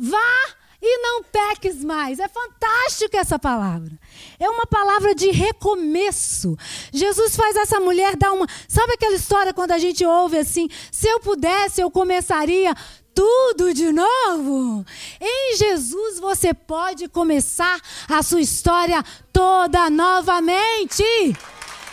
Vá 0.00 0.54
e 0.82 0.98
não 1.02 1.22
peques 1.22 1.84
mais. 1.84 2.18
É 2.18 2.26
fantástico 2.26 3.16
essa 3.16 3.38
palavra. 3.38 3.92
É 4.38 4.48
uma 4.48 4.66
palavra 4.66 5.14
de 5.14 5.30
recomeço. 5.30 6.56
Jesus 6.90 7.36
faz 7.36 7.54
essa 7.56 7.78
mulher 7.78 8.16
dar 8.16 8.32
uma. 8.32 8.46
Sabe 8.66 8.94
aquela 8.94 9.14
história 9.14 9.52
quando 9.52 9.72
a 9.72 9.78
gente 9.78 10.04
ouve 10.04 10.38
assim: 10.38 10.68
se 10.90 11.06
eu 11.06 11.20
pudesse, 11.20 11.82
eu 11.82 11.90
começaria 11.90 12.74
tudo 13.14 13.74
de 13.74 13.92
novo. 13.92 14.84
Em 15.20 15.56
Jesus 15.56 16.18
você 16.18 16.54
pode 16.54 17.08
começar 17.08 17.78
a 18.08 18.22
sua 18.22 18.40
história 18.40 19.04
toda 19.32 19.90
novamente. 19.90 21.04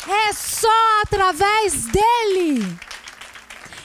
É 0.08 0.32
só 0.32 1.02
através 1.04 1.88
dele. 1.88 2.87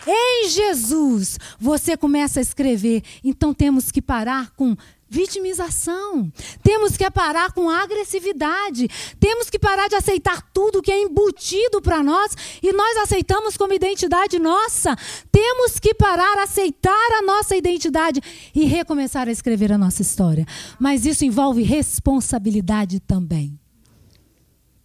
Em 0.06 0.48
Jesus, 0.48 1.38
você 1.58 1.96
começa 1.96 2.40
a 2.40 2.42
escrever. 2.42 3.02
Então 3.22 3.54
temos 3.54 3.90
que 3.90 4.02
parar 4.02 4.50
com 4.52 4.76
vitimização. 5.12 6.32
Temos 6.62 6.96
que 6.96 7.08
parar 7.10 7.52
com 7.52 7.68
agressividade. 7.68 8.88
Temos 9.20 9.50
que 9.50 9.58
parar 9.58 9.86
de 9.86 9.94
aceitar 9.94 10.40
tudo 10.54 10.80
que 10.80 10.90
é 10.90 11.02
embutido 11.02 11.82
para 11.82 12.02
nós 12.02 12.34
e 12.62 12.72
nós 12.72 12.96
aceitamos 12.96 13.54
como 13.58 13.74
identidade 13.74 14.38
nossa. 14.38 14.96
Temos 15.30 15.78
que 15.78 15.92
parar, 15.92 16.38
aceitar 16.38 17.12
a 17.18 17.22
nossa 17.22 17.54
identidade 17.54 18.22
e 18.54 18.64
recomeçar 18.64 19.28
a 19.28 19.32
escrever 19.32 19.70
a 19.70 19.76
nossa 19.76 20.00
história. 20.00 20.46
Mas 20.80 21.04
isso 21.04 21.26
envolve 21.26 21.62
responsabilidade 21.62 22.98
também. 22.98 23.60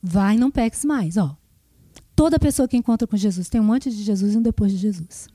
Vai, 0.03 0.36
não 0.36 0.51
peques 0.51 0.84
mais, 0.84 1.15
ó. 1.15 1.36
Toda 2.18 2.39
pessoa 2.39 2.68
que 2.68 2.76
encontra 2.76 3.07
com 3.07 3.15
Jesus 3.15 3.47
tem 3.47 3.61
um 3.61 3.72
antes 3.72 3.95
de 3.95 4.01
Jesus 4.01 4.34
e 4.34 4.38
um 4.38 4.41
depois 4.41 4.72
de 4.72 4.78
Jesus. 4.80 5.28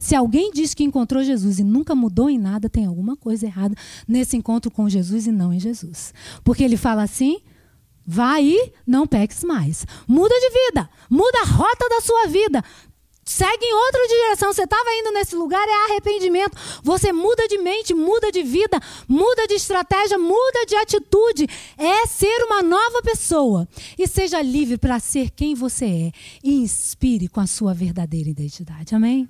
Se 0.00 0.16
alguém 0.16 0.50
diz 0.50 0.74
que 0.74 0.82
encontrou 0.82 1.22
Jesus 1.22 1.60
e 1.60 1.62
nunca 1.62 1.94
mudou 1.94 2.28
em 2.28 2.36
nada, 2.36 2.68
tem 2.68 2.86
alguma 2.86 3.16
coisa 3.16 3.46
errada 3.46 3.76
nesse 4.06 4.36
encontro 4.36 4.68
com 4.68 4.88
Jesus 4.88 5.28
e 5.28 5.30
não 5.30 5.52
em 5.52 5.60
Jesus. 5.60 6.12
Porque 6.42 6.64
ele 6.64 6.76
fala 6.76 7.04
assim: 7.04 7.40
vai 8.04 8.44
e 8.46 8.72
não 8.84 9.06
peques 9.06 9.44
mais. 9.44 9.86
Muda 10.08 10.34
de 10.34 10.50
vida, 10.50 10.90
muda 11.08 11.38
a 11.42 11.46
rota 11.46 11.88
da 11.88 12.00
sua 12.00 12.26
vida. 12.26 12.64
Segue 13.24 13.64
em 13.64 13.74
outra 13.74 14.06
direção. 14.06 14.52
Você 14.52 14.64
estava 14.64 14.88
indo 15.00 15.12
nesse 15.12 15.34
lugar, 15.34 15.66
é 15.66 15.90
arrependimento. 15.90 16.56
Você 16.82 17.12
muda 17.12 17.48
de 17.48 17.58
mente, 17.58 17.94
muda 17.94 18.30
de 18.30 18.42
vida, 18.42 18.78
muda 19.08 19.46
de 19.46 19.54
estratégia, 19.54 20.18
muda 20.18 20.66
de 20.66 20.76
atitude. 20.76 21.46
É 21.78 22.06
ser 22.06 22.44
uma 22.44 22.62
nova 22.62 23.02
pessoa. 23.02 23.66
E 23.98 24.06
seja 24.06 24.42
livre 24.42 24.76
para 24.76 25.00
ser 25.00 25.30
quem 25.30 25.54
você 25.54 25.84
é. 25.84 26.12
E 26.42 26.54
inspire 26.62 27.28
com 27.28 27.40
a 27.40 27.46
sua 27.46 27.72
verdadeira 27.72 28.28
identidade. 28.28 28.94
Amém? 28.94 29.28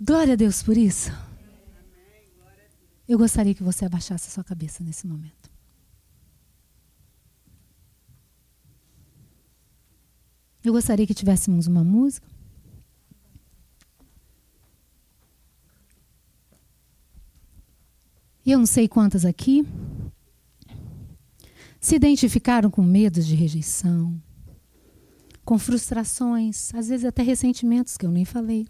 Glória 0.00 0.34
a 0.34 0.36
Deus 0.36 0.62
por 0.62 0.76
isso. 0.76 1.10
Eu 3.08 3.16
gostaria 3.16 3.54
que 3.54 3.62
você 3.62 3.86
abaixasse 3.86 4.28
a 4.28 4.30
sua 4.30 4.44
cabeça 4.44 4.84
nesse 4.84 5.06
momento. 5.06 5.50
Eu 10.68 10.72
gostaria 10.74 11.06
que 11.06 11.14
tivéssemos 11.14 11.66
uma 11.66 11.82
música. 11.82 12.28
E 18.44 18.52
eu 18.52 18.58
não 18.58 18.66
sei 18.66 18.86
quantas 18.86 19.24
aqui 19.24 19.66
se 21.80 21.96
identificaram 21.96 22.70
com 22.70 22.82
medos 22.82 23.26
de 23.26 23.34
rejeição, 23.34 24.20
com 25.42 25.58
frustrações, 25.58 26.74
às 26.74 26.88
vezes 26.88 27.06
até 27.06 27.22
ressentimentos 27.22 27.96
que 27.96 28.04
eu 28.04 28.10
nem 28.10 28.26
falei, 28.26 28.68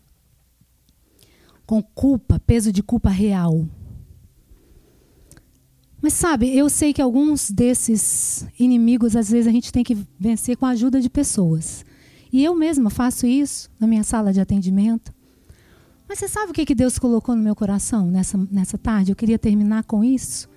com 1.66 1.82
culpa, 1.82 2.38
peso 2.38 2.70
de 2.70 2.80
culpa 2.80 3.10
real. 3.10 3.68
Mas 6.00 6.12
sabe, 6.12 6.56
eu 6.56 6.68
sei 6.70 6.92
que 6.92 7.02
alguns 7.02 7.50
desses 7.50 8.46
inimigos, 8.58 9.16
às 9.16 9.30
vezes, 9.30 9.48
a 9.48 9.52
gente 9.52 9.72
tem 9.72 9.82
que 9.82 9.96
vencer 10.18 10.56
com 10.56 10.64
a 10.64 10.70
ajuda 10.70 11.00
de 11.00 11.10
pessoas. 11.10 11.84
E 12.32 12.44
eu 12.44 12.54
mesma 12.54 12.88
faço 12.88 13.26
isso 13.26 13.68
na 13.80 13.86
minha 13.86 14.04
sala 14.04 14.32
de 14.32 14.40
atendimento. 14.40 15.12
Mas 16.08 16.20
você 16.20 16.28
sabe 16.28 16.52
o 16.52 16.54
que, 16.54 16.64
que 16.64 16.74
Deus 16.74 16.98
colocou 16.98 17.34
no 17.34 17.42
meu 17.42 17.54
coração 17.54 18.06
nessa, 18.06 18.38
nessa 18.50 18.78
tarde? 18.78 19.12
Eu 19.12 19.16
queria 19.16 19.38
terminar 19.38 19.84
com 19.84 20.04
isso. 20.04 20.48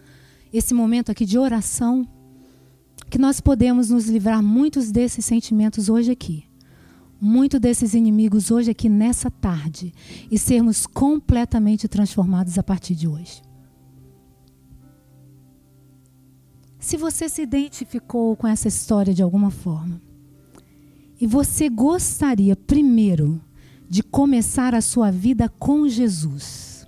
Esse 0.54 0.74
momento 0.74 1.12
aqui 1.12 1.26
de 1.26 1.38
oração. 1.38 2.08
Que 3.10 3.18
nós 3.18 3.42
podemos 3.42 3.90
nos 3.90 4.08
livrar 4.08 4.42
muitos 4.44 4.92
desses 4.92 5.26
sentimentos 5.26 5.90
hoje 5.90 6.12
aqui. 6.12 6.46
Muito 7.20 7.60
desses 7.60 7.94
inimigos 7.94 8.52
hoje 8.52 8.72
aqui 8.72 8.88
nessa 8.88 9.30
tarde. 9.30 9.94
E 10.30 10.38
sermos 10.38 10.86
completamente 10.86 11.88
transformados 11.88 12.58
a 12.58 12.64
partir 12.64 12.96
de 12.96 13.08
hoje. 13.08 13.42
Se 16.82 16.98
você 16.98 17.30
se 17.30 17.44
identificou 17.44 18.36
com 18.36 18.48
essa 18.48 18.68
história 18.68 19.14
de 19.14 19.22
alguma 19.22 19.52
forma, 19.52 20.02
e 21.20 21.28
você 21.28 21.70
gostaria 21.70 22.56
primeiro 22.56 23.40
de 23.88 24.02
começar 24.02 24.74
a 24.74 24.82
sua 24.82 25.12
vida 25.12 25.48
com 25.48 25.88
Jesus, 25.88 26.88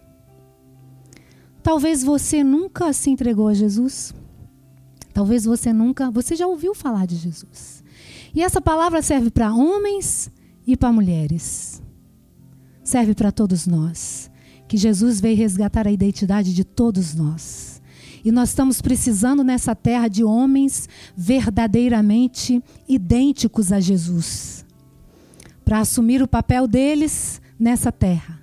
talvez 1.62 2.04
você 2.04 2.44
nunca 2.44 2.92
se 2.92 3.12
entregou 3.12 3.48
a 3.48 3.54
Jesus, 3.54 4.16
talvez 5.14 5.46
você 5.46 5.72
nunca, 5.72 6.10
você 6.10 6.36
já 6.36 6.48
ouviu 6.48 6.74
falar 6.74 7.06
de 7.06 7.16
Jesus. 7.16 7.84
E 8.34 8.42
essa 8.42 8.60
palavra 8.60 9.00
serve 9.04 9.30
para 9.30 9.54
homens 9.54 10.32
e 10.66 10.76
para 10.76 10.92
mulheres. 10.92 11.84
Serve 12.84 13.14
para 13.14 13.32
todos 13.32 13.68
nós. 13.68 14.32
Que 14.68 14.76
Jesus 14.76 15.22
veio 15.22 15.38
resgatar 15.38 15.88
a 15.88 15.92
identidade 15.92 16.52
de 16.52 16.64
todos 16.64 17.14
nós. 17.14 17.73
E 18.24 18.32
nós 18.32 18.50
estamos 18.50 18.82
precisando 18.82 19.44
nessa 19.44 19.76
terra 19.76 20.08
de 20.08 20.24
homens 20.24 20.88
verdadeiramente 21.16 22.64
idênticos 22.88 23.72
a 23.72 23.80
Jesus 23.80 24.66
para 25.66 25.80
assumir 25.80 26.22
o 26.22 26.28
papel 26.28 26.68
deles 26.68 27.42
nessa 27.60 27.92
terra. 27.92 28.42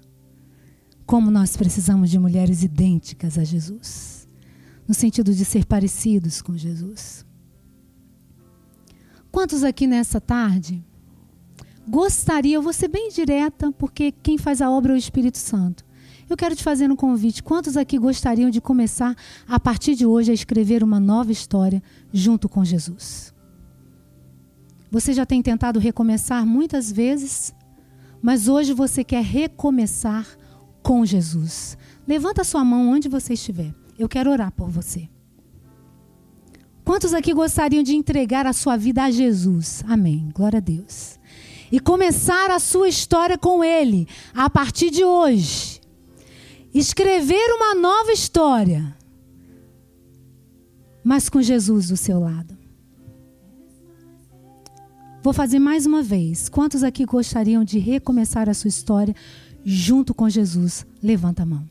Como 1.07 1.31
nós 1.31 1.57
precisamos 1.57 2.11
de 2.11 2.19
mulheres 2.19 2.63
idênticas 2.63 3.39
a 3.39 3.45
Jesus 3.45 4.21
no 4.91 4.95
sentido 4.95 5.33
de 5.33 5.45
ser 5.45 5.67
parecidos 5.67 6.43
com 6.43 6.57
Jesus. 6.57 7.25
Quantos 9.31 9.63
aqui 9.63 9.87
nessa 9.87 10.21
tarde 10.21 10.85
gostariam, 11.89 12.59
eu 12.59 12.63
vou 12.63 12.73
ser 12.73 12.89
bem 12.89 13.09
direta, 13.09 13.71
porque 13.71 14.11
quem 14.11 14.37
faz 14.37 14.61
a 14.61 14.69
obra 14.69 14.93
é 14.93 14.97
o 14.97 14.99
Espírito 14.99 15.39
Santo. 15.39 15.85
Eu 16.31 16.37
quero 16.37 16.55
te 16.55 16.63
fazer 16.63 16.89
um 16.89 16.95
convite. 16.95 17.43
Quantos 17.43 17.77
aqui 17.77 17.99
gostariam 17.99 18.51
de 18.51 18.61
começar, 18.61 19.17
a 19.49 19.59
partir 19.59 19.97
de 19.97 20.07
hoje, 20.07 20.31
a 20.31 20.35
escrever 20.35 20.85
uma 20.85 21.01
nova 21.01 21.33
história 21.33 21.83
junto 22.13 22.49
com 22.49 22.65
Jesus? 22.65 23.35
Você 24.93 25.13
já 25.13 25.27
tem 25.27 25.43
tentado 25.43 25.81
recomeçar 25.81 26.47
muitas 26.47 26.91
vezes, 26.93 27.53
mas 28.23 28.47
hoje 28.47 28.73
você 28.73 29.03
quer 29.03 29.25
recomeçar 29.25 30.25
com 30.85 31.05
Jesus. 31.05 31.77
Levanta 32.07 32.45
sua 32.45 32.65
mão 32.65 32.89
onde 32.89 33.09
você 33.09 33.33
estiver. 33.33 33.75
Eu 33.99 34.09
quero 34.09 34.31
orar 34.31 34.53
por 34.53 34.71
você. 34.71 35.09
Quantos 36.85 37.13
aqui 37.13 37.35
gostariam 37.35 37.83
de 37.83 37.97
entregar 37.97 38.47
a 38.47 38.53
sua 38.53 38.77
vida 38.77 39.03
a 39.03 39.11
Jesus? 39.11 39.83
Amém. 39.89 40.31
Glória 40.33 40.59
a 40.59 40.61
Deus. 40.61 41.19
E 41.73 41.81
começar 41.81 42.53
a 42.53 42.61
sua 42.61 42.89
história 42.89 43.37
com 43.37 43.65
Ele 43.65 44.07
a 44.33 44.49
partir 44.49 44.91
de 44.91 45.05
hoje 45.05 45.80
escrever 46.73 47.55
uma 47.57 47.75
nova 47.75 48.13
história, 48.13 48.97
mas 51.03 51.29
com 51.29 51.43
Jesus 51.43 51.89
do 51.89 51.97
seu 51.97 52.21
lado. 52.21 52.57
Vou 55.23 55.33
fazer 55.33 55.59
mais 55.59 55.85
uma 55.85 56.03
vez. 56.03 56.49
Quantos 56.49 56.83
aqui 56.83 57.05
gostariam 57.05 57.63
de 57.63 57.79
recomeçar 57.79 58.49
a 58.49 58.55
sua 58.55 58.69
história 58.69 59.15
junto 59.63 60.15
com 60.15 60.29
Jesus? 60.29 60.87
Levanta 61.03 61.43
a 61.43 61.47
mão. 61.47 61.69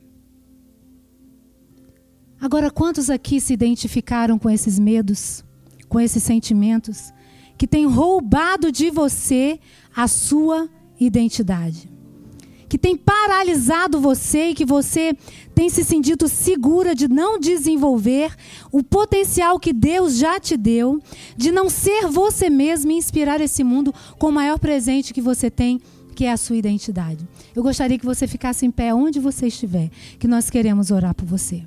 Agora, 2.40 2.70
quantos 2.70 3.10
aqui 3.10 3.42
se 3.42 3.54
identificaram 3.54 4.38
com 4.38 4.50
esses 4.50 4.78
medos, 4.78 5.44
com 5.88 6.00
esses 6.00 6.24
sentimentos 6.24 7.12
que 7.58 7.68
têm 7.68 7.86
roubado 7.86 8.72
de 8.72 8.90
você 8.90 9.60
a 9.96 10.08
sua 10.08 10.70
identidade? 11.00 11.99
Que 12.70 12.78
tem 12.78 12.96
paralisado 12.96 14.00
você 14.00 14.50
e 14.50 14.54
que 14.54 14.64
você 14.64 15.14
tem 15.56 15.68
se 15.68 15.84
sentido 15.84 16.30
segura 16.30 16.94
de 16.94 17.08
não 17.08 17.40
desenvolver 17.40 18.34
o 18.72 18.84
potencial 18.84 19.60
que 19.60 19.74
Deus 19.74 20.16
já 20.18 20.40
te 20.40 20.56
deu, 20.56 21.02
de 21.36 21.52
não 21.52 21.70
ser 21.70 22.08
você 22.08 22.50
mesmo 22.50 22.92
e 22.92 22.96
inspirar 22.96 23.42
esse 23.42 23.64
mundo 23.64 23.94
com 24.18 24.28
o 24.28 24.32
maior 24.32 24.60
presente 24.60 25.14
que 25.14 25.20
você 25.20 25.50
tem, 25.50 25.82
que 26.16 26.26
é 26.26 26.32
a 26.32 26.38
sua 26.38 26.58
identidade. 26.58 27.28
Eu 27.56 27.64
gostaria 27.64 27.98
que 27.98 28.06
você 28.06 28.28
ficasse 28.28 28.66
em 28.66 28.72
pé 28.72 28.94
onde 28.94 29.20
você 29.20 29.48
estiver, 29.48 29.90
que 30.20 30.28
nós 30.28 30.50
queremos 30.50 30.92
orar 30.92 31.16
por 31.16 31.26
você. 31.26 31.64